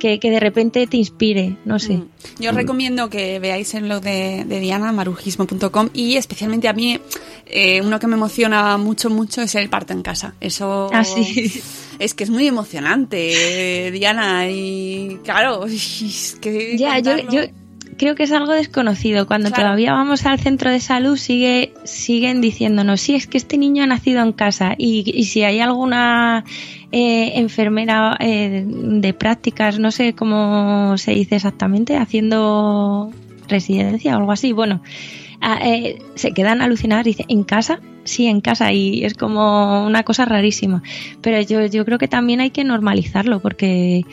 que, 0.06 0.20
que, 0.20 0.30
de 0.30 0.40
repente 0.40 0.86
te 0.86 0.98
inspire, 0.98 1.58
no 1.66 1.80
sé. 1.80 1.94
Mm. 1.94 2.10
Yo 2.40 2.52
os 2.52 2.56
recomiendo 2.56 3.10
que 3.10 3.40
veáis 3.40 3.74
el 3.74 3.84
blog 3.84 4.02
de, 4.02 4.46
de 4.46 4.60
Diana, 4.60 4.92
marujismo.com, 4.92 5.90
y 5.94 6.18
especialmente 6.18 6.68
a 6.68 6.74
mí, 6.74 7.00
eh, 7.48 7.82
uno 7.82 8.00
que 8.00 8.06
me 8.06 8.16
emociona 8.16 8.78
mucho, 8.78 9.10
mucho 9.10 9.42
es 9.42 9.56
el 9.56 9.70
parto 9.70 9.94
en 9.94 10.04
casa. 10.04 10.36
Eso 10.40 10.90
ah, 10.94 11.04
sí. 11.04 11.52
es 11.98 12.14
que 12.14 12.24
es 12.24 12.30
muy 12.30 12.46
emocionante, 12.46 13.90
Diana, 13.92 14.48
y 14.48 15.20
claro, 15.24 15.66
es 15.66 16.38
que... 16.40 16.78
Ya, 16.78 17.00
yo, 17.00 17.18
yo 17.30 17.42
creo 17.98 18.16
que 18.16 18.24
es 18.24 18.32
algo 18.32 18.54
desconocido. 18.54 19.28
Cuando 19.28 19.50
claro. 19.50 19.64
todavía 19.64 19.94
vamos 19.94 20.26
al 20.26 20.40
centro 20.40 20.72
de 20.72 20.80
salud, 20.80 21.18
sigue, 21.18 21.74
siguen 21.84 22.42
diciéndonos, 22.42 23.02
sí, 23.02 23.16
es 23.16 23.28
que 23.28 23.38
este 23.38 23.58
niño 23.58 23.84
ha 23.84 23.88
nacido 23.88 24.22
en 24.22 24.34
casa. 24.34 24.76
Y, 24.78 25.12
y 25.14 25.26
si 25.26 25.44
hay 25.44 25.60
alguna 25.60 26.44
eh, 26.92 27.34
enfermera 27.36 28.18
eh, 28.20 28.64
de 28.66 29.14
prácticas, 29.14 29.80
no 29.80 29.92
sé 29.92 30.14
cómo 30.14 30.98
se 30.98 31.12
dice 31.12 31.36
exactamente, 31.36 31.98
haciendo 31.98 33.12
residencia 33.48 34.16
o 34.16 34.20
algo 34.20 34.32
así, 34.32 34.52
bueno, 34.52 34.82
eh, 35.62 36.00
se 36.16 36.34
quedan 36.34 36.62
alucinadas, 36.62 37.06
dice, 37.06 37.26
¿en 37.28 37.44
casa? 37.44 37.80
Sí, 38.04 38.28
en 38.28 38.40
casa, 38.40 38.72
y 38.72 39.04
es 39.04 39.16
como 39.16 39.86
una 39.86 40.04
cosa 40.04 40.26
rarísima. 40.26 40.84
Pero 41.22 41.42
yo, 41.42 41.66
yo 41.66 41.86
creo 41.86 41.98
que 41.98 42.08
también 42.08 42.40
hay 42.40 42.52
que 42.52 42.64
normalizarlo, 42.64 43.40
porque 43.40 44.06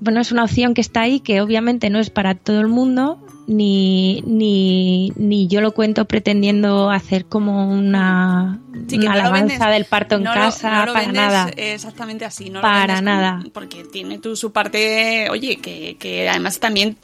bueno, 0.00 0.20
es 0.20 0.32
una 0.32 0.44
opción 0.44 0.74
que 0.74 0.80
está 0.80 1.02
ahí, 1.02 1.20
que 1.20 1.40
obviamente 1.40 1.90
no 1.90 1.98
es 1.98 2.10
para 2.10 2.34
todo 2.34 2.60
el 2.60 2.68
mundo, 2.68 3.18
ni, 3.46 4.22
ni, 4.26 5.12
ni 5.16 5.46
yo 5.46 5.60
lo 5.60 5.72
cuento 5.72 6.04
pretendiendo 6.06 6.90
hacer 6.90 7.26
como 7.26 7.70
una, 7.70 8.60
sí, 8.88 8.96
una 8.96 9.06
no 9.06 9.12
alabanza 9.12 9.66
vendes, 9.66 9.74
del 9.74 9.84
parto 9.84 10.16
en 10.16 10.24
no 10.24 10.34
casa, 10.34 10.80
lo, 10.80 10.86
no 10.86 10.92
para 10.92 11.12
nada. 11.12 11.50
Exactamente 11.56 12.24
así, 12.24 12.50
no 12.50 12.60
para 12.60 13.00
nada. 13.00 13.42
Porque 13.52 13.84
tiene 13.84 14.18
tu, 14.18 14.36
su 14.36 14.52
parte, 14.52 15.28
oye, 15.30 15.56
que, 15.56 15.96
que 15.98 16.28
además 16.28 16.58
también 16.58 16.96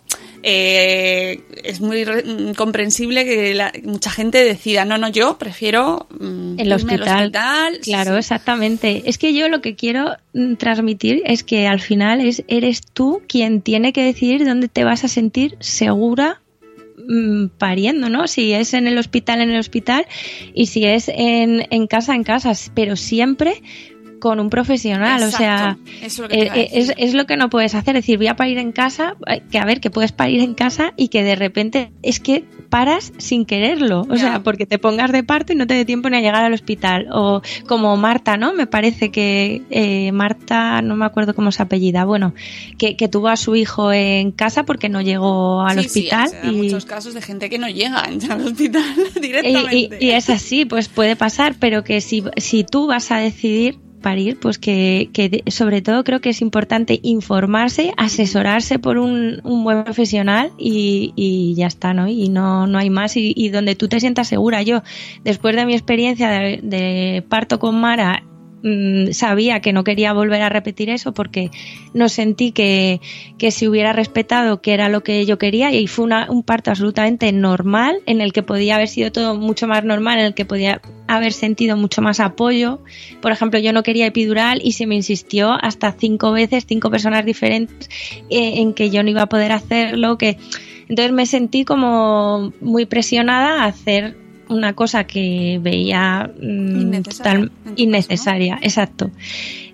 eh, 0.43 1.41
es 1.63 1.81
muy 1.81 2.05
comprensible 2.57 3.25
que 3.25 3.55
la, 3.55 3.73
mucha 3.85 4.11
gente 4.11 4.43
decida, 4.45 4.85
no, 4.85 4.99
no, 4.99 5.09
yo 5.09 5.39
prefiero 5.39 6.09
mm, 6.19 6.59
el 6.59 6.73
hospital. 6.73 7.27
hospital. 7.27 7.79
Claro, 7.83 8.13
sí. 8.13 8.19
exactamente. 8.19 9.03
Es 9.07 9.19
que 9.19 9.35
yo 9.35 9.49
lo 9.49 9.61
que 9.61 9.77
quiero 9.77 10.17
mm, 10.35 10.55
transmitir 10.55 11.23
es 11.27 11.45
que 11.45 11.69
al 11.69 11.81
final 11.81 12.21
es, 12.21 12.43
eres 12.49 12.83
tú 12.83 13.23
quien 13.29 13.63
tiene 13.63 13.93
que 13.93 14.03
decidir 14.03 14.45
dónde 14.45 14.69
te 14.69 14.83
vas 14.83 15.05
a 15.05 15.09
sentir 15.09 15.57
segura 15.61 16.43
mm, 17.09 17.47
pariendo, 17.59 18.09
¿no? 18.09 18.27
Si 18.27 18.53
es 18.53 18.75
en 18.75 18.89
el 18.89 18.99
hospital, 18.99 19.43
en 19.43 19.51
el 19.51 19.61
hospital, 19.61 20.07
y 20.55 20.67
si 20.67 20.85
es 20.85 21.09
en, 21.09 21.69
en 21.71 21.87
casa, 21.87 22.17
en 22.17 22.25
casa, 22.25 22.53
pero 22.75 22.97
siempre 22.97 23.63
con 24.23 24.39
un 24.39 24.51
profesional. 24.51 25.21
Exacto. 25.21 25.35
O 25.35 25.39
sea, 25.39 25.79
es 26.01 26.19
lo, 26.21 26.29
que 26.29 26.43
eh, 26.43 26.69
es, 26.75 26.93
es 26.97 27.13
lo, 27.13 27.27
que 27.27 27.37
no 27.37 27.51
puedes 27.51 27.75
hacer. 27.75 27.97
Es 27.97 28.05
decir, 28.05 28.19
voy 28.19 28.29
a 28.29 28.37
parir 28.37 28.59
en 28.59 28.71
casa, 28.71 29.17
eh, 29.27 29.43
que 29.51 29.59
a 29.59 29.65
ver, 29.65 29.81
que 29.81 29.91
puedes 29.91 30.13
parir 30.13 30.43
en 30.43 30.55
casa 30.55 30.95
y 30.97 31.09
que 31.09 31.25
de 31.25 31.35
repente 31.35 31.91
es 32.03 32.21
que 32.21 32.45
paras 32.69 33.13
sin 33.19 33.45
quererlo. 33.45 34.07
O 34.09 34.17
sea, 34.17 34.45
porque 34.45 34.65
te 34.65 34.79
pongas 34.79 35.11
de 35.11 35.25
parto 35.25 35.53
y 35.53 35.57
no 35.57 35.67
te 35.67 35.75
dé 35.75 35.85
tiempo 35.85 36.09
ni 36.09 36.19
a 36.19 36.21
llegar 36.21 36.45
al 36.45 36.53
hospital. 36.53 37.09
O 37.11 37.43
como 37.67 37.97
Marta, 37.97 38.37
¿no? 38.37 38.55
Me 38.55 38.69
parece 38.69 39.11
que 39.11 39.63
eh, 39.71 40.13
Marta, 40.13 40.81
no 40.83 40.95
me 40.95 41.05
acuerdo 41.05 41.35
cómo 41.35 41.51
se 41.51 41.61
apellida, 41.61 42.05
bueno, 42.05 42.33
que, 42.79 42.97
que, 42.97 43.09
tuvo 43.09 43.27
a 43.27 43.37
su 43.37 43.57
hijo 43.57 43.93
en 43.93 44.31
casa 44.31 44.63
porque 44.63 44.89
no 44.89 45.01
llegó 45.01 45.63
al 45.63 45.81
sí, 45.81 45.87
hospital. 45.87 46.29
Sí, 46.29 46.37
hay 46.45 46.51
y... 46.51 46.63
muchos 46.63 46.87
casos 46.87 47.13
de 47.13 47.23
gente 47.23 47.51
que 47.51 47.59
no 47.59 47.69
llega 47.69 47.99
al 47.99 48.41
hospital 48.41 48.95
directamente. 49.21 49.73
Y, 49.73 49.91
y, 50.01 50.07
y 50.07 50.11
es 50.11 50.31
así, 50.31 50.65
pues 50.65 50.89
puede 50.89 51.17
pasar, 51.17 51.57
pero 51.59 51.83
que 51.83 52.01
si, 52.01 52.23
si 52.37 52.63
tú 52.63 52.87
vas 52.87 53.11
a 53.11 53.17
decidir 53.17 53.81
parir, 54.03 54.39
pues 54.39 54.59
que, 54.59 55.09
que, 55.13 55.43
sobre 55.51 55.81
todo 55.81 56.05
creo 56.05 56.21
que 56.21 56.31
es 56.31 56.43
importante 56.43 57.01
informarse, 57.03 57.95
asesorarse 57.97 58.79
por 58.79 58.99
un, 58.99 59.41
un 59.45 59.65
buen 59.65 59.85
profesional 59.85 60.51
y, 60.59 61.13
y, 61.17 61.55
ya 61.55 61.67
está, 61.67 61.95
¿no? 61.95 62.09
Y 62.09 62.29
no, 62.29 62.67
no 62.67 62.79
hay 62.79 62.91
más 62.91 63.17
y, 63.17 63.33
y, 63.35 63.49
donde 63.49 63.75
tú 63.75 63.89
te 63.89 64.01
sientas 64.01 64.29
segura. 64.29 64.63
Yo, 64.63 64.83
después 65.25 65.57
de 65.57 65.65
mi 65.65 65.73
experiencia 65.73 66.29
de, 66.29 66.61
de 66.63 67.25
parto 67.29 67.59
con 67.59 67.81
Mara, 67.81 68.23
mmm, 68.63 69.13
sabía 69.13 69.61
que 69.61 69.73
no 69.73 69.85
quería 69.85 70.13
volver 70.13 70.43
a 70.43 70.49
repetir 70.49 70.91
eso 70.91 71.13
porque 71.13 71.51
no 71.95 72.09
sentí 72.09 72.53
que, 72.53 73.01
que 73.39 73.51
se 73.51 73.69
hubiera 73.69 73.93
respetado 73.93 74.63
que 74.63 74.75
era 74.75 74.89
lo 74.89 75.03
que 75.03 75.25
yo 75.27 75.39
quería 75.39 75.73
y 75.73 75.87
fue 75.87 76.05
una, 76.05 76.31
un 76.31 76.43
parto 76.43 76.71
absolutamente 76.71 77.33
normal 77.33 77.99
en 78.07 78.21
el 78.21 78.33
que 78.33 78.43
podía 78.43 78.77
haber 78.77 78.89
sido 78.89 79.13
todo 79.13 79.37
mucho 79.37 79.67
más 79.67 79.85
normal, 79.85 80.19
en 80.19 80.27
el 80.27 80.35
que 80.35 80.45
podía 80.45 80.81
haber 81.09 81.33
sentido 81.33 81.77
mucho 81.77 82.03
más 82.03 82.21
apoyo. 82.21 82.81
Por 83.21 83.33
ejemplo, 83.33 83.59
yo 83.59 83.73
no 83.73 83.83
quería 83.83 84.07
epidural 84.07 84.61
y 84.63 84.73
se 84.73 84.87
me 84.87 84.95
insistió 84.95 85.53
hasta 85.53 85.93
cinco 85.93 86.33
veces, 86.33 86.65
cinco 86.67 86.91
personas 86.91 87.25
diferentes, 87.25 87.89
eh, 88.31 88.61
en 88.61 88.75
que 88.75 88.91
yo 88.91 89.03
no 89.03 89.11
iba 89.11 89.23
a 89.23 89.29
poder 89.29 89.53
hacerlo, 89.53 90.19
que 90.19 90.39
entonces 90.89 91.13
me 91.13 91.27
sentí 91.27 91.65
como 91.65 92.53
muy 92.61 92.87
presionada 92.87 93.63
a 93.63 93.67
hacer 93.67 94.22
una 94.53 94.75
cosa 94.75 95.05
que 95.05 95.59
veía 95.63 96.31
mmm, 96.41 96.81
innecesaria, 96.81 97.23
tal, 97.23 97.53
innecesaria 97.77 98.55
¿no? 98.57 98.63
exacto. 98.63 99.11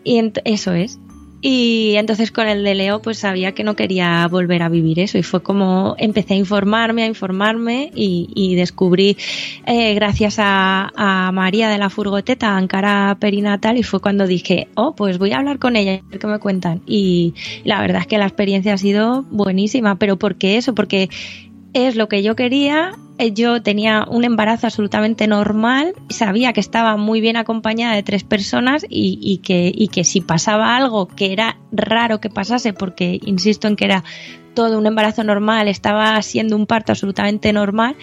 Y 0.05 0.33
eso 0.45 0.73
es. 0.73 0.99
Y 1.41 1.95
entonces 1.95 2.33
con 2.33 2.49
el 2.49 2.65
de 2.65 2.75
Leo 2.75 3.01
pues 3.01 3.19
sabía 3.19 3.53
que 3.53 3.63
no 3.63 3.77
quería 3.77 4.27
volver 4.27 4.63
a 4.63 4.69
vivir 4.69 4.99
eso 4.99 5.19
y 5.19 5.23
fue 5.23 5.41
como 5.41 5.95
empecé 5.97 6.35
a 6.35 6.37
informarme, 6.37 7.05
a 7.05 7.07
informarme 7.07 7.93
y, 7.95 8.29
y 8.35 8.57
descubrí 8.57 9.17
eh, 9.65 9.95
gracias 9.95 10.39
a, 10.39 10.91
a, 10.97 11.31
María 11.31 11.69
de 11.69 11.79
la 11.79 11.91
Furgoteta, 11.91 12.57
Ankara 12.57 13.17
Perinatal 13.21 13.79
y 13.79 13.85
fue 13.85 14.01
cuando 14.01 14.27
dije, 14.27 14.67
oh 14.75 14.97
pues 14.97 15.19
voy 15.19 15.31
a 15.31 15.39
hablar 15.39 15.61
con 15.61 15.77
ella, 15.77 16.03
a 16.05 16.11
ver 16.11 16.19
qué 16.19 16.27
me 16.27 16.41
cuentan 16.41 16.83
y 16.87 17.35
la 17.63 17.81
verdad 17.81 18.01
es 18.01 18.09
que 18.09 18.19
la 18.19 18.27
experiencia 18.27 18.75
ha 18.75 18.79
sido 18.79 19.23
buenísima, 19.31 19.97
pero 19.97 20.19
¿por 20.19 20.35
qué 20.35 20.57
eso? 20.57 20.75
Porque 20.75 21.09
es 21.73 21.95
lo 21.95 22.09
que 22.09 22.25
yo 22.25 22.35
quería. 22.35 22.99
Yo 23.35 23.63
tenía 23.63 24.07
un 24.09 24.25
embarazo 24.25 24.69
absolutamente 24.69 25.27
normal, 25.27 25.93
sabía 26.09 26.53
que 26.53 26.61
estaba 26.61 26.97
muy 26.97 27.21
bien 27.21 27.37
acompañada 27.37 27.95
de 27.95 28.05
tres 28.05 28.23
personas 28.23 28.87
y, 28.89 29.39
que, 29.39 29.89
que 29.93 30.05
si 30.05 30.21
pasaba 30.21 30.77
algo 30.77 31.09
que 31.09 31.33
era 31.33 31.59
raro 31.73 32.21
que 32.21 32.31
pasase, 32.31 32.73
porque 32.73 33.19
insisto 33.25 33.67
en 33.67 33.75
que 33.75 33.87
era 33.87 34.05
todo 34.55 34.79
un 34.79 34.87
embarazo 34.87 35.25
normal, 35.25 35.69
estaba 35.69 36.21
siendo 36.23 36.55
un 36.57 36.67
parto 36.67 36.93
absolutamente 36.93 37.53
normal, 37.53 37.97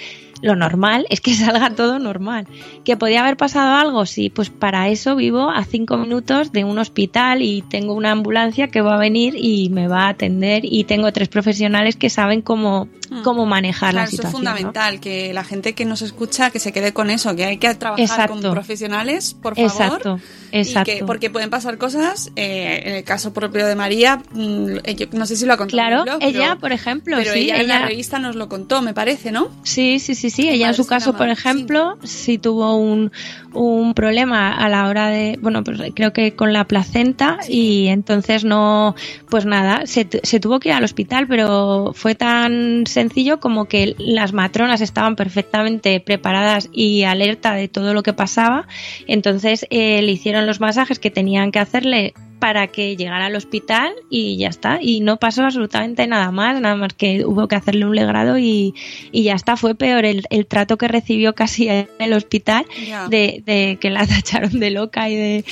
lo 0.46 0.56
normal 0.56 1.08
es 1.10 1.22
que 1.22 1.34
salga 1.36 1.72
todo 1.72 2.00
normal. 2.00 2.48
¿Que 2.84 2.96
podía 2.96 3.22
haber 3.22 3.36
pasado 3.36 3.76
algo? 3.76 4.06
Sí, 4.06 4.30
pues 4.30 4.50
para 4.50 4.90
eso 4.90 5.16
vivo 5.16 5.50
a 5.50 5.66
cinco 5.66 5.98
minutos 5.98 6.52
de 6.52 6.64
un 6.64 6.78
hospital 6.78 7.42
y 7.42 7.64
tengo 7.64 7.94
una 7.94 8.12
ambulancia 8.12 8.68
que 8.68 8.82
va 8.82 8.96
a 8.96 9.00
venir 9.00 9.34
y 9.36 9.70
me 9.70 9.88
va 9.88 10.06
a 10.06 10.10
atender 10.10 10.64
y 10.64 10.84
tengo 10.84 11.12
tres 11.12 11.30
profesionales 11.30 11.96
que 11.96 12.10
saben 12.10 12.42
cómo, 12.42 12.88
cómo 13.24 13.46
manejar 13.46 13.92
claro, 13.92 14.06
la 14.06 14.12
situación. 14.12 14.30
Eso 14.30 14.38
es 14.38 14.54
fundamental, 14.54 14.96
¿no? 14.96 15.02
que 15.02 15.34
la 15.34 15.44
gente 15.44 15.74
que 15.74 15.86
nos 15.86 16.04
escucha 16.04 16.52
que 16.52 16.60
se 16.60 16.72
quede 16.72 16.94
con 16.94 17.10
eso, 17.10 17.36
que 17.36 17.46
hay 17.46 17.58
que 17.58 17.74
trabajar 17.74 18.06
Exacto. 18.06 18.42
con 18.42 18.52
profesionales, 18.52 19.34
por 19.34 19.56
favor. 19.56 19.72
Exacto. 19.72 20.20
Exacto. 20.52 20.92
Que, 20.92 21.04
porque 21.04 21.30
pueden 21.30 21.50
pasar 21.50 21.78
cosas, 21.78 22.32
eh, 22.36 22.84
en 22.86 22.94
el 22.94 23.04
caso 23.04 23.34
propio 23.34 23.66
de 23.66 23.76
María, 23.76 24.22
yo 24.34 25.08
no 25.12 25.26
sé 25.26 25.36
si 25.36 25.46
lo 25.46 25.54
ha 25.54 25.58
contado. 25.58 25.76
Claro, 25.76 26.04
blog, 26.04 26.18
ella, 26.22 26.48
pero, 26.50 26.60
por 26.60 26.72
ejemplo, 26.72 27.18
pero 27.18 27.34
sí, 27.34 27.40
ella, 27.40 27.56
ella 27.56 27.62
en 27.62 27.68
la 27.82 27.88
revista 27.88 28.20
nos 28.20 28.36
lo 28.36 28.48
contó, 28.48 28.82
me 28.82 28.94
parece, 28.94 29.32
¿no? 29.32 29.50
Sí, 29.64 30.00
sí, 30.00 30.16
sí, 30.16 30.30
sí, 30.36 30.50
ella 30.50 30.68
en 30.68 30.74
su 30.74 30.86
caso, 30.86 31.14
por 31.14 31.30
ejemplo, 31.30 31.98
sí, 32.04 32.38
tuvo 32.38 32.76
un, 32.76 33.12
un, 33.54 33.94
problema 33.94 34.54
a 34.54 34.68
la 34.68 34.88
hora 34.88 35.08
de, 35.08 35.40
bueno, 35.42 35.64
pues 35.64 35.80
creo 35.96 36.12
que 36.12 36.36
con 36.36 36.52
la 36.52 36.66
placenta 36.66 37.40
y 37.48 37.88
entonces 37.88 38.44
no, 38.44 38.96
pues 39.30 39.46
nada, 39.46 39.86
se, 39.86 40.08
se 40.24 40.40
tuvo 40.42 40.60
que 40.60 40.70
ir 40.70 40.76
al 40.76 40.84
hospital, 40.84 41.28
pero 41.28 41.94
fue 41.96 42.16
tan 42.16 42.86
sencillo 42.86 43.40
como 43.40 43.66
que 43.66 43.96
las 43.98 44.34
matronas 44.34 44.82
estaban 44.82 45.16
perfectamente 45.16 46.02
preparadas 46.02 46.70
y 46.74 47.04
alerta 47.04 47.54
de 47.54 47.70
todo 47.70 47.94
lo 47.94 48.04
que 48.04 48.12
pasaba, 48.12 48.68
entonces 49.08 49.66
eh, 49.70 50.02
le 50.02 50.12
hicieron 50.12 50.46
los 50.46 50.60
masajes 50.60 51.00
que 51.00 51.12
tenían 51.12 51.52
que 51.52 51.60
hacerle 51.60 52.14
para 52.46 52.68
que 52.68 52.96
llegara 52.96 53.26
al 53.26 53.36
hospital 53.36 53.92
y 54.08 54.38
ya 54.38 54.50
está. 54.50 54.78
Y 54.80 55.00
no 55.00 55.18
pasó 55.18 55.44
absolutamente 55.44 56.06
nada 56.06 56.30
más, 56.30 56.62
nada 56.62 56.76
más 56.76 56.94
que 56.94 57.26
hubo 57.26 57.48
que 57.48 57.56
hacerle 57.56 57.88
un 57.88 57.96
legrado 57.96 58.38
y, 58.38 58.76
y 59.12 59.24
ya 59.24 59.34
está. 59.34 59.58
Fue 59.58 59.74
peor 59.74 60.06
el, 60.06 60.28
el, 60.30 60.46
trato 60.46 60.78
que 60.78 60.88
recibió 60.88 61.34
casi 61.34 61.70
en 61.70 61.88
el 61.98 62.14
hospital 62.14 62.64
de, 63.10 63.42
de, 63.44 63.80
que 63.82 63.90
la 63.90 64.06
tacharon 64.08 64.60
de 64.60 64.70
loca 64.70 65.10
y 65.10 65.16
de 65.16 65.46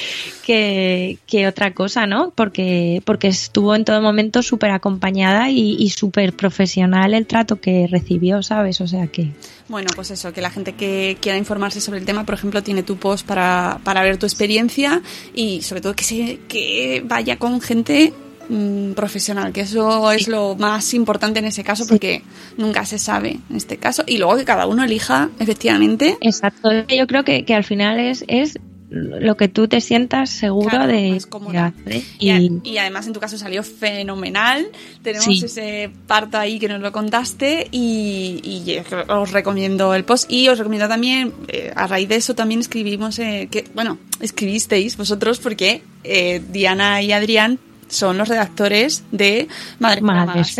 que, 0.45 1.17
que 1.25 1.47
otra 1.47 1.73
cosa, 1.73 2.05
¿no? 2.05 2.29
Porque, 2.29 3.01
porque 3.05 3.29
estuvo 3.29 3.73
en 3.73 3.85
todo 3.85 3.99
momento 3.99 4.43
súper 4.43 4.69
acompañada 4.69 5.49
y, 5.49 5.75
y 5.79 5.89
súper 5.89 6.33
profesional 6.33 7.15
el 7.15 7.25
trato 7.25 7.59
que 7.59 7.87
recibió, 7.89 8.43
¿sabes? 8.43 8.81
O 8.81 8.87
sea 8.87 9.07
que... 9.07 9.31
Bueno, 9.69 9.89
pues 9.95 10.11
eso, 10.11 10.33
que 10.33 10.41
la 10.41 10.49
gente 10.49 10.73
que 10.73 11.17
quiera 11.21 11.37
informarse 11.37 11.79
sobre 11.79 11.99
el 11.99 12.05
tema, 12.05 12.25
por 12.25 12.35
ejemplo, 12.35 12.61
tiene 12.61 12.83
tu 12.83 12.97
post 12.97 13.25
para, 13.25 13.79
para 13.83 14.03
ver 14.03 14.17
tu 14.17 14.25
experiencia 14.25 15.01
y 15.33 15.61
sobre 15.61 15.81
todo 15.81 15.95
que, 15.95 16.03
se, 16.03 16.39
que 16.47 17.01
vaya 17.05 17.37
con 17.37 17.61
gente 17.61 18.13
mmm, 18.49 18.91
profesional, 18.91 19.53
que 19.53 19.61
eso 19.61 20.11
es 20.11 20.27
lo 20.27 20.55
más 20.55 20.93
importante 20.93 21.39
en 21.39 21.45
ese 21.45 21.63
caso 21.63 21.85
porque 21.87 22.23
nunca 22.57 22.85
se 22.85 22.99
sabe 22.99 23.39
en 23.49 23.55
este 23.55 23.77
caso. 23.77 24.03
Y 24.05 24.17
luego 24.17 24.35
que 24.35 24.45
cada 24.45 24.67
uno 24.67 24.83
elija 24.83 25.29
efectivamente. 25.39 26.17
Exacto, 26.19 26.69
yo 26.87 27.07
creo 27.07 27.23
que, 27.23 27.45
que 27.45 27.55
al 27.55 27.63
final 27.63 27.99
es, 27.99 28.25
es 28.27 28.59
lo 28.95 29.35
que 29.37 29.47
tú 29.47 29.67
te 29.67 29.81
sientas 29.81 30.29
seguro 30.29 30.69
Claro, 30.69 30.87
de 30.87 31.17
hacer. 31.17 32.01
Y, 32.19 32.29
Y, 32.31 32.61
y 32.63 32.77
además 32.77 33.07
en 33.07 33.13
tu 33.13 33.19
caso 33.19 33.37
salió 33.37 33.63
fenomenal. 33.63 34.67
Tenemos 35.01 35.25
Sí. 35.25 35.41
ese 35.43 35.89
parto 36.05 36.37
ahí 36.37 36.59
que 36.59 36.67
nos 36.67 36.79
lo 36.79 36.91
contaste 36.91 37.67
y, 37.71 38.39
y 38.43 38.77
os 39.09 39.31
recomiendo 39.31 39.93
el 39.95 40.03
post. 40.05 40.31
Y 40.31 40.47
os 40.47 40.57
recomiendo 40.59 40.87
también, 40.87 41.33
eh, 41.47 41.71
a 41.75 41.87
raíz 41.87 42.07
de 42.07 42.15
eso 42.17 42.35
también 42.35 42.59
escribimos, 42.59 43.17
eh, 43.19 43.47
que 43.49 43.65
bueno, 43.73 43.97
escribisteis 44.19 44.95
vosotros 44.95 45.39
porque 45.39 45.81
eh, 46.03 46.41
Diana 46.51 47.01
y 47.01 47.11
Adrián 47.13 47.59
son 47.89 48.17
los 48.17 48.27
redactores 48.27 49.03
de 49.11 49.47
Madre 49.79 50.01
Magazine. 50.01 50.55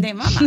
De 0.00 0.14
Mama. 0.14 0.40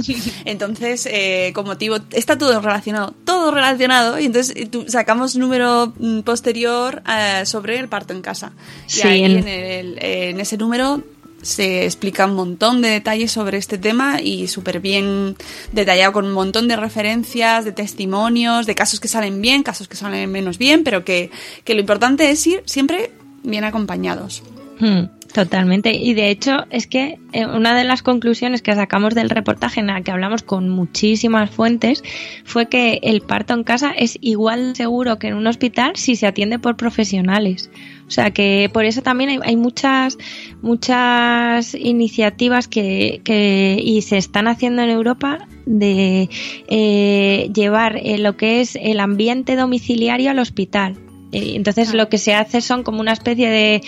Entonces, 0.46 1.08
eh, 1.12 1.52
con 1.54 1.66
motivo, 1.66 1.98
está 2.12 2.38
todo 2.38 2.60
relacionado, 2.62 3.14
todo 3.26 3.52
relacionado, 3.52 4.20
y 4.20 4.26
entonces 4.26 4.56
eh, 4.56 4.70
sacamos 4.88 5.36
número 5.36 5.94
mm, 5.98 6.22
posterior 6.22 7.02
eh, 7.10 7.46
sobre 7.46 7.78
el 7.80 7.88
parto 7.88 8.14
en 8.14 8.22
casa. 8.22 8.52
Y 8.88 8.92
Sí, 8.92 9.08
ahí 9.08 9.24
el- 9.24 9.38
en, 9.38 9.48
el- 9.48 9.98
en 10.04 10.40
ese 10.40 10.58
número 10.58 11.02
se 11.42 11.86
explica 11.86 12.28
un 12.28 12.36
montón 12.36 12.84
de 12.84 12.90
detalles 12.90 13.32
sobre 13.32 13.58
este 13.58 13.80
tema 13.80 14.22
y 14.22 14.48
súper 14.48 14.80
bien 14.80 15.36
detallado 15.72 16.14
con 16.14 16.26
un 16.26 16.34
montón 16.34 16.68
de 16.68 16.76
referencias, 16.76 17.66
de 17.66 17.72
testimonios, 17.72 18.68
de 18.68 18.76
casos 18.76 19.00
que 19.00 19.08
salen 19.08 19.42
bien, 19.42 19.64
casos 19.64 19.88
que 19.88 19.96
salen 19.96 20.32
menos 20.32 20.60
bien, 20.60 20.84
pero 20.84 21.04
que, 21.04 21.32
que 21.64 21.74
lo 21.74 21.80
importante 21.80 22.30
es 22.30 22.46
ir 22.46 22.62
siempre 22.66 23.12
bien 23.44 23.64
acompañados. 23.64 24.44
Hmm, 24.80 25.06
Totalmente. 25.34 25.94
Y 25.94 26.14
de 26.14 26.30
hecho, 26.30 26.66
es 26.72 26.88
que 26.88 27.18
eh, 27.32 27.46
una 27.46 27.74
de 27.76 27.86
las 27.86 28.04
conclusiones 28.04 28.62
que 28.62 28.76
sacamos 28.76 29.16
del 29.16 29.30
reportaje 29.30 29.80
en 29.80 29.90
el 29.90 30.04
que 30.04 30.12
hablamos 30.12 30.44
con 30.44 30.68
muchísimas 30.68 31.50
fuentes 31.50 32.04
fue 32.44 32.68
que 32.68 33.00
el 33.02 33.22
parto 33.22 33.54
en 33.54 33.64
casa 33.64 33.92
es 33.92 34.18
igual 34.20 34.76
seguro 34.76 35.20
que 35.20 35.28
en 35.28 35.36
un 35.36 35.48
hospital 35.48 35.94
si 35.96 36.18
se 36.18 36.28
atiende 36.28 36.60
por 36.60 36.76
profesionales. 36.76 37.70
O 38.08 38.12
sea 38.12 38.32
que 38.32 38.70
por 38.74 38.84
eso 38.84 39.02
también 39.02 39.30
hay, 39.30 39.40
hay 39.42 39.56
muchas, 39.56 40.18
muchas 40.62 41.76
iniciativas 41.76 42.68
que, 42.68 43.22
que 43.24 43.80
y 43.82 44.02
se 44.02 44.18
están 44.18 44.50
haciendo 44.50 44.82
en 44.82 44.90
Europa 44.90 45.48
de 45.66 46.30
eh, 46.68 47.50
llevar 47.54 47.96
eh, 47.96 48.18
lo 48.18 48.36
que 48.36 48.60
es 48.60 48.76
el 48.76 49.00
ambiente 49.00 49.56
domiciliario 49.56 50.32
al 50.32 50.40
hospital. 50.40 50.98
Eh, 51.32 51.54
Entonces 51.56 51.94
lo 51.94 52.10
que 52.10 52.18
se 52.18 52.34
hace 52.34 52.62
son 52.62 52.84
como 52.84 53.00
una 53.00 53.14
especie 53.14 53.50
de 53.50 53.82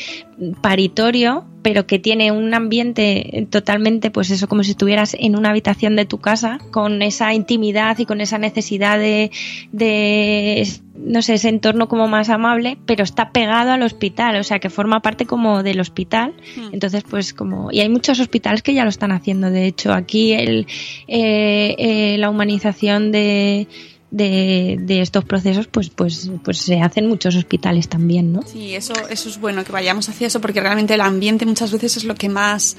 paritorio, 0.61 1.45
pero 1.61 1.87
que 1.87 1.99
tiene 1.99 2.31
un 2.31 2.53
ambiente 2.53 3.47
totalmente, 3.49 4.11
pues 4.11 4.29
eso, 4.31 4.47
como 4.47 4.63
si 4.63 4.71
estuvieras 4.71 5.15
en 5.17 5.35
una 5.37 5.49
habitación 5.49 5.95
de 5.95 6.05
tu 6.05 6.19
casa, 6.19 6.59
con 6.71 7.01
esa 7.01 7.33
intimidad 7.33 7.97
y 7.99 8.05
con 8.05 8.19
esa 8.21 8.37
necesidad 8.37 8.99
de, 8.99 9.31
de 9.71 10.67
no 10.95 11.21
sé, 11.21 11.35
ese 11.35 11.49
entorno 11.49 11.87
como 11.87 12.07
más 12.07 12.29
amable, 12.29 12.77
pero 12.85 13.03
está 13.03 13.31
pegado 13.31 13.71
al 13.71 13.81
hospital, 13.81 14.35
o 14.35 14.43
sea 14.43 14.59
que 14.59 14.69
forma 14.69 15.01
parte 15.01 15.25
como 15.25 15.63
del 15.63 15.79
hospital. 15.79 16.33
Hmm. 16.55 16.73
Entonces, 16.73 17.03
pues 17.09 17.33
como, 17.33 17.71
y 17.71 17.79
hay 17.79 17.89
muchos 17.89 18.19
hospitales 18.19 18.61
que 18.61 18.73
ya 18.73 18.83
lo 18.83 18.89
están 18.89 19.11
haciendo. 19.11 19.49
De 19.49 19.65
hecho, 19.65 19.93
aquí 19.93 20.33
el, 20.33 20.67
eh, 21.07 21.75
eh, 21.77 22.17
la 22.19 22.29
humanización 22.29 23.11
de, 23.11 23.67
de, 24.15 24.77
de 24.79 25.01
estos 25.01 25.25
procesos, 25.25 25.65
pues, 25.67 25.89
pues, 25.89 26.29
pues 26.43 26.59
se 26.59 26.79
hacen 26.79 27.07
muchos 27.07 27.35
hospitales 27.35 27.89
también, 27.89 28.31
¿no? 28.31 28.43
Sí, 28.43 28.75
eso, 28.75 28.93
eso 29.09 29.27
es 29.27 29.39
bueno 29.39 29.63
que 29.63 29.71
vayamos 29.71 30.07
hacia 30.07 30.27
eso 30.27 30.39
porque 30.39 30.61
realmente 30.61 30.93
el 30.93 31.01
ambiente 31.01 31.47
muchas 31.47 31.71
veces 31.71 31.97
es 31.97 32.03
lo 32.03 32.13
que 32.13 32.29
más 32.29 32.77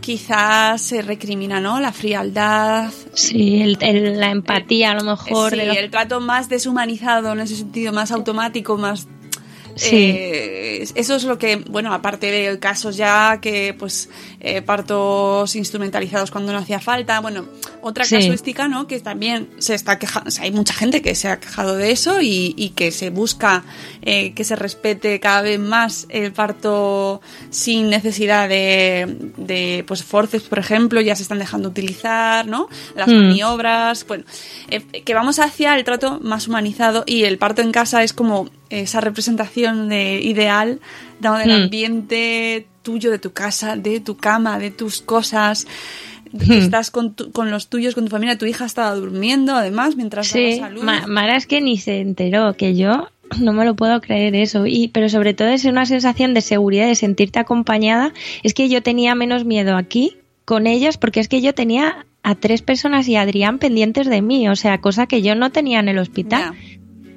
quizás 0.00 0.82
se 0.82 1.00
recrimina, 1.00 1.60
¿no? 1.60 1.78
La 1.78 1.92
frialdad. 1.92 2.90
Sí, 3.14 3.62
el, 3.62 3.78
el- 3.80 4.18
la 4.18 4.30
empatía 4.32 4.90
a 4.90 4.94
lo 4.94 5.04
mejor. 5.04 5.52
Sí, 5.52 5.58
de 5.58 5.70
el 5.70 5.90
trato 5.92 6.20
más 6.20 6.48
deshumanizado 6.48 7.32
en 7.32 7.40
ese 7.40 7.54
sentido, 7.54 7.92
más 7.92 8.10
automático, 8.10 8.76
más... 8.76 9.06
Sí. 9.76 9.88
eh, 9.92 10.84
eso 10.96 11.14
es 11.16 11.24
lo 11.24 11.38
que, 11.38 11.56
bueno, 11.56 11.94
aparte 11.94 12.30
de 12.30 12.58
casos 12.58 12.96
ya 12.96 13.38
que, 13.40 13.74
pues, 13.78 14.10
eh, 14.40 14.60
partos 14.60 15.54
instrumentalizados 15.56 16.30
cuando 16.30 16.52
no 16.52 16.58
hacía 16.58 16.78
falta, 16.80 17.20
bueno, 17.20 17.46
otra 17.82 18.04
Sí. 18.04 18.16
casuística, 18.16 18.68
¿no? 18.68 18.86
Que 18.86 18.98
también 19.00 19.48
se 19.58 19.74
está 19.74 19.98
quejando, 19.98 20.28
o 20.28 20.30
sea, 20.30 20.44
hay 20.44 20.52
mucha 20.52 20.72
gente 20.72 21.02
que 21.02 21.14
se 21.14 21.28
ha 21.28 21.38
quejado 21.40 21.76
de 21.76 21.90
eso 21.90 22.20
y, 22.22 22.54
y 22.56 22.70
que 22.70 22.90
se 22.92 23.10
busca 23.10 23.64
eh, 24.02 24.32
que 24.34 24.44
se 24.44 24.56
respete 24.56 25.20
cada 25.20 25.42
vez 25.42 25.58
más 25.60 26.06
el 26.08 26.32
parto 26.32 27.20
sin 27.50 27.90
necesidad 27.90 28.48
de, 28.48 29.16
de, 29.36 29.84
pues, 29.86 30.02
forceps, 30.02 30.44
por 30.48 30.58
ejemplo, 30.58 31.00
ya 31.00 31.14
se 31.16 31.22
están 31.22 31.38
dejando 31.38 31.68
utilizar, 31.68 32.46
¿no? 32.46 32.68
Las 32.96 33.08
Mm. 33.08 33.12
maniobras, 33.28 34.06
bueno, 34.06 34.24
eh, 34.70 34.80
que 35.04 35.14
vamos 35.14 35.38
hacia 35.38 35.76
el 35.76 35.84
trato 35.84 36.18
más 36.22 36.48
humanizado 36.48 37.04
y 37.06 37.24
el 37.24 37.38
parto 37.38 37.62
en 37.62 37.72
casa 37.72 38.02
es 38.02 38.12
como 38.12 38.48
esa 38.70 39.00
representación 39.00 39.88
de 39.88 40.20
ideal 40.22 40.80
¿no? 41.20 41.36
del 41.38 41.50
Mm. 41.50 41.62
ambiente 41.64 42.66
tuyo, 42.82 43.10
de 43.12 43.18
tu 43.18 43.32
casa, 43.32 43.76
de 43.76 44.00
tu 44.00 44.16
cama, 44.16 44.58
de 44.58 44.70
tus 44.72 45.00
cosas. 45.02 45.66
Que. 46.38 46.58
Estás 46.58 46.90
con, 46.90 47.14
tu- 47.14 47.30
con 47.32 47.50
los 47.50 47.68
tuyos, 47.68 47.94
con 47.94 48.04
tu 48.04 48.10
familia. 48.10 48.38
Tu 48.38 48.46
hija 48.46 48.64
estaba 48.64 48.94
durmiendo, 48.94 49.54
además, 49.54 49.96
mientras 49.96 50.26
Sí, 50.28 50.58
dabas 50.58 50.70
a 50.70 50.74
luz. 50.74 50.84
Ma- 50.84 51.06
Mara 51.06 51.36
es 51.36 51.46
que 51.46 51.60
ni 51.60 51.76
se 51.78 52.00
enteró, 52.00 52.54
que 52.54 52.74
yo 52.74 53.08
no 53.40 53.52
me 53.52 53.64
lo 53.64 53.74
puedo 53.76 54.00
creer 54.00 54.34
eso. 54.34 54.66
Y, 54.66 54.88
pero 54.88 55.08
sobre 55.08 55.34
todo 55.34 55.48
es 55.48 55.64
una 55.64 55.86
sensación 55.86 56.34
de 56.34 56.40
seguridad, 56.40 56.86
de 56.86 56.94
sentirte 56.94 57.38
acompañada. 57.38 58.12
Es 58.42 58.54
que 58.54 58.68
yo 58.68 58.82
tenía 58.82 59.14
menos 59.14 59.44
miedo 59.44 59.76
aquí 59.76 60.16
con 60.44 60.66
ellas 60.66 60.98
porque 60.98 61.20
es 61.20 61.28
que 61.28 61.40
yo 61.40 61.54
tenía 61.54 62.04
a 62.24 62.34
tres 62.34 62.62
personas 62.62 63.08
y 63.08 63.16
a 63.16 63.22
Adrián 63.22 63.58
pendientes 63.58 64.06
de 64.08 64.22
mí, 64.22 64.48
o 64.48 64.54
sea, 64.56 64.78
cosa 64.78 65.06
que 65.06 65.22
yo 65.22 65.34
no 65.34 65.50
tenía 65.50 65.80
en 65.80 65.88
el 65.88 65.98
hospital. 65.98 66.52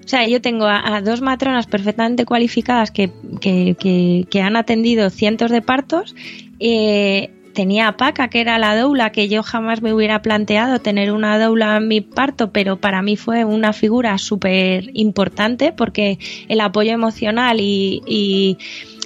O 0.04 0.08
sea, 0.08 0.28
yo 0.28 0.40
tengo 0.42 0.66
a, 0.66 0.96
a 0.96 1.02
dos 1.02 1.22
matronas 1.22 1.66
perfectamente 1.68 2.26
cualificadas 2.26 2.92
que, 2.92 3.12
que, 3.42 3.76
que- 3.80 4.26
que 4.30 4.42
han 4.42 4.56
atendido 4.56 5.10
cientos 5.10 5.50
de 5.52 5.62
partos. 5.62 6.16
Eh, 6.60 7.32
tenía 7.56 7.88
a 7.88 7.98
Paca, 7.98 8.28
que 8.28 8.42
era 8.42 8.60
la 8.60 8.78
doula, 8.78 9.12
que 9.12 9.28
yo 9.28 9.42
jamás 9.42 9.82
me 9.82 9.92
hubiera 9.94 10.22
planteado 10.22 10.80
tener 10.80 11.12
una 11.12 11.40
doula 11.40 11.78
en 11.78 11.88
mi 11.88 12.02
parto, 12.02 12.52
pero 12.52 12.78
para 12.78 13.02
mí 13.02 13.16
fue 13.18 13.44
una 13.46 13.74
figura 13.74 14.18
súper 14.20 14.92
importante 14.94 15.72
porque 15.72 16.20
el 16.48 16.62
apoyo 16.62 16.92
emocional 16.92 17.60
y, 17.60 18.04
y, 18.06 18.58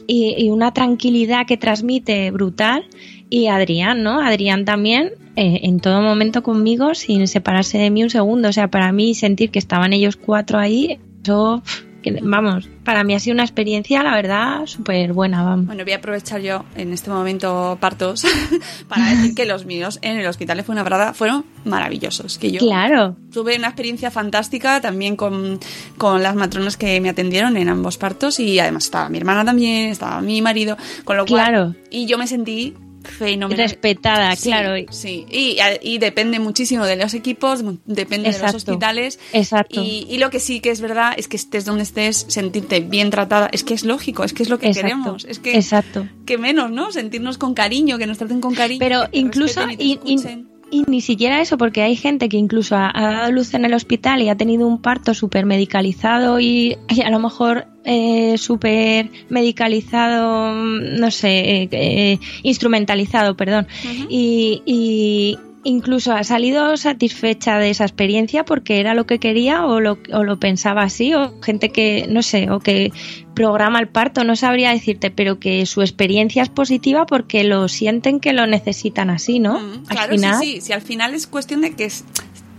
y- 0.08 0.50
una 0.50 0.74
tranquilidad 0.74 1.46
que 1.46 1.56
transmite 1.56 2.32
brutal. 2.32 2.86
Y 3.30 3.48
Adrián, 3.48 4.02
¿no? 4.04 4.20
Adrián 4.22 4.66
también 4.66 5.12
eh, 5.36 5.60
en 5.64 5.80
todo 5.80 6.02
momento 6.02 6.42
conmigo 6.42 6.96
sin 6.96 7.28
separarse 7.28 7.78
de 7.78 7.92
mí 7.92 8.02
un 8.04 8.10
segundo. 8.10 8.50
O 8.50 8.52
sea, 8.52 8.70
para 8.70 8.92
mí 8.92 9.14
sentir 9.14 9.52
que 9.52 9.60
estaban 9.60 9.94
ellos 9.94 10.16
cuatro 10.16 10.58
ahí, 10.58 10.98
eso, 11.24 11.62
que- 12.02 12.20
vamos, 12.22 12.70
para 12.84 13.04
mí 13.04 13.14
ha 13.16 13.20
sido 13.20 13.34
una 13.34 13.44
experiencia, 13.44 14.02
la 14.04 14.16
verdad, 14.16 14.66
súper 14.66 15.14
buena, 15.14 15.44
vamos. 15.44 15.66
Bueno, 15.68 15.84
voy 15.84 15.94
a 15.94 15.98
aprovechar 15.98 16.42
yo 16.42 16.66
en 16.76 16.94
este 16.94 17.10
momento 17.10 17.78
partos 17.80 18.26
para 18.88 19.10
decir 19.10 19.36
que 19.36 19.46
los 19.46 19.66
míos 19.66 20.00
en 20.02 20.18
el 20.18 20.26
hospital 20.28 20.58
de 20.58 20.64
Fuenlabrada 20.64 21.14
fueron 21.14 21.46
maravillosos. 21.66 22.38
Que 22.38 22.52
yo 22.52 22.60
Claro, 22.60 23.16
tuve 23.32 23.56
una 23.58 23.68
experiencia 23.68 24.12
fantástica 24.12 24.82
también 24.82 25.16
con, 25.16 25.60
con 25.98 26.24
las 26.24 26.36
matronas 26.36 26.78
que 26.78 27.00
me 27.02 27.10
atendieron 27.10 27.58
en 27.58 27.70
ambos 27.70 27.98
partos 27.98 28.40
y 28.40 28.60
además 28.60 28.86
estaba 28.86 29.10
mi 29.10 29.18
hermana 29.18 29.46
también, 29.46 29.90
estaba 29.90 30.22
mi 30.22 30.42
marido, 30.42 30.78
con 31.06 31.18
lo 31.18 31.26
cual... 31.26 31.46
Claro. 31.48 31.76
Y 31.92 32.06
yo 32.06 32.18
me 32.18 32.28
sentí 32.28 32.74
fenomenal. 33.12 33.64
respetada, 33.64 34.36
Sí, 34.36 34.50
claro. 34.50 34.74
Sí, 34.92 35.26
y, 35.30 35.58
y 35.82 35.98
depende 35.98 36.40
muchísimo 36.40 36.86
de 36.86 36.96
los 36.96 37.14
equipos, 37.14 37.64
depende 37.86 38.32
de 38.32 38.40
los 38.40 38.54
hospitales. 38.54 39.20
Exacto. 39.34 39.82
Y, 39.84 40.06
y 40.10 40.18
lo 40.18 40.30
que 40.30 40.40
sí 40.40 40.60
que 40.60 40.70
es 40.70 40.82
verdad 40.82 41.14
es 41.18 41.28
que 41.28 41.38
estés 41.38 41.66
donde 41.66 41.84
estés, 41.84 42.26
sentirte 42.28 42.80
bien 42.80 43.10
tratada, 43.10 43.50
es 43.52 43.64
que 43.64 43.74
es 43.74 43.84
lógico, 43.84 44.24
es 44.24 44.34
que 44.34 44.44
es 44.44 44.50
lo 44.50 44.60
que 44.60 44.68
Exacto, 44.68 44.88
queremos. 44.88 45.26
Es 45.26 45.40
que, 45.40 45.56
exacto. 45.56 46.08
que 46.26 46.38
menos, 46.38 46.72
¿no? 46.72 46.92
Sentirnos 46.92 47.38
con 47.38 47.54
cariño, 47.54 47.98
que 47.98 48.08
nos 48.08 48.18
traten 48.18 48.42
con 48.42 48.54
cariño. 48.56 48.80
Pero 48.80 49.10
que 49.10 49.20
incluso, 49.20 49.62
y, 49.78 49.98
te. 49.98 50.59
Y 50.72 50.84
ni 50.88 51.02
siquiera 51.02 51.42
eso, 51.42 51.58
porque 51.58 51.82
hay 51.82 51.96
gente 51.96 52.30
que 52.30 52.38
incluso 52.38 52.76
ha, 52.76 52.92
ha 52.94 53.14
dado 53.14 53.32
luz 53.32 53.54
en 53.54 53.66
el 53.66 53.74
hospital 53.74 54.22
y 54.22 54.30
ha 54.30 54.36
tenido 54.36 54.68
un 54.68 54.82
parto 54.82 55.14
súper 55.14 55.46
medicalizado 55.46 56.40
y, 56.40 56.78
y 56.90 57.02
a 57.02 57.10
lo 57.10 57.20
mejor 57.20 57.68
eh, 57.86 58.38
súper 58.38 59.10
medicalizado, 59.30 60.54
mm, 60.54 61.00
no 61.00 61.12
sé, 61.12 61.64
eh, 61.64 61.70
eh, 61.72 62.20
instrumentalizado, 62.44 63.36
perdón. 63.36 63.68
y, 64.10 64.62
y 64.66 65.38
incluso 65.64 66.14
ha 66.14 66.24
salido 66.24 66.78
satisfecha 66.78 67.58
de 67.58 67.70
esa 67.70 67.84
experiencia 67.84 68.46
porque 68.46 68.80
era 68.80 68.94
lo 68.94 69.06
que 69.06 69.20
quería 69.20 69.66
o 69.66 69.80
lo, 69.80 69.98
o 70.14 70.24
lo 70.24 70.40
pensaba 70.40 70.84
así, 70.84 71.14
o 71.14 71.42
gente 71.42 71.70
que, 71.70 72.08
no 72.10 72.22
sé, 72.22 72.50
o 72.50 72.60
que 72.60 72.92
programa 73.34 73.80
el 73.80 73.88
parto, 73.88 74.24
no 74.24 74.36
sabría 74.36 74.72
decirte, 74.72 75.12
pero 75.12 75.40
que 75.40 75.66
su 75.66 75.82
experiencia 75.82 76.44
es 76.44 76.50
positiva 76.50 77.06
porque 77.06 77.44
lo 77.44 77.68
sienten 77.68 78.20
que 78.20 78.34
lo 78.34 78.48
necesitan 78.48 79.10
así, 79.10 79.40
¿no? 79.40 79.60
Mm, 79.60 79.74
Al 79.88 79.96
claro, 79.96 80.16
final, 80.16 80.40
sí, 80.40 80.54
sí. 80.56 80.62
Si 80.62 80.74
al 80.74 80.82
final 80.82 81.14
es 81.14 81.28
cuestión 81.28 81.62
de 81.62 81.74
que 81.74 81.90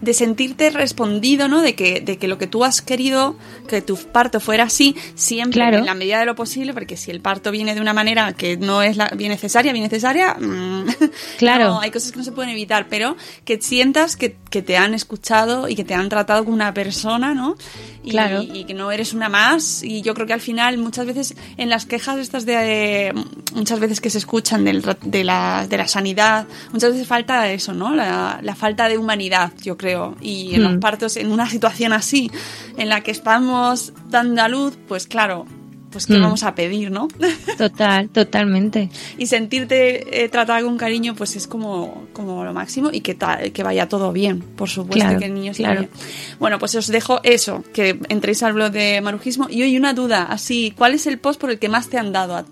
de 0.01 0.15
sentirte 0.15 0.71
respondido, 0.71 1.49
¿no? 1.49 1.61
De 1.63 1.75
que, 1.75 2.01
de 2.01 2.17
que 2.19 2.29
lo 2.29 2.39
que 2.39 2.47
tú 2.47 2.65
has 2.65 2.83
querido, 2.83 3.37
que 3.69 3.83
tu 3.83 3.97
parto 3.97 4.41
fuera 4.41 4.65
así, 4.65 4.97
siempre 5.15 5.59
Claro. 5.61 5.79
en 5.79 5.87
la 5.87 5.95
medida 5.95 6.19
de 6.21 6.27
lo 6.27 6.35
posible, 6.35 6.73
porque 6.75 6.97
si 6.97 7.11
el 7.11 7.21
parto 7.21 7.51
viene 7.51 7.75
de 7.75 7.81
una 7.81 7.93
manera 7.93 8.33
que 8.33 8.57
no 8.57 8.83
es 8.83 8.97
la 8.97 9.09
bien 9.17 9.31
necesaria, 9.31 9.73
bien 9.73 9.85
necesaria, 9.85 10.35
mm, 10.35 10.85
Claro. 11.39 11.65
no, 11.69 11.81
hay 11.81 11.91
cosas 11.91 12.13
que 12.13 12.19
no 12.19 12.25
se 12.25 12.33
pueden 12.33 12.51
evitar, 12.51 12.87
pero 12.89 13.17
que 13.45 13.61
sientas 13.61 14.17
que, 14.17 14.37
que 14.51 14.63
te 14.63 14.77
han 14.77 14.95
escuchado 14.95 15.69
y 15.69 15.75
que 15.75 15.85
te 15.85 15.95
han 15.95 16.09
tratado 16.09 16.45
como 16.45 16.55
una 16.55 16.73
persona, 16.73 17.35
¿no? 17.35 17.57
Y, 18.03 18.11
Claro. 18.13 18.43
y 18.43 18.65
que 18.65 18.73
no 18.73 18.91
eres 18.91 19.13
una 19.13 19.29
más. 19.29 19.83
Y 19.83 20.01
yo 20.01 20.15
creo 20.15 20.27
que 20.27 20.33
al 20.33 20.41
final, 20.41 20.79
muchas 20.79 21.05
veces, 21.05 21.35
en 21.59 21.69
las 21.69 21.85
quejas 21.85 22.19
estas 22.19 22.47
de. 22.47 23.13
muchas 23.55 23.79
veces 23.79 24.01
que 24.01 24.09
se 24.09 24.17
escuchan 24.19 24.65
del 24.65 24.81
de, 25.03 25.25
la, 25.25 25.67
de 25.69 25.77
la 25.77 25.87
sanidad, 25.87 26.47
muchas 26.73 26.93
veces 26.93 27.07
falta 27.07 27.51
eso, 27.51 27.75
¿no? 27.75 27.95
La, 27.95 28.39
la 28.43 28.55
falta 28.55 28.89
de 28.89 28.97
humanidad, 28.97 29.53
yo 29.63 29.77
creo. 29.77 29.90
Y 30.21 30.55
en 30.55 30.63
los 30.65 30.75
Mm. 30.77 30.81
partos, 30.81 31.17
en 31.17 31.31
una 31.33 31.49
situación 31.49 31.93
así, 31.93 32.31
en 32.77 32.89
la 32.89 33.03
que 33.03 33.11
estamos 33.11 33.93
dando 34.09 34.43
a 34.43 34.49
luz, 34.49 34.79
pues 34.89 35.07
claro, 35.07 35.47
pues 35.91 36.07
qué 36.07 36.15
Mm. 36.15 36.23
vamos 36.23 36.43
a 36.43 36.55
pedir, 36.55 36.91
¿no? 36.91 37.09
total, 37.59 38.09
totalmente. 38.11 38.89
y 39.19 39.27
sentirte 39.27 40.25
eh, 40.25 40.29
tratada 40.29 40.63
con 40.63 40.77
cariño, 40.77 41.15
pues 41.15 41.37
es 41.37 41.47
como, 41.47 42.07
como 42.13 42.45
lo 42.45 42.53
máximo 42.53 42.91
y 42.93 43.01
que, 43.01 43.15
ta- 43.15 43.41
que 43.53 43.63
vaya 43.63 43.89
todo 43.89 44.13
bien, 44.13 44.41
por 44.41 44.69
supuesto, 44.69 45.05
Claro, 45.05 45.19
que 45.19 45.27
el 45.27 45.35
niño 45.35 45.51
esté 45.53 45.65
claro. 45.65 45.81
bien. 45.81 45.91
Bueno, 46.39 46.59
pues 46.59 46.75
os 46.75 46.87
dejo 46.87 47.21
eso, 47.23 47.65
que 47.73 47.99
entréis 48.09 48.43
al 48.43 48.53
blog 48.53 48.71
de 48.73 49.01
Marujismo. 49.01 49.47
Y 49.51 49.63
hoy 49.63 49.77
una 49.77 49.93
duda, 49.95 50.25
así, 50.31 50.73
¿cuál 50.77 50.95
es 50.95 51.07
el 51.07 51.19
post 51.19 51.41
por 51.41 51.51
el 51.51 51.59
que 51.59 51.69
más 51.69 51.89
te 51.89 51.99
han 51.99 52.13
dado, 52.13 52.45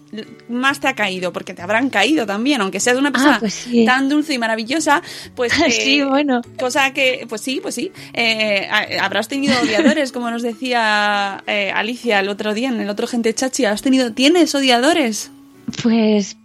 más 0.49 0.80
te 0.80 0.89
ha 0.89 0.95
caído? 0.95 1.32
Porque 1.32 1.55
te 1.55 1.62
habrán 1.62 1.91
caído 1.91 2.26
también, 2.26 2.61
aunque 2.61 2.80
sea 2.80 2.93
de 2.95 2.99
una 2.99 3.12
persona 3.12 3.39
pues 3.41 3.55
sí. 3.55 3.84
tan 3.84 4.09
dulce 4.09 4.34
y 4.34 4.39
maravillosa, 4.39 5.03
pues... 5.34 5.53
eh, 5.61 5.70
Sí, 5.89 6.03
bueno. 6.03 6.43
Cosa 6.59 6.93
que, 6.93 7.24
pues 7.28 7.41
sí, 7.41 7.61
pues 7.62 7.74
sí. 7.74 7.93
Eh, 8.14 8.68
habrás 9.01 9.28
tenido 9.28 9.55
odiadores, 9.62 10.12
como 10.12 10.30
nos 10.30 10.43
decía 10.43 11.43
eh, 11.47 11.70
Alicia 11.74 12.20
el 12.20 12.28
otro 12.28 12.53
día 12.55 12.68
en 12.68 12.80
el 12.80 12.89
otro 12.91 13.07
Gente 13.07 13.28
Chachi. 13.35 13.64
¿Has 13.64 13.83
tenido, 13.83 14.12
tienes 14.12 14.55
odiadores? 14.55 15.31
Pues, 15.83 16.37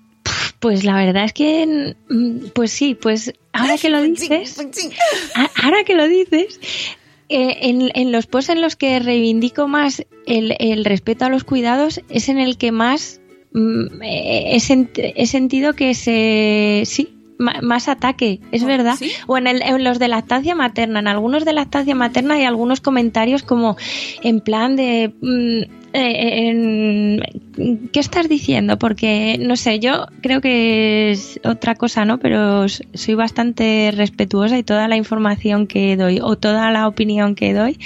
pues 0.59 0.83
la 0.83 0.95
verdad 0.95 1.25
es 1.25 1.33
que, 1.33 1.95
mm, 2.09 2.47
pues 2.53 2.71
sí, 2.71 2.95
pues 2.95 3.33
ahora 3.53 3.77
que 3.77 3.89
lo 3.89 4.01
dices, 4.03 4.57
a- 5.35 5.51
ahora 5.63 5.83
que 5.83 5.95
lo 5.95 6.07
dices, 6.07 6.59
eh, 7.29 7.57
en, 7.61 7.89
en 7.95 8.11
los 8.11 8.27
posts 8.27 8.49
en 8.49 8.61
los 8.61 8.75
que 8.75 8.99
reivindico 8.99 9.67
más 9.67 10.05
el, 10.27 10.55
el 10.59 10.85
respeto 10.85 11.25
a 11.25 11.29
los 11.29 11.43
cuidados 11.43 12.01
es 12.09 12.29
en 12.29 12.37
el 12.37 12.57
que 12.57 12.71
más 12.71 13.21
mm, 13.53 14.01
eh, 14.03 14.55
he, 14.55 14.57
sent- 14.57 15.13
he 15.15 15.25
sentido 15.25 15.73
que 15.73 15.95
se, 15.95 16.83
sí, 16.85 17.09
más 17.39 17.87
ataque, 17.89 18.39
es 18.51 18.63
Oh, 18.63 18.67
verdad. 18.67 18.95
¿sí? 18.97 19.11
O 19.27 19.37
en, 19.37 19.47
el- 19.47 19.61
en 19.63 19.83
los 19.83 19.99
de 19.99 20.07
lactancia 20.07 20.53
materna, 20.55 20.99
en 20.99 21.07
algunos 21.07 21.43
de 21.45 21.53
lactancia 21.53 21.95
materna 21.95 22.35
hay 22.35 22.43
algunos 22.43 22.79
comentarios 22.81 23.41
como 23.43 23.75
en 24.21 24.39
plan 24.41 24.75
de... 24.75 25.13
mm, 25.21 25.82
eh, 25.93 27.19
¿Qué 27.91 27.99
estás 27.99 28.27
diciendo? 28.27 28.77
Porque, 28.77 29.37
no 29.39 29.55
sé, 29.55 29.79
yo 29.79 30.07
creo 30.21 30.41
que 30.41 31.11
es 31.11 31.39
otra 31.43 31.75
cosa, 31.75 32.03
¿no? 32.05 32.17
Pero 32.19 32.67
soy 32.67 33.15
bastante 33.15 33.91
respetuosa 33.95 34.57
y 34.57 34.63
toda 34.63 34.87
la 34.87 34.97
información 34.97 35.67
que 35.67 35.95
doy 35.95 36.19
o 36.21 36.35
toda 36.35 36.71
la 36.71 36.87
opinión 36.87 37.35
que 37.35 37.53
doy 37.53 37.77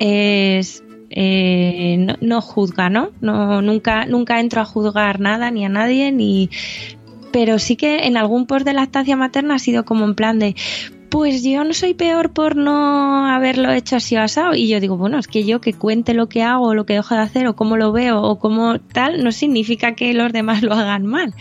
es... 0.00 0.82
eh, 1.10 1.96
no, 2.00 2.16
no 2.20 2.40
juzga, 2.40 2.90
¿no? 2.90 3.10
no 3.20 3.62
nunca, 3.62 4.06
nunca 4.06 4.40
entro 4.40 4.60
a 4.60 4.64
juzgar 4.64 5.20
nada 5.20 5.50
ni 5.50 5.64
a 5.64 5.68
nadie, 5.68 6.10
ni, 6.12 6.50
pero 7.36 7.58
sí 7.58 7.76
que 7.76 8.06
en 8.06 8.16
algún 8.16 8.46
post 8.46 8.64
de 8.64 8.72
lactancia 8.72 9.14
materna 9.14 9.56
ha 9.56 9.58
sido 9.58 9.84
como 9.84 10.04
en 10.04 10.14
plan 10.14 10.38
de 10.38 10.56
pues 11.08 11.42
yo 11.42 11.64
no 11.64 11.72
soy 11.72 11.94
peor 11.94 12.32
por 12.32 12.56
no 12.56 13.26
haberlo 13.26 13.72
hecho 13.72 13.96
así 13.96 14.16
o 14.16 14.22
asado. 14.22 14.54
Y 14.54 14.68
yo 14.68 14.80
digo, 14.80 14.96
bueno, 14.96 15.18
es 15.18 15.28
que 15.28 15.44
yo 15.44 15.60
que 15.60 15.72
cuente 15.72 16.14
lo 16.14 16.28
que 16.28 16.42
hago, 16.42 16.68
o 16.68 16.74
lo 16.74 16.86
que 16.86 16.94
dejo 16.94 17.14
de 17.14 17.20
hacer, 17.20 17.46
o 17.46 17.56
cómo 17.56 17.76
lo 17.76 17.92
veo, 17.92 18.22
o 18.22 18.38
cómo 18.38 18.78
tal, 18.78 19.22
no 19.22 19.32
significa 19.32 19.94
que 19.94 20.14
los 20.14 20.32
demás 20.32 20.62
lo 20.62 20.74
hagan 20.74 21.06
mal. 21.06 21.34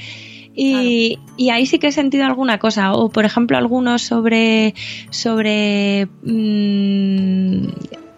Y, 0.56 1.20
y 1.36 1.50
ahí 1.50 1.66
sí 1.66 1.80
que 1.80 1.88
he 1.88 1.92
sentido 1.92 2.26
alguna 2.26 2.60
cosa. 2.60 2.94
O 2.94 3.10
por 3.10 3.26
ejemplo, 3.26 3.58
algunos 3.58 4.02
sobre. 4.02 4.74
sobre. 5.10 6.08
mm, 6.24 7.68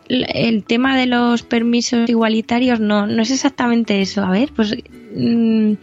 el 0.10 0.64
tema 0.64 0.98
de 0.98 1.06
los 1.06 1.44
permisos 1.44 2.10
igualitarios 2.10 2.80
no, 2.80 3.08
no 3.08 3.22
es 3.24 3.32
exactamente 3.32 4.02
eso. 4.02 4.24
A 4.24 4.32
ver, 4.32 4.52
pues. 4.56 4.76
mm, 5.16 5.74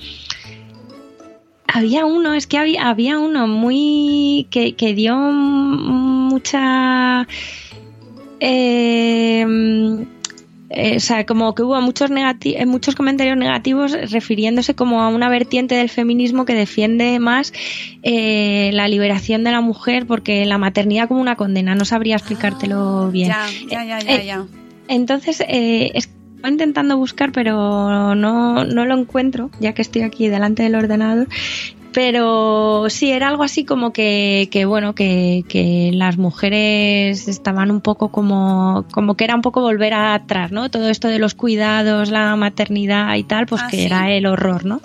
había 1.74 2.06
uno, 2.06 2.34
es 2.34 2.46
que 2.46 2.58
había, 2.58 2.88
había 2.88 3.18
uno 3.18 3.46
muy. 3.46 4.46
que, 4.50 4.74
que 4.74 4.94
dio 4.94 5.16
mucha. 5.16 7.26
eh, 8.40 10.04
eh, 10.70 10.96
o 10.96 11.00
sea, 11.00 11.24
como 11.24 11.54
que 11.54 11.62
hubo 11.62 11.80
muchos, 11.80 12.10
negati- 12.10 12.56
eh, 12.58 12.66
muchos 12.66 12.94
comentarios 12.96 13.36
negativos 13.36 13.92
refiriéndose 14.10 14.74
como 14.74 15.02
a 15.02 15.08
una 15.08 15.28
vertiente 15.28 15.76
del 15.76 15.88
feminismo 15.88 16.44
que 16.44 16.54
defiende 16.54 17.18
más 17.20 17.52
eh, 18.02 18.70
la 18.72 18.88
liberación 18.88 19.44
de 19.44 19.52
la 19.52 19.60
mujer 19.60 20.06
porque 20.06 20.44
la 20.46 20.58
maternidad 20.58 21.08
como 21.08 21.20
una 21.20 21.36
condena. 21.36 21.74
No 21.74 21.84
sabría 21.84 22.16
explicártelo 22.16 23.10
bien. 23.10 23.28
Ya, 23.28 23.46
ya, 23.68 23.84
ya, 23.84 24.00
ya, 24.00 24.14
Eh, 24.16 24.26
ya. 24.26 24.46
Entonces, 24.88 25.40
eh, 25.46 25.92
es- 25.94 26.10
estoy 26.44 26.50
intentando 26.50 26.98
buscar, 26.98 27.32
pero 27.32 28.14
no, 28.14 28.64
no 28.64 28.84
lo 28.84 28.94
encuentro, 28.94 29.50
ya 29.60 29.72
que 29.72 29.80
estoy 29.80 30.02
aquí 30.02 30.28
delante 30.28 30.62
del 30.62 30.74
ordenador. 30.74 31.26
Pero 31.94 32.86
sí, 32.90 33.12
era 33.12 33.28
algo 33.28 33.44
así 33.44 33.64
como 33.64 33.92
que, 33.92 34.48
que 34.50 34.64
bueno, 34.64 34.94
que, 34.94 35.44
que 35.48 35.90
las 35.94 36.18
mujeres 36.18 37.28
estaban 37.28 37.70
un 37.70 37.80
poco 37.80 38.08
como, 38.10 38.84
como 38.92 39.14
que 39.16 39.24
era 39.24 39.34
un 39.36 39.42
poco 39.42 39.60
volver 39.60 39.94
atrás, 39.94 40.50
¿no? 40.50 40.70
Todo 40.70 40.90
esto 40.90 41.06
de 41.08 41.20
los 41.20 41.34
cuidados, 41.34 42.10
la 42.10 42.34
maternidad 42.36 43.14
y 43.14 43.22
tal, 43.22 43.46
pues 43.46 43.62
Ah, 43.64 43.68
que 43.70 43.76
sí. 43.78 43.84
era 43.84 44.10
el 44.10 44.26
horror, 44.26 44.64
¿no? 44.66 44.80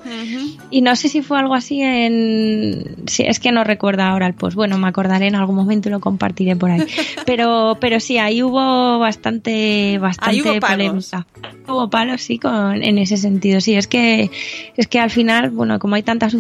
Y 0.70 0.82
no 0.82 0.95
sé 0.95 1.10
si 1.10 1.22
fue 1.24 1.39
algo 1.39 1.55
así 1.55 1.82
en... 1.82 2.95
Sí, 3.07 3.24
es 3.26 3.39
que 3.39 3.51
no 3.51 3.64
recuerdo 3.64 4.03
ahora 4.03 4.28
el 4.28 4.36
post. 4.36 4.55
Bueno, 4.55 4.78
me 4.78 4.88
acordaré 4.88 5.26
en 5.28 5.36
algún 5.36 5.55
momento 5.55 5.89
y 5.89 5.91
lo 5.91 5.99
compartiré 5.99 6.55
por 6.55 6.70
ahí. 6.70 6.82
Pero, 7.26 7.78
pero 7.80 7.99
sí, 7.99 8.18
ahí 8.18 8.41
hubo 8.43 8.97
bastante, 8.99 9.97
bastante 9.99 10.30
Ahí 10.32 10.41
hubo 10.41 10.60
palos. 10.60 11.10
polémica. 11.12 11.28
Hubo 11.68 11.89
palos, 11.89 12.22
sí, 12.22 12.39
con, 12.39 12.82
en 12.84 12.97
ese 12.97 13.18
sentido. 13.18 13.62
Sí, 13.62 13.76
es 13.76 13.88
que, 13.88 14.32
es 14.76 14.88
que 14.88 14.99
al 14.99 15.10
final, 15.12 15.49
bueno, 15.51 15.78
como 15.80 15.95
hay 15.95 16.01
tantas 16.03 16.34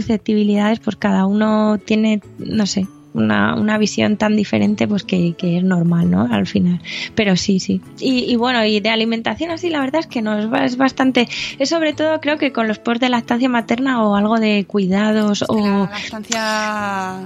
susceptibilidades, 0.59 0.79
pues 0.79 0.95
cada 0.95 1.25
uno 1.25 1.77
tiene, 1.83 2.21
no 2.37 2.65
sé, 2.65 2.87
una, 3.13 3.55
una 3.55 3.77
visión 3.79 4.17
tan 4.17 4.35
diferente, 4.35 4.87
pues 4.87 5.03
que, 5.03 5.33
que 5.35 5.57
es 5.57 5.63
normal, 5.63 6.11
¿no? 6.11 6.27
Al 6.31 6.45
final. 6.45 6.79
Pero 7.15 7.35
sí, 7.35 7.59
sí. 7.59 7.81
Y, 7.99 8.31
y 8.31 8.35
bueno, 8.35 8.63
y 8.65 8.79
de 8.81 8.89
alimentación 8.89 9.49
así, 9.51 9.69
la 9.69 9.79
verdad 9.79 10.01
es 10.01 10.07
que 10.07 10.21
no, 10.21 10.37
es, 10.37 10.49
ba- 10.49 10.63
es 10.65 10.77
bastante. 10.77 11.27
Es 11.57 11.69
sobre 11.69 11.93
todo, 11.93 12.19
creo 12.21 12.37
que 12.37 12.51
con 12.51 12.67
los 12.67 12.77
posts 12.77 13.01
de 13.01 13.09
lactancia 13.09 13.49
materna 13.49 14.03
o 14.03 14.15
algo 14.15 14.39
de 14.39 14.65
cuidados 14.67 15.43
o. 15.47 15.57
La 15.59 15.89
lactancia 15.89 17.19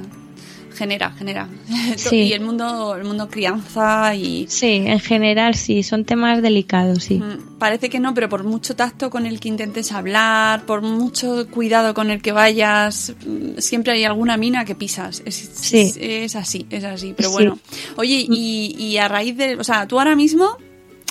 genera, 0.74 1.12
genera. 1.12 1.48
Sí. 1.98 2.18
Y 2.24 2.34
el 2.34 2.42
mundo, 2.42 2.96
el 2.96 3.04
mundo 3.04 3.30
crianza 3.30 4.14
y 4.16 4.46
Sí, 4.50 4.84
en 4.86 5.00
general 5.00 5.56
sí, 5.56 5.84
son 5.84 6.06
temas 6.06 6.42
delicados, 6.42 7.04
sí. 7.04 7.16
Mm, 7.16 7.58
Parece 7.60 7.90
que 7.90 8.00
no, 8.00 8.14
pero 8.14 8.28
por 8.30 8.44
mucho 8.44 8.76
tacto 8.76 9.10
con 9.10 9.26
el 9.26 9.40
que 9.40 9.48
intentes 9.50 9.92
hablar, 9.92 10.66
por 10.66 10.82
mucho 10.82 11.48
cuidado 11.50 11.94
con 11.94 12.10
el 12.12 12.22
que 12.22 12.32
vayas, 12.32 13.14
mm, 13.26 13.60
siempre 13.60 13.94
hay 13.94 14.04
alguna 14.04 14.38
mina 14.38 14.66
que 14.66 14.76
pisas. 14.76 15.22
Es, 15.26 15.36
Sí. 15.54 15.80
es, 15.80 15.98
es 15.98 16.36
así, 16.36 16.66
es 16.70 16.84
así. 16.84 17.14
Pero 17.16 17.30
Sí. 17.30 17.34
bueno, 17.34 17.60
oye, 17.96 18.26
y, 18.30 18.76
y 18.78 18.98
a 18.98 19.08
raíz 19.08 19.38
de, 19.38 19.56
o 19.56 19.64
sea, 19.64 19.88
tú 19.88 19.98
ahora 20.00 20.16
mismo 20.16 20.58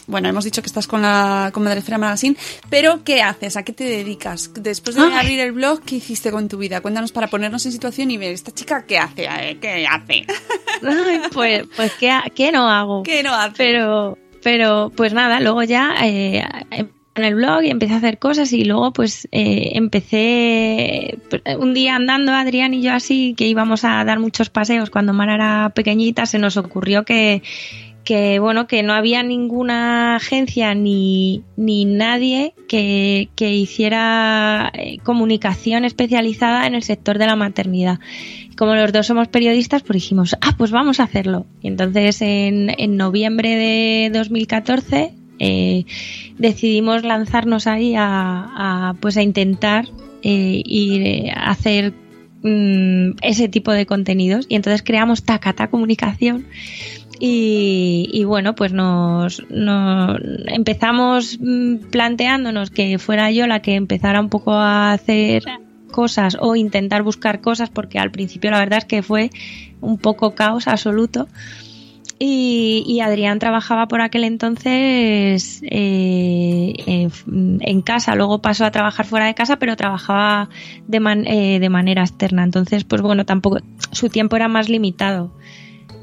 bueno, 0.06 0.28
hemos 0.28 0.44
dicho 0.44 0.62
que 0.62 0.66
estás 0.66 0.86
con 0.86 1.02
la 1.02 1.50
con 1.52 1.62
Madresfera 1.62 1.98
Magazine, 1.98 2.36
pero 2.68 3.04
¿qué 3.04 3.22
haces? 3.22 3.56
¿A 3.56 3.62
qué 3.62 3.72
te 3.72 3.84
dedicas? 3.84 4.50
Después 4.54 4.96
de 4.96 5.02
Ay. 5.02 5.12
abrir 5.12 5.40
el 5.40 5.52
blog, 5.52 5.80
¿qué 5.82 5.96
hiciste 5.96 6.30
con 6.30 6.48
tu 6.48 6.58
vida? 6.58 6.80
Cuéntanos 6.80 7.12
para 7.12 7.28
ponernos 7.28 7.64
en 7.66 7.72
situación 7.72 8.10
y 8.10 8.16
ver, 8.16 8.32
¿esta 8.32 8.52
chica 8.52 8.84
qué 8.86 8.98
hace? 8.98 9.24
Eh, 9.24 9.58
¿Qué 9.60 9.86
hace? 9.86 10.26
Ay, 10.82 11.20
pues, 11.32 11.64
pues 11.76 11.92
¿qué, 11.98 12.12
qué 12.34 12.52
no 12.52 12.68
hago? 12.68 13.02
¿Qué 13.02 13.22
no 13.22 13.34
hace? 13.34 13.54
Pero, 13.56 14.18
pero 14.42 14.92
pues 14.96 15.12
nada, 15.12 15.40
luego 15.40 15.62
ya 15.62 15.94
eh, 16.02 16.44
en 17.14 17.24
el 17.24 17.34
blog 17.34 17.62
y 17.62 17.70
empecé 17.70 17.94
a 17.94 17.98
hacer 17.98 18.18
cosas 18.18 18.52
y 18.52 18.64
luego 18.64 18.92
pues 18.92 19.28
eh, 19.32 19.72
empecé 19.74 21.18
un 21.58 21.74
día 21.74 21.96
andando 21.96 22.32
Adrián 22.32 22.74
y 22.74 22.82
yo 22.82 22.92
así 22.92 23.34
que 23.34 23.46
íbamos 23.46 23.84
a 23.84 24.02
dar 24.04 24.18
muchos 24.18 24.50
paseos 24.50 24.90
cuando 24.90 25.12
Mara 25.12 25.34
era 25.34 25.72
pequeñita 25.74 26.26
se 26.26 26.38
nos 26.38 26.56
ocurrió 26.56 27.04
que 27.04 27.42
que 28.04 28.38
bueno 28.38 28.66
que 28.66 28.82
no 28.82 28.94
había 28.94 29.22
ninguna 29.22 30.16
agencia 30.16 30.74
ni, 30.74 31.44
ni 31.56 31.84
nadie 31.84 32.54
que, 32.68 33.28
que 33.36 33.54
hiciera 33.54 34.70
eh, 34.74 34.98
comunicación 35.04 35.84
especializada 35.84 36.66
en 36.66 36.74
el 36.74 36.82
sector 36.82 37.18
de 37.18 37.26
la 37.26 37.36
maternidad 37.36 38.00
como 38.56 38.74
los 38.74 38.92
dos 38.92 39.06
somos 39.06 39.28
periodistas, 39.28 39.82
pues 39.82 39.94
dijimos, 39.94 40.36
ah, 40.40 40.54
pues 40.56 40.70
vamos 40.70 41.00
a 41.00 41.04
hacerlo. 41.04 41.46
Y 41.62 41.68
entonces 41.68 42.20
en, 42.22 42.70
en 42.78 42.96
noviembre 42.96 43.56
de 43.56 44.10
2014 44.12 45.14
eh, 45.38 45.84
decidimos 46.38 47.02
lanzarnos 47.02 47.66
ahí 47.66 47.94
a, 47.96 48.94
pues 49.00 49.16
a 49.16 49.22
intentar 49.22 49.86
eh, 50.22 50.62
ir 50.64 51.30
a 51.34 51.50
hacer 51.50 51.92
mm, 52.42 53.16
ese 53.22 53.48
tipo 53.48 53.72
de 53.72 53.86
contenidos. 53.86 54.46
Y 54.48 54.54
entonces 54.56 54.82
creamos 54.82 55.24
Takata 55.24 55.68
Comunicación. 55.68 56.46
Y, 57.24 58.24
bueno, 58.24 58.56
pues 58.56 58.72
nos, 58.72 59.44
empezamos 60.48 61.38
mm, 61.40 61.76
planteándonos 61.92 62.70
que 62.70 62.98
fuera 62.98 63.30
yo 63.30 63.46
la 63.46 63.62
que 63.62 63.76
empezara 63.76 64.18
un 64.20 64.28
poco 64.28 64.54
a 64.54 64.92
hacer 64.92 65.44
cosas 65.92 66.36
o 66.40 66.56
intentar 66.56 67.04
buscar 67.04 67.40
cosas 67.40 67.70
porque 67.70 68.00
al 68.00 68.10
principio 68.10 68.50
la 68.50 68.58
verdad 68.58 68.78
es 68.80 68.86
que 68.86 69.04
fue 69.04 69.30
un 69.80 69.98
poco 69.98 70.34
caos 70.34 70.66
absoluto. 70.66 71.28
Y, 72.18 72.98
Adrián 73.00 73.38
trabajaba 73.38 73.86
por 73.86 74.00
aquel 74.00 74.24
entonces 74.24 75.60
eh, 75.62 76.72
en, 76.86 77.58
en 77.60 77.82
casa. 77.82 78.16
Luego 78.16 78.40
pasó 78.42 78.64
a 78.64 78.72
trabajar 78.72 79.06
fuera 79.06 79.26
de 79.26 79.34
casa 79.34 79.60
pero 79.60 79.76
trabajaba 79.76 80.48
de, 80.88 80.98
man- 80.98 81.26
eh, 81.28 81.60
de 81.60 81.68
manera 81.68 82.02
externa. 82.02 82.42
Entonces 82.42 82.82
pues 82.82 83.00
bueno 83.00 83.24
tampoco 83.24 83.58
su 83.92 84.08
tiempo 84.08 84.34
era 84.34 84.48
más 84.48 84.68
limitado 84.68 85.32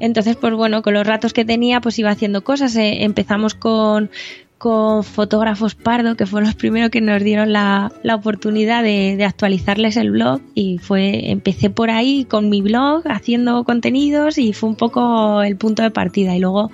entonces, 0.00 0.36
pues 0.36 0.54
bueno, 0.54 0.82
con 0.82 0.94
los 0.94 1.06
ratos 1.06 1.32
que 1.32 1.44
tenía, 1.44 1.80
pues 1.80 1.98
iba 1.98 2.10
haciendo 2.10 2.42
cosas. 2.42 2.74
Eh, 2.76 3.04
empezamos 3.04 3.54
con, 3.54 4.10
con 4.56 5.04
fotógrafos 5.04 5.74
Pardo, 5.74 6.16
que 6.16 6.26
fueron 6.26 6.48
los 6.48 6.56
primeros 6.56 6.90
que 6.90 7.02
nos 7.02 7.22
dieron 7.22 7.52
la, 7.52 7.92
la 8.02 8.14
oportunidad 8.14 8.82
de, 8.82 9.22
actualizarles 9.24 9.98
el 9.98 10.10
blog. 10.10 10.40
Y 10.54 10.78
fue, 10.78 11.30
empecé 11.30 11.68
por 11.68 11.90
ahí 11.90 12.24
con 12.24 12.48
mi 12.48 12.62
blog, 12.62 13.02
haciendo 13.06 13.62
contenidos, 13.64 14.38
y 14.38 14.54
fue 14.54 14.70
un 14.70 14.76
poco 14.76 15.42
el 15.42 15.56
punto 15.56 15.82
de 15.82 15.90
partida. 15.90 16.34
Y 16.34 16.40
luego, 16.40 16.70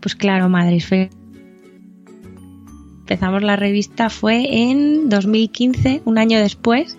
pues 0.00 0.14
claro, 0.14 0.48
Madresfera. 0.48 1.10
Empezamos 3.00 3.42
la 3.42 3.56
revista, 3.56 4.08
fue 4.08 4.70
en 4.70 5.08
2015, 5.08 6.02
un 6.04 6.16
año 6.16 6.38
después 6.38 6.96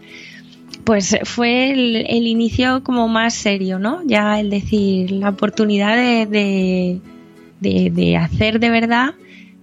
pues 0.91 1.17
fue 1.23 1.71
el, 1.71 2.27
inicio 2.27 2.83
como 2.83 3.07
más 3.07 3.33
serio, 3.33 3.79
¿no? 3.79 4.01
Ya 4.05 4.41
el 4.41 4.49
decir, 4.49 5.09
la 5.09 5.29
oportunidad 5.29 5.95
de, 5.95 6.99
de, 7.61 8.17
hacer 8.17 8.59
de 8.59 8.69
verdad 8.69 9.13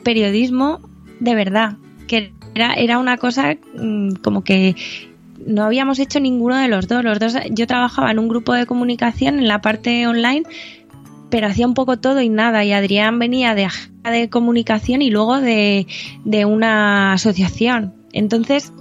periodismo 0.02 0.80
de 1.20 1.34
verdad, 1.34 1.76
que 2.06 2.32
era, 2.54 2.72
era 2.72 2.98
una 2.98 3.18
cosa 3.18 3.58
mmm, 3.74 4.12
como 4.22 4.42
que 4.42 4.74
no 5.46 5.64
habíamos 5.64 5.98
hecho 5.98 6.18
ninguno 6.18 6.56
de 6.56 6.68
los 6.68 6.88
dos. 6.88 7.04
Los 7.04 7.18
dos, 7.18 7.34
yo 7.50 7.66
trabajaba 7.66 8.10
en 8.10 8.20
un 8.20 8.28
grupo 8.28 8.54
de 8.54 8.64
comunicación 8.64 9.38
en 9.38 9.48
la 9.48 9.60
parte 9.60 10.06
online, 10.06 10.44
pero 11.28 11.48
hacía 11.48 11.66
un 11.66 11.74
poco 11.74 11.98
todo 11.98 12.22
y 12.22 12.30
nada. 12.30 12.64
Y 12.64 12.72
Adrián 12.72 13.18
venía 13.18 13.54
de, 13.54 13.68
de 14.02 14.30
comunicación 14.30 15.02
y 15.02 15.10
luego 15.10 15.42
de, 15.42 15.86
de 16.24 16.46
una 16.46 17.12
asociación. 17.12 17.92
Entonces, 18.14 18.72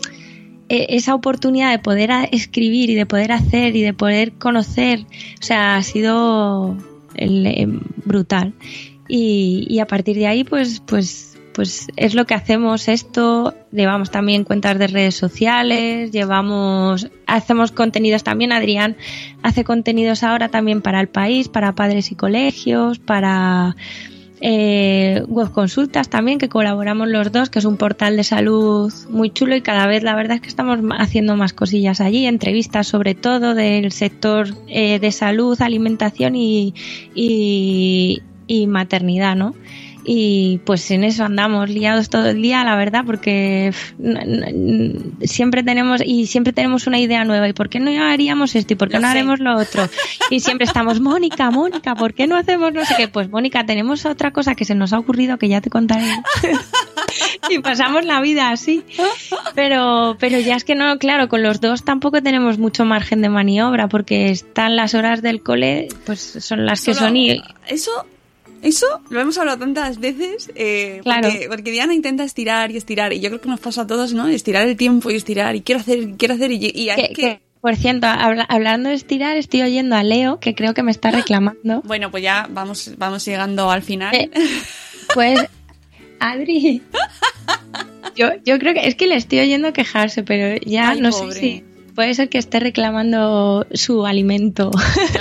esa 0.70 1.15
oportunidad 1.15 1.72
de 1.72 1.80
poder 1.80 2.11
escribir 2.32 2.89
y 2.89 2.95
de 2.95 3.05
poder 3.05 3.32
hacer 3.32 3.76
y 3.76 3.82
de 3.82 3.93
poder 3.93 4.34
conocer, 4.34 5.05
o 5.39 5.43
sea, 5.43 5.78
ha 5.78 5.84
sido 5.84 6.78
eh, 7.15 7.68
brutal. 8.05 8.53
Y, 9.07 9.65
y, 9.70 9.80
a 9.80 9.88
partir 9.88 10.18
de 10.18 10.28
ahí, 10.28 10.43
pues, 10.43 10.82
pues, 10.86 11.38
pues 11.53 11.88
es 11.95 12.13
lo 12.13 12.26
que 12.26 12.34
hacemos 12.34 12.89
esto. 12.89 13.55
Llevamos 13.72 14.11
también 14.11 14.43
cuentas 14.43 14.78
de 14.78 14.88
redes 14.88 15.15
sociales, 15.15 16.11
llevamos, 16.11 17.09
hacemos 17.26 17.72
contenidos 17.72 18.24
también. 18.24 18.51
Adrián 18.51 18.97
hace 19.43 19.63
contenidos 19.63 20.24
ahora 20.24 20.49
también 20.49 20.82
para 20.82 20.99
el 20.99 21.07
país, 21.07 21.47
para 21.47 21.74
padres 21.74 22.11
y 22.11 22.15
colegios, 22.15 22.99
para 22.99 23.78
eh, 24.41 25.23
web 25.27 25.51
consultas 25.51 26.09
también 26.09 26.38
que 26.38 26.49
colaboramos 26.49 27.07
los 27.07 27.31
dos 27.31 27.49
que 27.49 27.59
es 27.59 27.65
un 27.65 27.77
portal 27.77 28.17
de 28.17 28.23
salud 28.23 28.93
muy 29.09 29.31
chulo 29.31 29.55
y 29.55 29.61
cada 29.61 29.88
vez 29.88 30.03
la 30.03 30.15
verdad 30.15 30.35
es 30.35 30.41
que 30.41 30.47
estamos 30.47 30.79
haciendo 30.97 31.35
más 31.35 31.53
cosillas 31.53 32.01
allí 32.01 32.25
entrevistas 32.25 32.88
sobre 32.88 33.15
todo 33.15 33.55
del 33.55 33.91
sector 33.91 34.49
eh, 34.67 34.99
de 34.99 35.11
salud 35.11 35.59
alimentación 35.61 36.35
y, 36.35 36.73
y, 37.15 38.21
y 38.45 38.67
maternidad 38.67 39.35
no 39.35 39.55
y 40.10 40.62
pues 40.64 40.89
en 40.89 41.03
eso 41.03 41.26
andamos 41.26 41.70
liados 41.70 42.10
todo 42.10 42.30
el 42.30 42.41
día, 42.41 42.64
la 42.64 42.78
verdad, 42.78 43.03
porque 43.05 43.74
siempre 45.24 45.64
tenemos 45.64 46.01
y 46.03 46.28
siempre 46.28 46.53
tenemos 46.53 46.88
una 46.88 46.97
idea 46.97 47.26
nueva 47.26 47.49
y 47.49 47.53
por 47.53 47.68
qué 47.68 47.82
no 47.82 47.91
haríamos 48.01 48.55
esto 48.55 48.74
y 48.74 48.76
por 48.78 48.88
qué 48.88 48.95
no, 48.95 49.01
no 49.01 49.08
haremos 49.10 49.41
lo 49.41 49.58
otro 49.58 49.88
y 50.30 50.39
siempre 50.39 50.66
estamos 50.66 51.01
Mónica, 51.01 51.51
Mónica, 51.51 51.93
¿por 51.93 52.14
qué 52.14 52.26
no 52.26 52.38
hacemos 52.38 52.72
no 52.74 52.86
sé 52.86 52.95
qué? 52.95 53.10
Pues 53.10 53.30
Mónica, 53.30 53.66
tenemos 53.66 54.05
otra 54.05 54.32
cosa 54.32 54.55
que 54.55 54.64
se 54.64 54.76
nos 54.76 54.93
ha 54.93 54.99
ocurrido 54.99 55.38
que 55.38 55.49
ya 55.49 55.60
te 55.62 55.70
contaré. 55.70 56.05
Y 57.49 57.60
pasamos 57.60 58.03
la 58.05 58.20
vida 58.20 58.49
así, 58.49 58.84
pero 59.55 60.18
pero 60.20 60.39
ya 60.39 60.55
es 60.55 60.64
que 60.64 60.76
no, 60.76 60.97
claro, 60.97 61.30
con 61.30 61.41
los 61.41 61.62
dos 61.62 61.84
tampoco 61.84 62.22
tenemos 62.22 62.58
mucho 62.58 62.84
margen 62.84 63.22
de 63.22 63.30
maniobra 63.30 63.88
porque 63.88 64.30
están 64.30 64.76
las 64.76 64.93
horas 64.93 65.22
del 65.22 65.41
cole, 65.41 65.88
pues 66.05 66.20
son 66.20 66.66
las 66.66 66.84
que 66.84 66.93
son 66.93 67.16
y 67.16 67.41
eso 67.68 68.05
eso 68.62 68.86
lo 69.10 69.20
hemos 69.20 69.38
hablado 69.38 69.60
tantas 69.60 69.99
veces 69.99 70.51
eh, 70.55 70.99
claro. 71.03 71.30
porque, 71.30 71.47
porque, 71.47 71.72
Diana 71.72 71.93
intenta 71.93 72.24
estirar 72.24 72.72
y 72.72 72.78
estirar 72.78 73.14
y 73.14 73.20
yo 73.20 73.30
creo 73.30 73.41
que 73.41 73.49
nos 73.49 73.60
pasa 73.60 73.82
a 73.84 73.88
todos, 73.88 74.14
¿no? 74.14 74.28
Estirar 74.28 74.68
el 74.68 74.78
tiempo 74.78 75.12
y 75.12 75.16
estirar 75.16 75.55
y 75.55 75.62
quiero 75.62 75.82
hacer, 75.82 76.12
quiero 76.18 76.34
hacer 76.34 76.51
y, 76.51 76.72
y 76.74 76.89
hay 76.89 77.14
que. 77.14 77.41
Por 77.62 77.76
cierto, 77.76 78.08
habla, 78.08 78.43
hablando 78.43 78.89
de 78.89 78.95
estirar, 78.95 79.36
estoy 79.36 79.64
oyendo 79.64 79.95
a 79.95 80.03
Leo, 80.03 80.39
que 80.39 80.53
creo 80.53 80.74
que 80.74 80.84
me 80.84 80.91
está 80.91 81.12
reclamando. 81.12 81.82
Bueno, 81.84 82.12
pues 82.12 82.24
ya 82.24 82.47
vamos, 82.49 82.91
vamos 82.97 83.26
llegando 83.26 83.72
al 83.72 83.82
final. 83.82 84.16
Eh, 84.16 84.30
pues, 85.14 85.39
Adri, 86.20 86.84
yo, 88.16 88.30
yo 88.45 88.60
creo 88.60 88.74
que 88.74 88.88
es 88.88 88.95
que 88.95 89.08
le 89.08 89.16
estoy 89.16 89.39
oyendo 89.39 89.74
quejarse, 89.74 90.24
pero 90.24 90.60
ya 90.66 90.91
Ay, 90.91 91.01
no 91.01 91.10
pobre. 91.10 91.34
sé 91.34 91.39
si 91.39 91.64
puede 91.97 92.13
ser 92.13 92.29
que 92.29 92.37
esté 92.37 92.59
reclamando 92.59 93.65
su 93.73 94.05
alimento. 94.05 94.69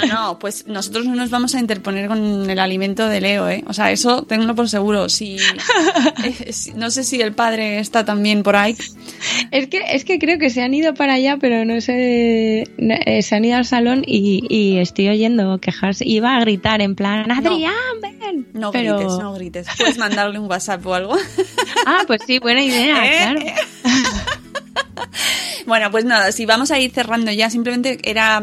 No, 0.08 0.14
no, 0.14 0.38
pues 0.38 0.66
nosotros 0.66 1.06
no 1.06 1.14
nos 1.14 1.30
vamos 1.30 1.54
a 1.54 1.58
interponer 1.58 2.06
con 2.06 2.50
el 2.50 2.58
alimento 2.58 3.08
de 3.08 3.22
Leo, 3.22 3.48
¿eh? 3.48 3.64
O 3.66 3.72
sea, 3.72 3.90
eso 3.90 4.24
tengo 4.24 4.54
por 4.54 4.68
seguro. 4.68 5.08
Si, 5.08 5.36
eh, 6.24 6.50
no 6.74 6.90
sé 6.90 7.02
si 7.02 7.22
el 7.22 7.32
padre 7.32 7.78
está 7.78 8.04
también 8.04 8.42
por 8.42 8.56
ahí. 8.56 8.76
Es 9.52 9.68
que, 9.68 9.84
es 9.90 10.04
que 10.04 10.18
creo 10.18 10.38
que 10.38 10.50
se 10.50 10.60
han 10.60 10.74
ido 10.74 10.92
para 10.92 11.14
allá, 11.14 11.38
pero 11.40 11.64
no 11.64 11.80
sé, 11.80 12.64
eh, 12.76 13.22
se 13.22 13.34
han 13.34 13.46
ido 13.46 13.56
al 13.56 13.64
salón 13.64 14.02
y, 14.06 14.44
y, 14.50 14.76
estoy 14.76 15.08
oyendo 15.08 15.58
quejarse. 15.58 16.06
Iba 16.06 16.36
a 16.36 16.40
gritar 16.40 16.82
en 16.82 16.94
plan, 16.94 17.30
Adrián, 17.32 17.72
no, 17.94 18.00
ven. 18.02 18.46
No 18.52 18.70
pero... 18.70 18.98
grites, 18.98 19.18
no 19.18 19.32
grites. 19.32 19.66
Puedes 19.78 19.96
mandarle 19.96 20.38
un 20.38 20.50
WhatsApp 20.50 20.84
o 20.84 20.92
algo. 20.92 21.16
Ah, 21.88 22.02
pues 22.04 22.20
sí, 22.26 22.40
buena 22.40 22.62
idea, 22.62 23.06
¿Eh? 23.30 23.36
claro. 23.36 23.40
Bueno, 25.66 25.90
pues 25.90 26.04
nada, 26.04 26.30
si 26.30 26.46
vamos 26.46 26.70
a 26.70 26.78
ir 26.78 26.92
cerrando 26.92 27.32
ya, 27.32 27.50
simplemente 27.50 27.98
era 28.08 28.40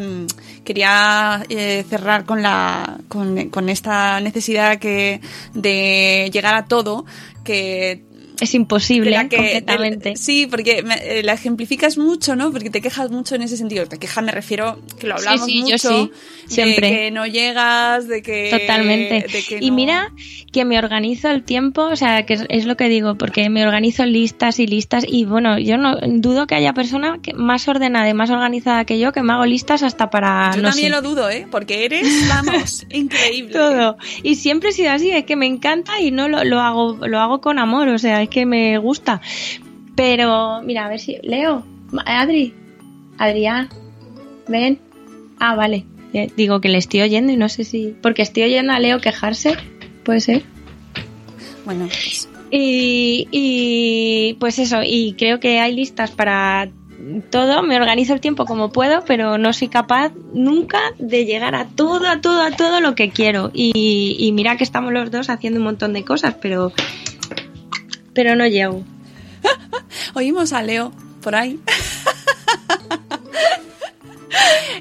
quería 0.65 1.45
eh, 1.49 1.86
cerrar 1.89 2.25
con 2.25 2.41
la 2.41 2.97
con, 3.07 3.49
con, 3.49 3.69
esta 3.69 4.19
necesidad 4.19 4.77
que 4.77 5.21
de 5.53 6.29
llegar 6.34 6.55
a 6.55 6.65
todo 6.65 7.05
que 7.43 8.03
es 8.39 8.53
imposible 8.55 9.11
de 9.11 9.15
la 9.17 9.29
que- 9.29 9.38
completamente. 9.38 10.15
sí, 10.15 10.47
porque 10.49 10.84
me- 10.84 10.95
eh, 11.19 11.23
la 11.23 11.34
ejemplificas 11.34 11.97
mucho, 11.97 12.36
¿no? 12.36 12.51
Porque 12.51 12.69
te 12.69 12.81
quejas 12.81 13.11
mucho 13.11 13.36
en 13.36 13.43
ese 13.43 13.57
sentido. 13.57 13.86
Te 13.88 13.99
quejas, 13.99 14.23
me 14.23 14.31
refiero, 14.31 14.79
que 14.99 15.07
lo 15.07 15.15
hablamos 15.15 15.45
sí, 15.45 15.61
mucho. 15.61 15.77
sí, 15.77 16.11
siempre. 16.47 16.89
De 16.89 16.95
que 16.95 17.11
no 17.11 17.25
llegas, 17.27 18.07
de 18.07 18.21
que. 18.21 18.49
Totalmente. 18.51 19.25
de 19.31 19.43
que 19.43 19.59
Y 19.61 19.71
mira 19.71 20.11
que 20.51 20.65
me 20.65 20.77
organizo 20.77 21.29
el 21.31 21.43
tiempo, 21.43 21.81
o 21.84 21.95
sea, 21.95 22.25
que 22.25 22.34
es, 22.36 22.45
es 22.49 22.65
lo 22.65 22.77
que 22.77 22.88
digo, 22.89 23.15
porque 23.15 23.49
me 23.49 23.65
organizo 23.65 24.05
listas 24.05 24.59
y 24.59 24.67
listas 24.67 25.03
y 25.07 25.25
bueno, 25.25 25.57
yo 25.57 25.77
no 25.77 25.97
dudo 25.99 26.45
que 26.45 26.53
haya 26.55 26.73
persona 26.73 27.17
que, 27.23 27.34
más 27.34 27.67
ordenada 27.67 28.07
y 28.07 28.13
más 28.13 28.29
organizada 28.29 28.86
que 28.86 28.99
yo 28.99 29.11
que 29.11 29.23
me 29.23 29.34
hago 29.34 29.45
listas 29.45 29.81
hasta 29.81 30.09
para 30.11 30.51
Yo 30.55 30.61
no 30.61 30.69
también 30.69 30.89
sé, 30.93 30.95
lo 30.95 31.01
dudo, 31.01 31.29
¿eh? 31.29 31.47
Porque 31.49 31.86
eres, 31.86 32.07
vamos, 32.29 32.86
increíble. 32.91 33.51
todo. 33.53 33.97
Y 34.21 34.36
siempre 34.36 34.69
he 34.69 34.73
sido 34.73 34.91
así, 34.91 35.09
es 35.11 35.25
que 35.25 35.36
me 35.36 35.47
encanta 35.47 35.99
y 35.99 36.11
no 36.11 36.27
lo, 36.27 36.43
lo 36.43 36.59
hago 36.59 36.99
lo 37.07 37.19
hago 37.19 37.41
con 37.41 37.57
amor, 37.57 37.88
o 37.88 37.97
sea, 37.97 38.22
es 38.24 38.30
que 38.30 38.45
me 38.45 38.78
gusta. 38.78 39.21
Pero 39.95 40.61
mira, 40.63 40.86
a 40.86 40.89
ver 40.89 40.99
si 40.99 41.17
Leo, 41.21 41.63
Adri, 42.05 42.53
Adrián, 43.17 43.69
ven. 44.47 44.80
Ah, 45.39 45.55
vale. 45.55 45.86
Eh, 46.13 46.32
Digo 46.36 46.61
que 46.61 46.69
le 46.69 46.78
estoy 46.78 47.01
oyendo 47.01 47.32
y 47.32 47.38
no 47.38 47.49
sé 47.49 47.63
si 47.63 47.95
porque 48.01 48.21
estoy 48.21 48.43
oyendo 48.43 48.74
a 48.74 48.80
Leo 48.80 48.99
quejarse, 48.99 49.55
puede 50.03 50.19
ser. 50.19 50.43
Bueno, 51.65 51.86
pues, 51.86 52.28
Y, 52.51 53.28
y, 53.32 54.36
pues 54.39 54.59
eso, 54.59 54.82
y 54.84 55.15
creo 55.17 55.39
que 55.39 55.59
hay 55.59 55.76
listas 55.76 56.11
para 56.11 56.69
todo, 57.30 57.63
me 57.63 57.76
organizo 57.76 58.13
el 58.13 58.21
tiempo 58.21 58.45
como 58.45 58.71
puedo, 58.71 59.03
pero 59.05 59.38
no 59.38 59.53
soy 59.53 59.67
capaz 59.67 60.13
nunca 60.34 60.80
de 60.99 61.26
llegar 61.26 61.55
a 61.55 61.67
todo, 61.67 62.07
a 62.07 62.21
todo, 62.21 62.41
a 62.41 62.51
todo 62.51 62.80
lo 62.80 62.95
que 62.95 63.09
quiero. 63.09 63.51
Y, 63.53 64.15
y 64.19 64.32
mira 64.32 64.55
que 64.57 64.63
estamos 64.63 64.93
los 64.93 65.11
dos 65.11 65.30
haciendo 65.30 65.59
un 65.59 65.65
montón 65.65 65.93
de 65.93 66.03
cosas, 66.05 66.36
pero, 66.41 66.71
pero 68.14 68.36
no 68.36 68.45
llego. 68.47 68.84
oímos 70.14 70.53
a 70.53 70.61
Leo 70.64 70.91
por 71.22 71.36
ahí. 71.36 71.59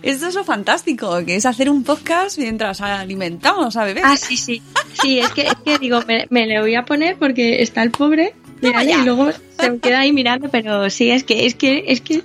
Esto 0.02 0.26
es 0.26 0.34
lo 0.34 0.42
fantástico, 0.44 1.24
que 1.24 1.36
es 1.36 1.46
hacer 1.46 1.70
un 1.70 1.84
podcast 1.84 2.38
mientras 2.38 2.80
alimentamos 2.80 3.76
a 3.76 3.84
bebés. 3.84 4.02
Ah, 4.04 4.16
sí, 4.16 4.36
sí. 4.36 4.60
Sí, 5.00 5.20
es 5.20 5.30
que, 5.30 5.42
es 5.42 5.54
que 5.64 5.78
digo, 5.78 6.00
me, 6.08 6.26
me 6.30 6.46
le 6.46 6.60
voy 6.60 6.74
a 6.74 6.84
poner 6.84 7.16
porque 7.16 7.62
está 7.62 7.82
el 7.82 7.90
pobre, 7.92 8.34
ya. 8.60 8.82
y 8.82 9.04
luego 9.04 9.30
se 9.58 9.70
me 9.70 9.78
queda 9.80 10.00
ahí 10.00 10.12
mirando, 10.12 10.48
pero 10.50 10.88
sí, 10.90 11.10
es 11.10 11.22
que, 11.24 11.46
es 11.46 11.54
que, 11.54 11.84
es 11.86 12.00
que, 12.00 12.22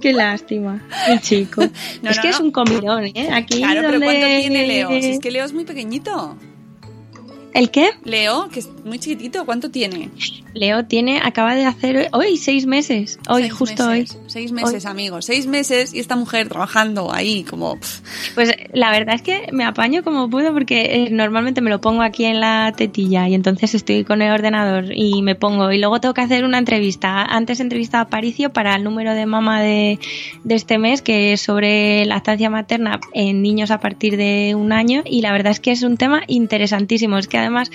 qué 0.00 0.12
lástima, 0.12 0.82
el 1.08 1.20
chico. 1.20 1.62
No, 2.02 2.10
es 2.10 2.16
no, 2.16 2.22
que 2.22 2.28
no. 2.28 2.34
es 2.34 2.40
un 2.40 2.50
comidón, 2.50 3.04
¿eh? 3.06 3.28
Aquí 3.32 3.58
claro, 3.58 3.80
pero 3.82 3.92
donde- 3.92 4.06
¿cuánto 4.06 4.26
tiene 4.26 4.66
Leo? 4.66 4.88
Si 4.88 5.10
es 5.10 5.18
que 5.18 5.30
Leo 5.30 5.44
es 5.44 5.52
muy 5.52 5.64
pequeñito. 5.64 6.38
¿El 7.54 7.70
qué? 7.70 7.90
Leo, 8.02 8.48
que 8.48 8.58
es 8.58 8.68
muy 8.84 8.98
chiquitito, 8.98 9.46
¿cuánto 9.46 9.70
tiene? 9.70 10.10
Leo 10.54 10.86
tiene, 10.86 11.20
acaba 11.22 11.54
de 11.54 11.64
hacer 11.64 12.08
hoy 12.12 12.36
seis 12.36 12.66
meses, 12.66 13.18
hoy, 13.28 13.42
Seis 13.42 13.52
justo 13.52 13.88
meses, 13.88 14.16
hoy. 14.16 14.22
Seis 14.26 14.52
meses, 14.52 14.86
amigos. 14.86 15.24
Seis 15.24 15.46
meses 15.46 15.94
y 15.94 16.00
esta 16.00 16.16
mujer 16.16 16.48
trabajando 16.48 17.12
ahí 17.12 17.44
como... 17.44 17.78
Pues 18.34 18.50
la 18.72 18.90
verdad 18.90 19.14
es 19.14 19.22
que 19.22 19.46
me 19.52 19.64
apaño 19.64 20.02
como 20.02 20.28
puedo 20.28 20.52
porque 20.52 21.04
eh, 21.04 21.10
normalmente 21.12 21.60
me 21.60 21.70
lo 21.70 21.80
pongo 21.80 22.02
aquí 22.02 22.24
en 22.24 22.40
la 22.40 22.72
tetilla 22.76 23.28
y 23.28 23.34
entonces 23.34 23.74
estoy 23.74 24.02
con 24.02 24.20
el 24.20 24.32
ordenador 24.32 24.86
y 24.92 25.22
me 25.22 25.36
pongo 25.36 25.70
y 25.70 25.78
luego 25.78 26.00
tengo 26.00 26.14
que 26.14 26.22
hacer 26.22 26.44
una 26.44 26.58
entrevista. 26.58 27.22
Antes 27.22 27.60
entrevistaba 27.60 28.02
a 28.02 28.08
Paricio 28.08 28.52
para 28.52 28.74
el 28.74 28.82
número 28.82 29.14
de 29.14 29.26
mama 29.26 29.62
de, 29.62 30.00
de 30.42 30.54
este 30.56 30.78
mes 30.78 31.02
que 31.02 31.32
es 31.32 31.40
sobre 31.40 32.04
lactancia 32.04 32.50
materna 32.50 32.98
en 33.12 33.42
niños 33.42 33.70
a 33.70 33.78
partir 33.78 34.16
de 34.16 34.56
un 34.56 34.72
año 34.72 35.02
y 35.04 35.20
la 35.20 35.30
verdad 35.30 35.52
es 35.52 35.60
que 35.60 35.70
es 35.70 35.84
un 35.84 35.96
tema 35.96 36.22
interesantísimo. 36.26 37.16
Es 37.16 37.28
que 37.28 37.43
además 37.44 37.70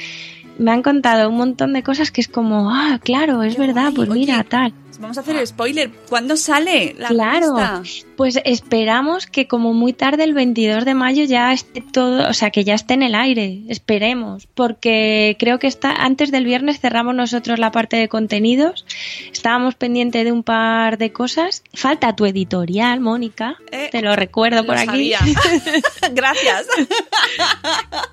me 0.58 0.72
han 0.72 0.84
contado 0.84 1.30
un 1.30 1.38
montón 1.38 1.74
de 1.74 1.84
cosas 1.84 2.12
que 2.12 2.22
es 2.22 2.28
como, 2.28 2.70
ah, 2.72 3.00
claro, 3.02 3.44
es 3.44 3.58
verdad, 3.58 3.92
pues 3.96 4.10
mira, 4.10 4.44
tal. 4.44 4.74
Vamos 5.00 5.18
a 5.18 5.22
hacer 5.22 5.38
el 5.38 5.48
spoiler. 5.48 5.90
¿Cuándo 6.10 6.36
sale 6.36 6.94
la 6.98 7.08
Claro, 7.08 7.56
revista? 7.56 8.08
pues 8.18 8.38
esperamos 8.44 9.28
que 9.28 9.48
como 9.48 9.74
muy 9.74 9.94
tarde 9.94 10.26
el 10.26 10.34
22 10.34 10.84
de 10.84 10.94
mayo 10.94 11.24
ya 11.24 11.54
esté 11.54 11.80
todo, 11.82 12.28
o 12.30 12.34
sea, 12.34 12.50
que 12.52 12.66
ya 12.66 12.74
esté 12.74 12.96
en 12.96 13.04
el 13.04 13.16
aire, 13.16 13.62
esperemos, 13.70 14.48
porque 14.54 15.38
creo 15.40 15.58
que 15.58 15.68
está 15.68 15.92
antes 15.94 16.32
del 16.32 16.44
viernes 16.44 16.82
cerramos 16.82 17.16
nosotros 17.16 17.60
la 17.60 17.72
parte 17.72 17.96
de 17.96 18.10
contenidos, 18.10 18.86
estábamos 19.32 19.76
pendientes 19.76 20.26
de 20.26 20.34
un 20.34 20.44
par 20.44 20.98
de 20.98 21.14
cosas, 21.14 21.64
falta 21.74 22.14
tu 22.16 22.26
editorial, 22.26 23.00
Mónica, 23.00 23.56
Eh, 23.72 23.88
te 23.92 24.02
lo 24.02 24.16
recuerdo 24.18 24.58
Lo 24.62 24.66
por 24.68 24.76
aquí, 24.78 24.86
sabía. 25.14 25.20
Gracias. 26.14 26.68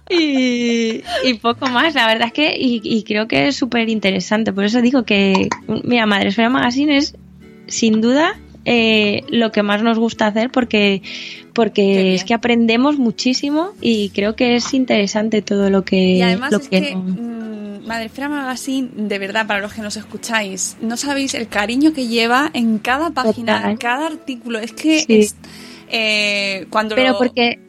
y, 0.09 1.03
y 1.25 1.35
poco 1.43 1.67
más, 1.67 1.95
la 1.95 2.07
verdad 2.07 2.29
es 2.29 2.33
que, 2.33 2.57
y, 2.57 2.81
y 2.85 3.03
creo 3.03 3.27
que 3.27 3.49
es 3.49 3.57
súper 3.57 3.89
interesante, 3.89 4.53
por 4.53 4.65
eso 4.65 4.81
digo 4.81 5.05
que, 5.05 5.49
mira, 5.85 6.07
Madresfera 6.07 6.49
Es 6.85 7.15
sin 7.67 8.01
duda 8.01 8.39
eh, 8.65 9.23
lo 9.29 9.53
que 9.53 9.63
más 9.63 9.83
nos 9.83 9.99
gusta 9.99 10.27
hacer 10.27 10.51
porque, 10.51 11.03
porque 11.53 12.15
es 12.15 12.25
que 12.25 12.35
aprendemos 12.35 12.99
muchísimo 12.99 13.71
y 13.81 14.11
creo 14.11 14.35
que 14.37 14.57
es 14.57 14.75
interesante 14.75 15.43
todo 15.43 15.71
lo 15.71 15.85
que... 15.85 15.97
Y 15.97 16.23
además 16.23 16.53
lo 16.53 16.59
es 16.59 16.69
que, 16.69 16.93
no- 16.95 16.99
mm, 17.03 17.87
Madrefera 17.87 18.29
Magazine, 18.29 18.89
de 18.97 19.19
verdad, 19.21 19.47
para 19.47 19.61
los 19.61 19.73
que 19.73 19.83
nos 19.83 19.97
escucháis, 19.97 20.77
no 20.81 20.97
sabéis 20.97 21.35
el 21.35 21.47
cariño 21.49 21.93
que 21.93 22.09
lleva 22.09 22.51
en 22.55 22.79
cada 22.79 23.11
página, 23.11 23.71
en 23.71 23.77
cada 23.77 24.07
artículo. 24.09 24.59
Es 24.59 24.73
que 24.73 25.01
Sí. 25.01 25.07
es, 25.19 25.37
eh, 25.89 26.67
cuando 26.71 26.97
Pero 26.97 27.13
lo- 27.13 27.19
porque 27.19 27.61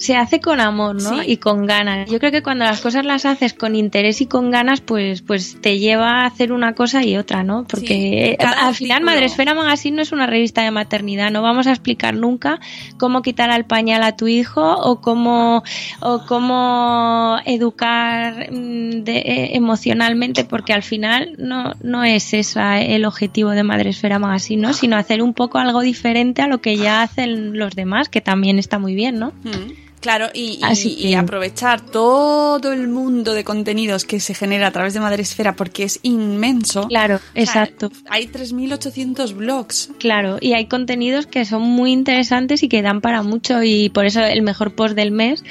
se 0.00 0.16
hace 0.16 0.40
con 0.40 0.60
amor, 0.60 0.94
¿no? 1.02 1.20
Sí. 1.22 1.32
Y 1.32 1.36
con 1.36 1.66
ganas. 1.66 2.10
Yo 2.10 2.18
creo 2.18 2.32
que 2.32 2.42
cuando 2.42 2.64
las 2.64 2.80
cosas 2.80 3.04
las 3.04 3.26
haces 3.26 3.52
con 3.52 3.76
interés 3.76 4.20
y 4.22 4.26
con 4.26 4.50
ganas, 4.50 4.80
pues, 4.80 5.20
pues 5.20 5.58
te 5.60 5.78
lleva 5.78 6.22
a 6.22 6.26
hacer 6.26 6.52
una 6.52 6.74
cosa 6.74 7.04
y 7.04 7.18
otra, 7.18 7.42
¿no? 7.42 7.64
Porque 7.68 7.86
Sí, 7.86 8.14
eh, 8.14 8.36
al 8.40 8.74
final. 8.74 9.02
Madresfera 9.04 9.54
Magazine 9.54 9.96
no 9.96 10.02
es 10.02 10.12
una 10.12 10.26
revista 10.26 10.62
de 10.62 10.70
maternidad. 10.70 11.30
No 11.30 11.42
vamos 11.42 11.66
a 11.66 11.70
explicar 11.70 12.14
nunca 12.14 12.60
cómo 12.98 13.20
quitar 13.20 13.50
al 13.50 13.66
pañal 13.66 14.02
a 14.02 14.16
tu 14.16 14.26
hijo 14.26 14.72
o 14.74 15.02
cómo, 15.02 15.62
o 16.00 16.24
cómo 16.26 17.36
educar 17.44 18.50
mm, 18.50 19.02
de- 19.04 19.18
eh, 19.18 19.50
emocionalmente, 19.56 20.44
porque 20.44 20.72
al 20.72 20.82
final 20.82 21.34
no, 21.38 21.74
no 21.82 22.04
es 22.04 22.32
ese 22.32 22.60
el 22.94 23.04
objetivo 23.04 23.50
de 23.50 23.62
Madresfera 23.62 24.18
Magazine, 24.18 24.62
¿no? 24.62 24.72
Sino 24.72 24.96
hacer 24.96 25.22
un 25.22 25.34
poco 25.34 25.58
algo 25.58 25.80
diferente 25.82 26.42
a 26.42 26.46
lo 26.46 26.60
que 26.62 26.76
ya 26.76 27.02
hacen 27.02 27.58
los 27.58 27.74
demás, 27.76 28.08
que 28.08 28.20
también 28.20 28.58
está 28.58 28.78
muy 28.78 28.94
bien, 28.94 29.18
¿no? 29.18 29.32
Mm, 29.44 29.89
Claro, 30.00 30.28
y, 30.32 31.14
aprovechar 31.14 31.82
todo 31.82 32.72
el 32.72 32.88
mundo 32.88 33.34
de 33.34 33.44
contenidos 33.44 34.04
que 34.04 34.18
se 34.18 34.34
genera 34.34 34.68
a 34.68 34.70
través 34.70 34.94
de 34.94 35.00
Madresfera 35.00 35.54
porque 35.56 35.84
es 35.84 36.00
inmenso. 36.02 36.88
Claro, 36.88 37.16
O 37.16 37.18
sea, 37.18 37.42
exacto. 37.42 37.92
Hay 38.08 38.26
3.800 38.26 39.34
blogs. 39.34 39.90
Claro, 39.98 40.38
y 40.40 40.54
hay 40.54 40.66
contenidos 40.66 41.26
que 41.26 41.44
son 41.44 41.62
muy 41.62 41.92
interesantes 41.92 42.62
y 42.62 42.68
que 42.68 42.80
dan 42.80 43.02
para 43.02 43.22
mucho 43.22 43.62
y 43.62 43.90
por 43.90 44.06
eso 44.06 44.22
el 44.22 44.40
mejor 44.40 44.74
post 44.74 44.94
del 44.94 45.10
mes, 45.10 45.44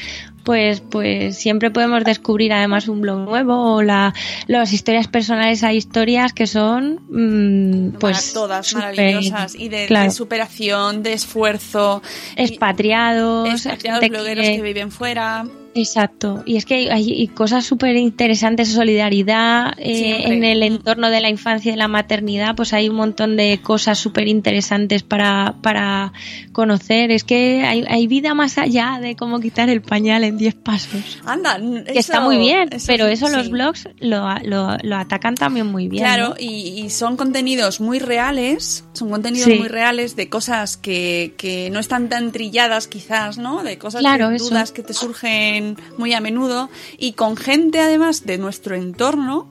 pues, 0.49 0.81
pues 0.81 1.37
siempre 1.37 1.69
podemos 1.69 2.03
descubrir 2.03 2.51
además 2.53 2.87
un 2.87 3.01
blog 3.01 3.19
nuevo 3.19 3.75
o 3.75 3.83
la, 3.83 4.15
las 4.47 4.73
historias 4.73 5.07
personales 5.07 5.63
hay 5.63 5.77
historias 5.77 6.33
que 6.33 6.47
son 6.47 7.01
mm, 7.07 7.99
pues 7.99 8.33
todas 8.33 8.73
maravillosas 8.73 9.53
y 9.53 9.69
de, 9.69 10.09
superación, 10.09 11.03
de 11.03 11.13
esfuerzo. 11.13 12.01
expatriados, 12.35 13.47
expatriados, 13.53 14.09
blogueros 14.09 14.43
que- 14.45 14.55
que 14.55 14.61
viven 14.63 14.91
fuera. 14.91 15.45
Exacto, 15.81 16.43
y 16.45 16.57
es 16.57 16.65
que 16.65 16.91
hay, 16.91 17.27
cosas 17.29 17.65
súper 17.65 17.95
interesantes, 17.95 18.69
solidaridad 18.71 19.73
eh, 19.77 20.23
en 20.31 20.43
el 20.43 20.59
Mm. 20.59 20.63
entorno 20.63 21.09
de 21.09 21.21
la 21.21 21.29
infancia 21.29 21.69
y 21.69 21.71
de 21.73 21.77
la 21.77 21.87
maternidad, 21.87 22.55
pues 22.55 22.73
hay 22.73 22.89
un 22.89 22.95
montón 22.95 23.37
de 23.37 23.59
cosas 23.61 23.97
súper 23.97 24.27
interesantes 24.27 25.03
para, 25.03 25.55
para 25.61 26.13
conocer. 26.51 27.11
Es 27.11 27.23
que 27.23 27.63
hay, 27.65 27.85
hay 27.87 28.07
vida 28.07 28.33
más 28.33 28.57
allá 28.57 28.99
de 29.01 29.15
cómo 29.15 29.39
quitar 29.39 29.69
el 29.69 29.81
pañal 29.81 30.23
en 30.23 30.37
10 30.37 30.55
pasos. 30.55 31.19
Anda, 31.25 31.59
Que 31.85 31.99
está 31.99 32.19
muy 32.21 32.37
bien, 32.37 32.69
pero 32.87 33.07
eso 33.07 33.27
sí. 33.27 33.35
los 33.35 33.49
blogs 33.49 33.87
lo, 33.99 34.27
lo, 34.43 34.77
lo 34.81 34.95
atacan 34.97 35.35
también 35.35 35.67
muy 35.67 35.87
bien. 35.87 36.03
Claro, 36.03 36.29
¿no? 36.29 36.35
y, 36.39 36.81
y 36.85 36.89
son 36.89 37.15
contenidos 37.17 37.79
muy 37.81 37.99
reales, 37.99 38.83
son 38.93 39.09
contenidos 39.09 39.47
Sí. 39.49 39.57
muy 39.59 39.67
reales 39.69 40.15
de 40.15 40.29
cosas 40.29 40.75
que, 40.77 41.33
que 41.37 41.69
no 41.69 41.79
están 41.79 42.09
tan 42.09 42.31
trilladas 42.31 42.87
quizás, 42.87 43.37
¿no? 43.37 43.63
De 43.63 43.77
cosas, 43.77 44.01
Claro, 44.01 44.29
de 44.29 44.35
eso. 44.35 44.49
dudas 44.49 44.71
que 44.71 44.83
te 44.83 44.93
surgen 44.93 45.68
muy 45.97 46.13
a 46.13 46.21
menudo 46.21 46.69
y 46.97 47.13
con 47.13 47.35
gente 47.37 47.79
además 47.79 48.25
de 48.25 48.37
nuestro 48.37 48.75
entorno 48.75 49.47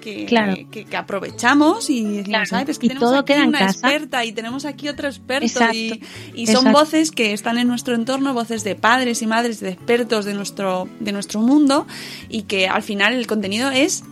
que, 0.00 0.24
Claro. 0.26 0.56
que, 0.72 0.84
que 0.84 0.96
aprovechamos 0.96 1.88
y 1.88 2.02
decimos, 2.02 2.24
Claro, 2.26 2.48
"Ay, 2.56 2.64
pues 2.64 2.78
que 2.80 2.86
y 2.86 2.88
tenemos 2.88 3.08
todo 3.08 3.18
aquí 3.20 3.32
queda 3.34 3.42
en 3.44 3.48
una 3.50 3.58
casa". 3.60 3.70
experta 3.72 4.24
y 4.24 4.32
tenemos 4.32 4.64
aquí 4.64 4.88
otro 4.88 5.06
experto 5.06 5.46
Exacto, 5.46 5.76
y, 5.76 6.00
y 6.34 6.46
son 6.48 6.56
exacto. 6.66 6.78
voces 6.80 7.10
que 7.12 7.32
están 7.32 7.56
en 7.56 7.68
nuestro 7.68 7.94
entorno, 7.94 8.34
voces 8.34 8.64
de 8.64 8.74
padres 8.74 9.22
y 9.22 9.28
madres, 9.28 9.60
de 9.60 9.68
expertos 9.70 10.24
de 10.24 10.34
nuestro, 10.34 10.88
de 10.98 11.12
nuestro 11.12 11.40
mundo 11.40 11.86
y 12.28 12.42
que 12.42 12.66
al 12.66 12.82
final 12.82 13.14
el 13.14 13.28
contenido 13.28 13.70
es 13.70 14.02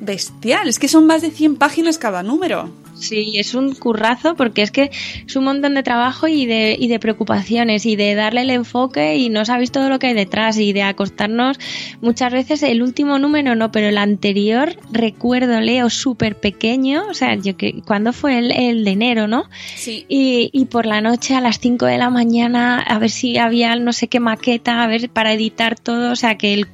bestial. 0.00 0.68
Es 0.68 0.78
que 0.78 0.88
son 0.88 1.06
más 1.06 1.20
de 1.22 1.30
100 1.30 1.56
páginas 1.56 1.98
cada 1.98 2.22
número. 2.22 2.70
Sí, 2.98 3.38
es 3.38 3.54
un 3.54 3.74
currazo 3.74 4.34
porque 4.36 4.62
es 4.62 4.70
que 4.70 4.90
es 5.26 5.36
un 5.36 5.44
montón 5.44 5.74
de 5.74 5.82
trabajo 5.82 6.28
y 6.28 6.46
de, 6.46 6.76
y 6.78 6.88
de 6.88 6.98
preocupaciones 6.98 7.84
y 7.86 7.94
de 7.94 8.14
darle 8.14 8.42
el 8.42 8.50
enfoque 8.50 9.16
y 9.16 9.28
no 9.28 9.44
sabéis 9.44 9.70
todo 9.70 9.88
lo 9.88 9.98
que 9.98 10.08
hay 10.08 10.14
detrás 10.14 10.58
y 10.58 10.72
de 10.72 10.82
acostarnos 10.82 11.58
muchas 12.00 12.32
veces 12.32 12.62
el 12.62 12.82
último 12.82 13.18
número 13.18 13.54
no, 13.54 13.70
pero 13.70 13.88
el 13.88 13.98
anterior 13.98 14.76
recuerdo 14.90 15.60
Leo 15.60 15.90
súper 15.90 16.36
pequeño, 16.36 17.04
o 17.08 17.14
sea, 17.14 17.34
yo 17.34 17.56
que 17.56 17.82
cuando 17.86 18.12
fue 18.12 18.38
el, 18.38 18.50
el 18.50 18.84
de 18.84 18.90
enero, 18.90 19.28
¿no? 19.28 19.44
Sí. 19.76 20.06
Y, 20.08 20.50
y 20.52 20.64
por 20.66 20.86
la 20.86 21.00
noche 21.00 21.34
a 21.34 21.40
las 21.40 21.60
5 21.60 21.86
de 21.86 21.98
la 21.98 22.10
mañana 22.10 22.80
a 22.80 22.98
ver 22.98 23.10
si 23.10 23.36
había 23.36 23.76
no 23.76 23.92
sé 23.92 24.08
qué 24.08 24.20
maqueta, 24.20 24.82
a 24.82 24.86
ver 24.86 25.10
para 25.10 25.32
editar 25.32 25.78
todo, 25.78 26.12
o 26.12 26.16
sea, 26.16 26.38
que 26.38 26.54
el 26.54 26.66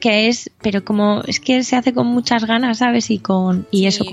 que 0.00 0.28
es, 0.28 0.50
pero 0.60 0.84
como 0.84 1.22
es 1.28 1.38
que 1.38 1.62
se 1.62 1.76
hace 1.76 1.94
con 1.94 2.08
muchas 2.08 2.44
ganas, 2.44 2.78
¿sabes? 2.78 3.10
Y 3.10 3.18
con 3.18 3.68
y 3.70 3.78
Sí, 3.78 3.86
eso 3.86 4.04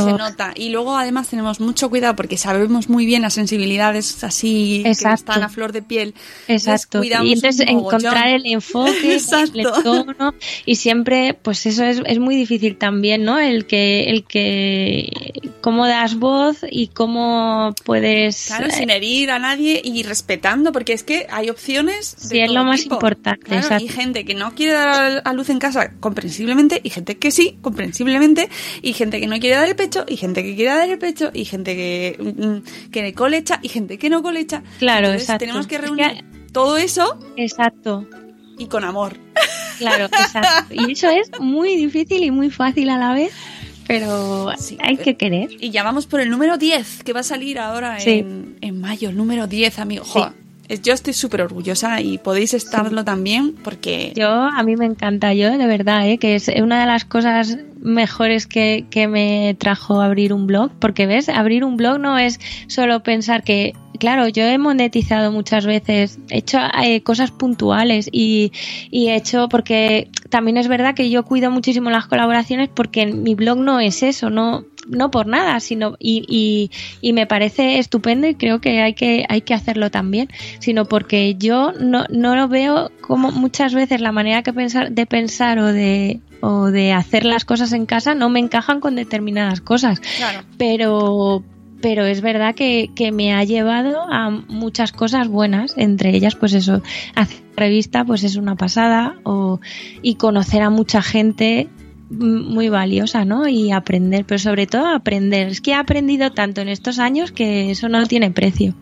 y 0.00 0.04
se 0.04 0.12
nota. 0.12 0.52
Y 0.54 0.68
luego 0.70 0.96
además 0.96 1.28
tenemos 1.28 1.60
mucho 1.60 1.88
cuidado 1.90 2.16
porque 2.16 2.36
sabemos 2.36 2.88
muy 2.88 3.06
bien 3.06 3.22
las 3.22 3.34
sensibilidades 3.34 4.22
así 4.24 4.80
que 4.84 4.90
Exacto. 4.90 5.32
están 5.32 5.42
a 5.42 5.48
flor 5.48 5.72
de 5.72 5.82
piel. 5.82 6.14
Exacto. 6.48 6.98
cuidamos 6.98 7.28
Y 7.28 7.32
entonces 7.34 7.66
encontrar 7.68 8.28
el 8.28 8.46
enfoque, 8.46 9.14
Exacto. 9.14 9.58
el 9.58 9.82
tono 9.82 10.34
y 10.64 10.76
siempre, 10.76 11.34
pues 11.34 11.66
eso 11.66 11.84
es, 11.84 12.02
es 12.04 12.18
muy 12.18 12.36
difícil 12.36 12.76
también, 12.76 13.24
¿no? 13.24 13.38
El 13.38 13.66
que, 13.66 14.04
el 14.10 14.24
que, 14.24 15.32
cómo 15.60 15.86
das 15.86 16.16
voz 16.16 16.58
y 16.70 16.88
cómo 16.88 17.74
puedes. 17.84 18.46
Claro, 18.46 18.66
eh, 18.66 18.70
sin 18.70 18.90
herir 18.90 19.30
a 19.30 19.38
nadie 19.38 19.80
y 19.82 20.02
respetando, 20.02 20.72
porque 20.72 20.92
es 20.92 21.02
que 21.02 21.26
hay 21.30 21.50
opciones. 21.50 22.16
de 22.22 22.28
Sí, 22.28 22.40
es 22.40 22.50
lo 22.50 22.64
más 22.64 22.82
tipo. 22.82 22.96
importante, 22.96 23.44
Claro, 23.46 23.62
exacto. 23.62 23.84
y 23.84 23.88
gente 23.88 24.24
que 24.24 24.34
no 24.34 24.54
quiere 24.54 24.72
dar 24.72 25.22
a 25.24 25.32
luz 25.32 25.50
en 25.50 25.58
casa, 25.58 25.92
comprensiblemente, 26.00 26.80
y 26.82 26.90
gente 26.90 27.16
que 27.18 27.30
sí, 27.30 27.58
comprensiblemente, 27.62 28.48
y 28.82 28.92
gente 28.92 29.20
que 29.20 29.26
no 29.26 29.38
quiere 29.38 29.56
dar 29.56 29.68
el 29.68 29.76
pecho, 29.86 30.04
y 30.08 30.16
gente 30.16 30.42
que 30.42 30.54
quiere 30.54 30.70
dar 30.74 30.88
el 30.88 30.98
pecho, 30.98 31.30
y 31.32 31.44
gente 31.44 31.74
que, 31.74 32.16
mm, 32.18 32.90
que 32.90 33.12
colecha, 33.14 33.58
y 33.62 33.68
gente 33.68 33.98
que 33.98 34.10
no 34.10 34.22
colecha. 34.22 34.62
Claro, 34.78 35.06
Entonces, 35.06 35.22
exacto. 35.22 35.38
Tenemos 35.40 35.66
que 35.66 35.74
Es 35.76 35.80
que- 35.80 35.86
reunir 35.86 36.24
todo 36.52 36.76
eso 36.76 37.18
Exacto. 37.36 38.06
y 38.58 38.66
con 38.66 38.84
amor. 38.84 39.16
Claro, 39.78 40.06
exacto. 40.06 40.74
Y 40.74 40.92
eso 40.92 41.08
es 41.10 41.30
muy 41.40 41.76
difícil 41.76 42.22
y 42.24 42.30
muy 42.30 42.50
fácil 42.50 42.88
a 42.90 42.96
la 42.98 43.12
vez, 43.12 43.32
pero 43.86 44.50
Sí. 44.58 44.78
hay 44.80 44.96
que 44.96 45.16
querer. 45.16 45.50
Y 45.60 45.70
ya 45.70 45.82
vamos 45.82 46.06
por 46.06 46.20
el 46.20 46.30
número 46.30 46.56
10, 46.58 47.02
que 47.04 47.12
va 47.12 47.20
a 47.20 47.22
salir 47.24 47.58
ahora 47.58 48.00
Sí. 48.00 48.10
en, 48.20 48.56
en 48.60 48.80
mayo, 48.80 49.10
el 49.10 49.16
número 49.16 49.46
10, 49.46 49.78
amigo. 49.78 50.04
Jo, 50.04 50.26
es- 50.26 50.32
Yo 50.82 50.94
estoy 50.94 51.12
súper 51.12 51.42
orgullosa 51.42 52.00
y 52.00 52.18
podéis 52.18 52.54
estarlo 52.54 53.04
también 53.04 53.54
porque... 53.62 54.12
Yo, 54.16 54.28
a 54.28 54.62
mí 54.62 54.76
me 54.76 54.86
encanta, 54.86 55.32
yo 55.34 55.56
de 55.56 55.66
verdad, 55.66 56.08
¿eh? 56.08 56.18
que 56.18 56.34
es 56.34 56.48
una 56.48 56.80
de 56.80 56.86
las 56.86 57.04
cosas 57.04 57.58
mejores 57.80 58.46
que, 58.46 58.86
que 58.90 59.06
me 59.06 59.56
trajo 59.58 60.00
abrir 60.00 60.32
un 60.32 60.46
blog, 60.46 60.72
porque 60.80 61.06
ves, 61.06 61.28
abrir 61.28 61.64
un 61.64 61.76
blog 61.76 62.00
no 62.00 62.18
es 62.18 62.40
solo 62.66 63.02
pensar 63.02 63.44
que, 63.44 63.74
claro, 63.98 64.28
yo 64.28 64.44
he 64.44 64.58
monetizado 64.58 65.32
muchas 65.32 65.66
veces, 65.66 66.18
he 66.30 66.38
hecho 66.38 66.58
eh, 66.82 67.02
cosas 67.02 67.30
puntuales 67.30 68.08
y, 68.12 68.52
y 68.90 69.08
he 69.08 69.16
hecho, 69.16 69.48
porque 69.48 70.08
también 70.30 70.56
es 70.56 70.68
verdad 70.68 70.94
que 70.94 71.10
yo 71.10 71.24
cuido 71.24 71.50
muchísimo 71.50 71.90
las 71.90 72.06
colaboraciones 72.06 72.68
porque 72.72 73.06
mi 73.06 73.34
blog 73.34 73.58
no 73.58 73.80
es 73.80 74.02
eso, 74.02 74.30
no 74.30 74.64
no 74.88 75.10
por 75.10 75.26
nada, 75.26 75.58
sino 75.58 75.96
y, 75.98 76.22
y, 76.28 76.70
y 77.00 77.12
me 77.12 77.26
parece 77.26 77.78
estupendo 77.80 78.28
y 78.28 78.36
creo 78.36 78.60
que 78.60 78.82
hay 78.82 78.94
que 78.94 79.24
hay 79.28 79.40
que 79.40 79.52
hacerlo 79.52 79.90
también, 79.90 80.28
sino 80.60 80.84
porque 80.84 81.34
yo 81.34 81.72
no, 81.72 82.04
no 82.08 82.36
lo 82.36 82.46
veo 82.46 82.92
como 83.00 83.32
muchas 83.32 83.74
veces 83.74 84.00
la 84.00 84.12
manera 84.12 84.44
que 84.44 84.52
pensar 84.52 84.92
de 84.92 85.04
pensar 85.06 85.58
o 85.58 85.72
de 85.72 86.20
o 86.40 86.66
de 86.66 86.92
hacer 86.92 87.24
las 87.24 87.44
cosas 87.44 87.72
en 87.72 87.84
casa 87.84 88.14
no 88.14 88.28
me 88.28 88.38
encajan 88.38 88.78
con 88.78 88.94
determinadas 88.94 89.60
cosas, 89.60 89.98
Claro. 90.18 90.42
pero 90.56 91.42
pero 91.80 92.04
es 92.04 92.20
verdad 92.20 92.54
que, 92.54 92.90
que 92.94 93.12
me 93.12 93.34
ha 93.34 93.44
llevado 93.44 94.02
a 94.10 94.30
muchas 94.30 94.92
cosas 94.92 95.28
buenas, 95.28 95.74
entre 95.76 96.14
ellas 96.14 96.34
pues 96.34 96.52
eso, 96.54 96.82
hacer 97.14 97.46
revista 97.56 98.04
pues 98.04 98.22
es 98.22 98.36
una 98.36 98.54
pasada 98.56 99.16
o 99.24 99.60
y 100.02 100.16
conocer 100.16 100.62
a 100.62 100.70
mucha 100.70 101.02
gente 101.02 101.68
muy 102.10 102.68
valiosa, 102.68 103.24
¿no? 103.24 103.48
Y 103.48 103.72
aprender, 103.72 104.24
pero 104.24 104.38
sobre 104.38 104.66
todo 104.66 104.86
aprender. 104.86 105.48
Es 105.48 105.60
que 105.60 105.72
he 105.72 105.74
aprendido 105.74 106.30
tanto 106.32 106.60
en 106.60 106.68
estos 106.68 106.98
años 106.98 107.32
que 107.32 107.70
eso 107.70 107.88
no 107.88 108.06
tiene 108.06 108.30
precio. 108.30 108.74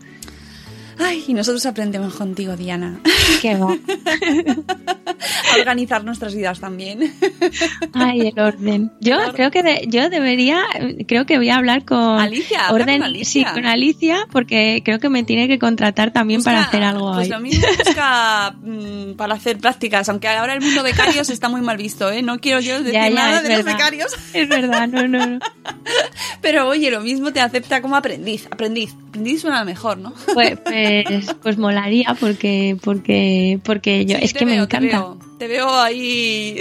Ay, 0.99 1.25
y 1.27 1.35
nosotros 1.35 1.65
aprendemos 1.67 2.15
contigo, 2.15 2.57
Diana, 2.57 3.01
Qué 3.43 3.57
va. 3.57 3.73
a 5.53 5.57
organizar 5.59 6.05
nuestras 6.05 6.35
vidas 6.35 6.61
también. 6.61 7.13
Ay, 7.93 8.29
el 8.29 8.39
orden. 8.39 8.93
Yo 9.01 9.15
El 9.15 9.21
orden. 9.21 9.35
creo 9.35 9.51
que 9.51 9.63
de- 9.63 9.87
yo 9.89 10.11
debería, 10.11 10.63
creo 11.07 11.27
que 11.27 11.39
voy 11.39 11.49
a 11.51 11.57
hablar 11.57 11.85
con 11.85 11.99
Alicia, 12.21 12.71
orden, 12.71 12.99
con 12.99 13.07
Alicia. 13.09 13.49
sí, 13.49 13.55
con 13.55 13.67
Alicia, 13.67 14.27
porque 14.31 14.83
creo 14.85 14.99
que 15.01 15.09
me 15.09 15.23
tiene 15.25 15.49
que 15.49 15.59
contratar 15.59 16.13
también 16.13 16.43
para 16.43 16.63
hacer 16.63 16.83
algo 16.83 17.13
Pues 17.15 17.29
lo 17.29 17.41
mismo 17.41 17.67
busca 17.85 18.55
mm, 18.63 19.13
para 19.17 19.35
hacer 19.35 19.59
prácticas, 19.59 20.09
aunque 20.09 20.29
ahora 20.29 20.55
el 20.55 20.61
mundo 20.61 20.83
becarios 20.83 21.31
está 21.31 21.49
muy 21.49 21.61
mal 21.61 21.77
visto, 21.77 22.11
¿eh? 22.11 22.23
No 22.23 22.39
quiero 22.39 22.61
yo 22.61 22.79
decir 22.79 22.93
Ya, 22.93 23.09
ya, 23.09 23.15
nada 23.15 23.43
de 23.43 23.57
los 23.57 23.65
becarios, 23.65 24.13
Es 24.33 24.49
verdad, 24.49 24.89
no, 24.89 25.07
no, 25.09 25.27
no. 25.27 25.39
pero 26.41 26.69
oye, 26.69 26.91
lo 26.91 27.01
mismo 27.01 27.33
te 27.33 27.41
acepta 27.41 27.81
como 27.83 27.97
aprendiz. 27.97 28.47
Aprendiz. 28.51 28.95
Aprendiz 29.09 29.41
suena 29.43 29.65
mejor, 29.65 29.99
¿no? 29.99 30.13
Pues, 30.35 30.59
pues, 30.61 30.84
pues 31.43 31.59
molaría 31.59 32.17
porque, 32.19 32.77
porque, 32.83 33.59
porque 33.65 34.05
yo, 34.07 34.17
Sí, 34.19 34.25
es 34.25 34.33
que 34.35 34.45
me 34.47 34.53
te 34.53 34.59
encanta. 34.59 34.99
veo. 34.99 35.19
Te 35.39 35.49
veo 35.49 35.81
ahí. 35.81 36.59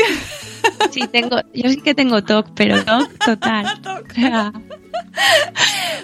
Sí, 0.92 1.02
tengo, 1.12 1.38
yo 1.54 1.70
sí 1.70 1.78
que 1.82 1.94
tengo 1.96 2.24
TOC, 2.24 2.50
pero 2.56 2.84
TOC 2.84 3.26
total. 3.26 3.66
O 4.10 4.14
sea, 4.14 4.54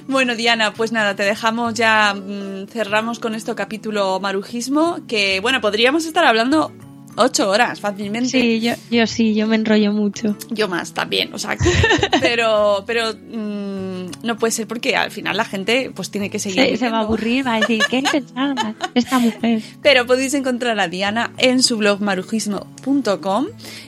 Bueno, 0.07 0.36
Diana, 0.36 0.74
pues 0.74 0.91
nada, 0.91 1.15
te 1.15 1.24
dejamos 1.24 1.74
ya, 1.74 2.13
mm, 2.13 2.67
cerramos 2.67 3.20
con 3.20 3.36
esto 3.36 3.55
capítulo 3.55 4.20
marujismo, 4.20 4.99
que 5.07 5.39
bueno, 5.39 5.61
podríamos 5.61 6.05
estar 6.05 6.26
hablando 6.26 6.72
ocho 7.15 7.49
horas 7.49 7.80
fácilmente. 7.80 8.30
sí, 8.30 8.59
yo, 8.61 8.74
yo 8.89 9.05
sí, 9.07 9.36
yo 9.36 9.45
me 9.47 9.55
enrollo 9.55 9.91
mucho. 9.93 10.36
Yo 10.51 10.67
más 10.67 10.93
también, 10.93 11.34
o 11.34 11.39
sea, 11.39 11.55
que- 11.57 11.70
pero, 12.22 12.84
pero 12.88 13.13
mm, 13.13 13.88
no 14.24 14.38
puede 14.38 14.52
ser 14.52 14.68
porque 14.68 14.95
al 14.95 15.12
final 15.12 15.38
la 15.38 15.45
gente 15.45 15.91
pues 15.93 16.12
tiene 16.12 16.30
que 16.30 16.39
seguir. 16.39 16.64
Se, 16.72 16.78
se 16.78 16.89
va 16.89 17.00
a 17.00 17.02
aburrir, 17.02 17.45
va 17.45 17.56
a 17.56 17.60
decir, 17.60 17.82
¿qué 17.89 18.04
pensaba 18.12 18.76
esta 18.95 19.20
mujer? 19.20 19.62
Pero 19.82 20.06
podéis 20.06 20.34
encontrar 20.34 20.80
a 20.80 20.88
Diana 20.88 21.32
en 21.38 21.62
su 21.64 21.78
blog 21.78 22.02
marujismo.com, 22.02 23.45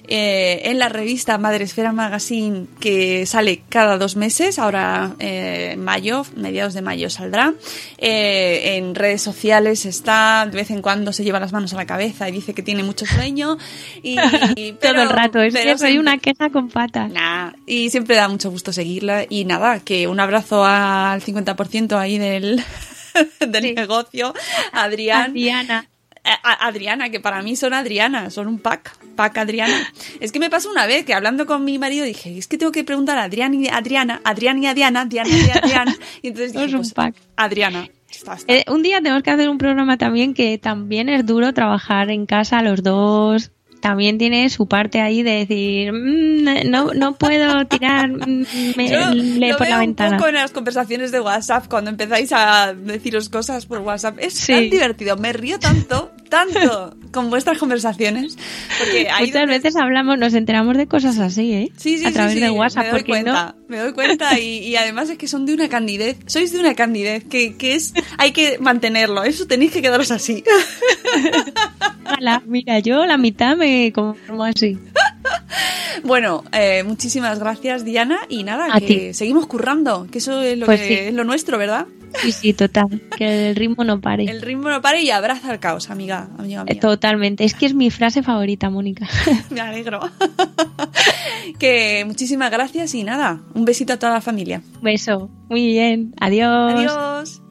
eh, 0.07 0.61
en 0.65 0.79
la 0.79 0.89
revista 0.89 1.37
Madresfera 1.37 1.91
Magazine 1.93 2.65
que 2.79 3.25
sale 3.25 3.61
cada 3.69 3.97
dos 3.97 4.15
meses, 4.15 4.59
ahora 4.59 5.15
eh, 5.19 5.75
mayo, 5.77 6.25
mediados 6.35 6.73
de 6.73 6.81
mayo 6.81 7.09
saldrá. 7.09 7.53
Eh, 7.97 8.77
en 8.77 8.95
redes 8.95 9.21
sociales 9.21 9.85
está, 9.85 10.47
de 10.49 10.55
vez 10.57 10.71
en 10.71 10.81
cuando 10.81 11.13
se 11.13 11.23
lleva 11.23 11.39
las 11.39 11.51
manos 11.53 11.73
a 11.73 11.77
la 11.77 11.85
cabeza 11.85 12.27
y 12.29 12.31
dice 12.31 12.53
que 12.53 12.61
tiene 12.63 12.83
mucho 12.83 13.05
sueño. 13.05 13.57
Y, 14.03 14.15
pero- 14.81 14.93
Todo 14.93 15.03
el 15.03 15.09
rato, 15.09 15.41
es 15.41 15.53
pero 15.53 15.71
que 15.73 15.77
soy 15.77 15.91
siempre- 15.91 15.99
una 15.99 16.17
queja 16.17 16.49
con 16.49 16.69
patas. 16.69 17.11
Nah, 17.11 17.51
y 17.65 17.89
siempre 17.89 18.15
da 18.15 18.27
mucho 18.27 18.49
gusto 18.51 18.73
seguirla. 18.73 19.25
Y 19.29 19.45
nada, 19.45 19.79
que 19.79 20.00
un 20.07 20.19
abrazo 20.19 20.63
al 20.65 21.21
50% 21.21 21.97
ahí 21.97 22.17
del, 22.17 22.63
del 23.39 23.63
Sí. 23.63 23.73
negocio. 23.73 24.33
Adrián. 24.71 25.33
Diana. 25.33 25.87
A- 26.23 26.51
a- 26.51 26.67
Adriana, 26.67 27.09
que 27.09 27.19
para 27.19 27.41
mí 27.41 27.55
son 27.55 27.73
Adriana, 27.73 28.29
son 28.29 28.47
un 28.47 28.59
pack, 28.59 28.95
pack 29.15 29.39
Adriana. 29.39 29.73
Es 30.19 30.31
que 30.31 30.39
me 30.39 30.51
pasó 30.51 30.69
una 30.69 30.85
vez 30.85 31.03
que 31.03 31.15
hablando 31.15 31.47
con 31.47 31.65
mi 31.65 31.79
marido 31.79 32.05
dije, 32.05 32.37
es 32.37 32.47
que 32.47 32.59
tengo 32.59 32.71
que 32.71 32.83
preguntar 32.83 33.17
a 33.17 33.23
Adrián 33.23 33.55
y 33.55 33.67
Adriana, 33.69 34.21
Adrián 34.23 34.61
y 34.61 34.67
Adriana, 34.67 35.05
Diana 35.05 35.29
y 35.29 35.49
Adriana. 35.57 35.95
Y 36.21 36.27
entonces 36.29 36.53
dije, 36.53 36.65
un 36.75 36.81
pues, 36.81 36.93
pack. 36.93 37.15
Adriana. 37.37 37.89
Está, 38.07 38.35
está. 38.35 38.53
Eh, 38.53 38.65
un 38.67 38.83
día 38.83 38.97
tenemos 39.01 39.23
que 39.23 39.31
hacer 39.31 39.49
un 39.49 39.57
programa 39.57 39.97
también 39.97 40.35
que 40.35 40.59
también 40.59 41.09
es 41.09 41.25
duro 41.25 41.53
trabajar 41.55 42.11
en 42.11 42.27
casa 42.27 42.61
los 42.61 42.83
dos. 42.83 43.49
También 43.81 44.17
tiene 44.17 44.49
su 44.49 44.67
parte 44.67 45.01
ahí 45.01 45.23
de 45.23 45.45
decir, 45.45 45.91
"Mm, 45.91 46.69
no, 46.69 46.93
no 46.93 47.15
puedo 47.15 47.65
tirar 47.65 48.09
mm, 48.09 48.45
me- 48.77 48.87
Yo 48.89 49.09
le 49.13 49.49
lo 49.49 49.57
por 49.57 49.67
la 49.67 49.79
ventana. 49.79 50.11
un 50.11 50.17
poco 50.17 50.29
en 50.29 50.35
las 50.35 50.51
conversaciones 50.51 51.11
de 51.11 51.19
WhatsApp 51.19 51.65
cuando 51.67 51.89
empezáis 51.89 52.31
a 52.31 52.73
deciros 52.73 53.27
cosas 53.29 53.65
por 53.65 53.79
WhatsApp. 53.79 54.17
Es 54.19 54.35
Sí. 54.35 54.53
tan 54.53 54.69
divertido, 54.69 55.17
me 55.17 55.33
río 55.33 55.59
tanto, 55.59 56.11
tanto 56.31 56.95
con 57.11 57.29
vuestras 57.29 57.59
conversaciones. 57.59 58.37
Porque 58.79 59.09
ahí 59.11 59.27
Muchas 59.27 59.41
donde- 59.41 59.57
veces 59.59 59.75
hablamos, 59.75 60.17
nos 60.17 60.33
enteramos 60.33 60.75
de 60.77 60.87
cosas 60.87 61.19
así, 61.19 61.53
¿eh? 61.53 61.71
Sí, 61.77 61.99
sí, 61.99 62.05
a 62.05 62.07
sí, 62.07 62.13
través 62.15 62.33
sí, 62.33 62.39
de 62.39 62.49
WhatsApp, 62.49 62.85
me 62.85 62.89
doy 62.89 62.99
porque 63.01 63.11
cuenta, 63.11 63.55
no. 63.59 63.65
me 63.67 63.77
doy 63.77 63.93
cuenta 63.93 64.39
y, 64.39 64.59
y 64.59 64.75
además 64.77 65.09
es 65.11 65.17
que 65.19 65.27
son 65.27 65.45
de 65.45 65.53
una 65.53 65.69
candidez, 65.69 66.17
sois 66.25 66.51
de 66.51 66.59
una 66.59 66.73
candidez 66.73 67.23
que, 67.25 67.55
que 67.57 67.75
es, 67.75 67.93
hay 68.17 68.31
que 68.31 68.57
mantenerlo, 68.59 69.23
eso 69.23 69.45
tenéis 69.45 69.71
que 69.71 69.81
quedaros 69.83 70.09
así. 70.09 70.43
Mira, 72.45 72.79
yo 72.79 73.05
la 73.05 73.17
mitad 73.17 73.55
me 73.55 73.91
conformo 73.93 74.43
así. 74.43 74.77
Bueno, 76.03 76.43
eh, 76.51 76.83
muchísimas 76.83 77.37
gracias 77.39 77.83
Diana 77.85 78.19
y 78.29 78.43
nada, 78.43 78.69
A 78.73 78.79
que 78.79 78.87
ti. 78.87 79.13
seguimos 79.13 79.45
currando, 79.45 80.07
que 80.11 80.17
eso 80.17 80.41
es 80.41 80.57
lo, 80.57 80.65
Pues 80.65 80.81
que, 80.81 80.87
sí. 80.87 80.93
es 80.93 81.13
lo 81.13 81.23
nuestro, 81.23 81.57
¿verdad? 81.57 81.85
Sí, 82.21 82.31
sí, 82.31 82.53
total. 82.53 83.01
Que 83.17 83.49
el 83.49 83.55
ritmo 83.55 83.83
no 83.83 84.01
pare. 84.01 84.25
El 84.25 84.41
ritmo 84.41 84.69
no 84.69 84.81
pare 84.81 85.01
y 85.01 85.11
abraza 85.11 85.53
el 85.53 85.59
caos, 85.59 85.89
amiga, 85.89 86.29
amiga 86.37 86.63
mía. 86.63 86.79
Totalmente. 86.79 87.43
Es 87.43 87.53
que 87.53 87.65
es 87.67 87.73
mi 87.73 87.89
frase 87.91 88.23
favorita, 88.23 88.69
Mónica. 88.69 89.07
Me 89.49 89.61
alegro. 89.61 89.99
que 91.59 92.03
muchísimas 92.05 92.51
gracias 92.51 92.93
y 92.95 93.03
nada, 93.03 93.41
un 93.53 93.65
besito 93.65 93.93
a 93.93 93.99
toda 93.99 94.13
la 94.13 94.21
familia. 94.21 94.61
Beso. 94.81 95.29
Muy 95.49 95.67
bien. 95.67 96.13
Adiós. 96.19 96.73
Adiós. 96.73 97.41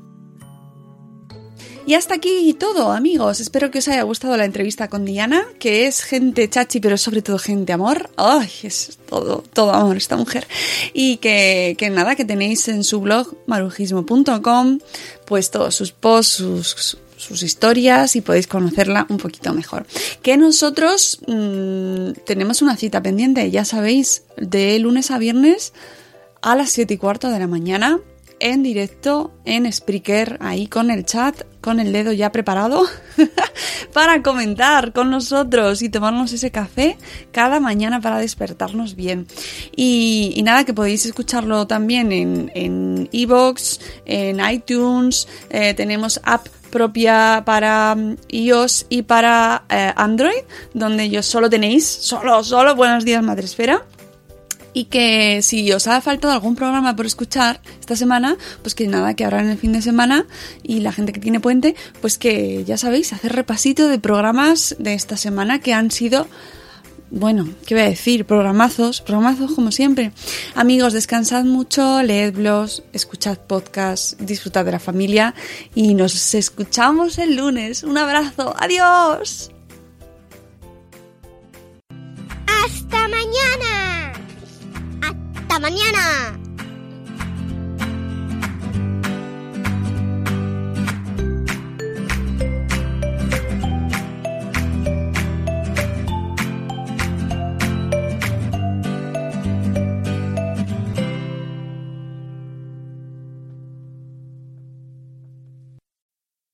Y 1.87 1.95
hasta 1.95 2.15
aquí 2.15 2.55
todo, 2.55 2.93
amigos. 2.93 3.41
Espero 3.41 3.71
que 3.71 3.79
os 3.79 3.89
haya 3.89 4.03
gustado 4.03 4.37
la 4.37 4.45
entrevista 4.45 4.89
con 4.89 5.05
Diana, 5.05 5.45
que 5.59 5.87
es 5.87 6.03
gente 6.03 6.49
chachi, 6.49 6.81
pero 6.81 6.97
sobre 6.97 7.23
todo 7.23 7.39
gente 7.39 7.73
amor. 7.73 8.11
¡Ay! 8.17 8.49
Es 8.63 8.99
todo, 9.09 9.43
todo 9.53 9.73
amor 9.73 9.97
esta 9.97 10.17
mujer. 10.17 10.47
Y 10.93 11.17
que, 11.17 11.75
que 11.79 11.91
nada, 11.91 12.17
que 12.17 12.25
tenéis 12.25 12.69
en 12.69 12.85
su 12.85 13.01
blog 13.01 13.35
marujismo.com, 13.47 14.79
pues 15.25 15.51
todos 15.51 15.75
sus 15.75 15.93
posts, 15.93 16.35
sus, 16.35 16.99
sus 17.17 17.43
historias 17.43 18.17
y 18.17 18.21
podéis 18.21 18.47
conocerla 18.47 19.07
un 19.09 19.19
poquito 19.19 19.53
mejor. 19.53 19.87
Que 20.23 20.37
nosotros 20.37 21.21
mmm, 21.27 22.13
tenemos 22.25 22.63
una 22.63 22.77
cita 22.77 23.03
pendiente, 23.03 23.51
ya 23.51 23.65
sabéis, 23.65 24.25
de 24.37 24.79
lunes 24.79 25.11
a 25.11 25.19
viernes 25.19 25.73
a 26.43 26.57
las 26.57 26.71
7 26.71 26.95
y 26.95 26.97
cuarto 26.97 27.31
de 27.31 27.39
la 27.39 27.47
mañana 27.47 28.01
en 28.41 28.63
directo 28.63 29.33
en 29.45 29.71
Spreaker, 29.71 30.39
ahí 30.41 30.67
con 30.67 30.91
el 30.91 31.05
chat, 31.05 31.43
con 31.61 31.81
el 31.81 31.93
dedo 31.93 32.13
ya 32.13 32.33
preparado 32.33 32.85
para 33.93 34.23
comentar 34.23 34.93
con 34.93 35.11
nosotros 35.11 35.83
y 35.83 35.89
tomarnos 35.89 36.33
ese 36.33 36.51
café 36.51 36.97
cada 37.33 37.61
mañana 37.61 38.01
para 38.01 38.19
despertarnos 38.19 38.97
bien. 38.97 39.27
Y, 39.77 40.41
nada, 40.45 40.65
que 40.65 40.75
podéis 40.75 41.07
escucharlo 41.07 41.67
también 41.67 42.13
en 42.13 43.09
Evox, 43.13 43.81
en, 44.07 44.41
en, 44.41 44.51
iTunes, 44.53 45.29
eh, 45.51 45.75
tenemos 45.75 46.21
app 46.25 46.47
propia 46.71 47.43
para 47.45 47.97
iOS 48.29 48.87
y 48.89 49.03
para 49.03 49.65
eh, 49.69 49.93
Android, 49.97 50.43
donde 50.73 51.05
ellos 51.05 51.27
solo 51.27 51.51
tenéis, 51.51 51.87
solo, 51.87 52.43
solo 52.45 52.75
Buenos 52.75 53.05
Días 53.05 53.23
Madresfera 53.23 53.85
y 54.73 54.85
que 54.85 55.43
si 55.43 55.73
os 55.73 55.87
ha 55.87 56.01
faltado 56.01 56.33
algún 56.33 56.57
programa 56.57 56.97
por 56.97 57.07
escuchar 57.07 57.61
esta 57.81 57.97
semana, 57.97 58.37
pues 58.63 58.75
que 58.75 58.87
nada, 58.87 59.15
que 59.15 59.25
ahora 59.25 59.41
en 59.41 59.51
el 59.51 59.59
fin 59.59 59.73
de 59.73 59.83
semana 59.83 60.27
y 60.63 60.81
la 60.81 60.93
gente 60.93 61.13
que 61.13 61.21
tiene 61.21 61.41
puente, 61.41 61.75
pues 62.01 62.19
que 62.19 62.65
ya 62.65 62.77
sabéis, 62.77 63.13
hacer 63.13 63.33
repasito 63.33 63.89
de 63.89 63.99
programas 63.99 64.77
de 64.79 64.95
esta 64.95 65.17
semana 65.17 65.61
que 65.61 65.75
han 65.75 65.91
sido, 65.91 66.27
bueno, 67.11 67.49
¿qué 67.67 67.75
voy 67.75 67.83
a 67.83 67.89
decir? 67.89 68.25
Programazos, 68.25 69.01
programazos 69.01 69.53
como 69.53 69.73
siempre. 69.73 70.13
Amigos, 70.55 70.93
descansad 70.93 71.45
mucho, 71.45 72.03
leed 72.03 72.35
blogs, 72.35 72.83
escuchad 72.93 73.39
podcasts, 73.39 74.17
disfrutad 74.21 74.65
de 74.65 74.73
la 74.73 74.79
familia 74.79 75.35
y 75.75 75.95
nos 75.95 76.35
escuchamos 76.35 77.19
el 77.19 77.37
lunes. 77.37 77.83
Un 77.83 77.99
abrazo, 77.99 78.55
adiós. 78.57 79.51
Hasta 82.47 83.09
mañana. 83.09 83.80
¡Hasta 85.61 85.69
mañana! 85.69 86.40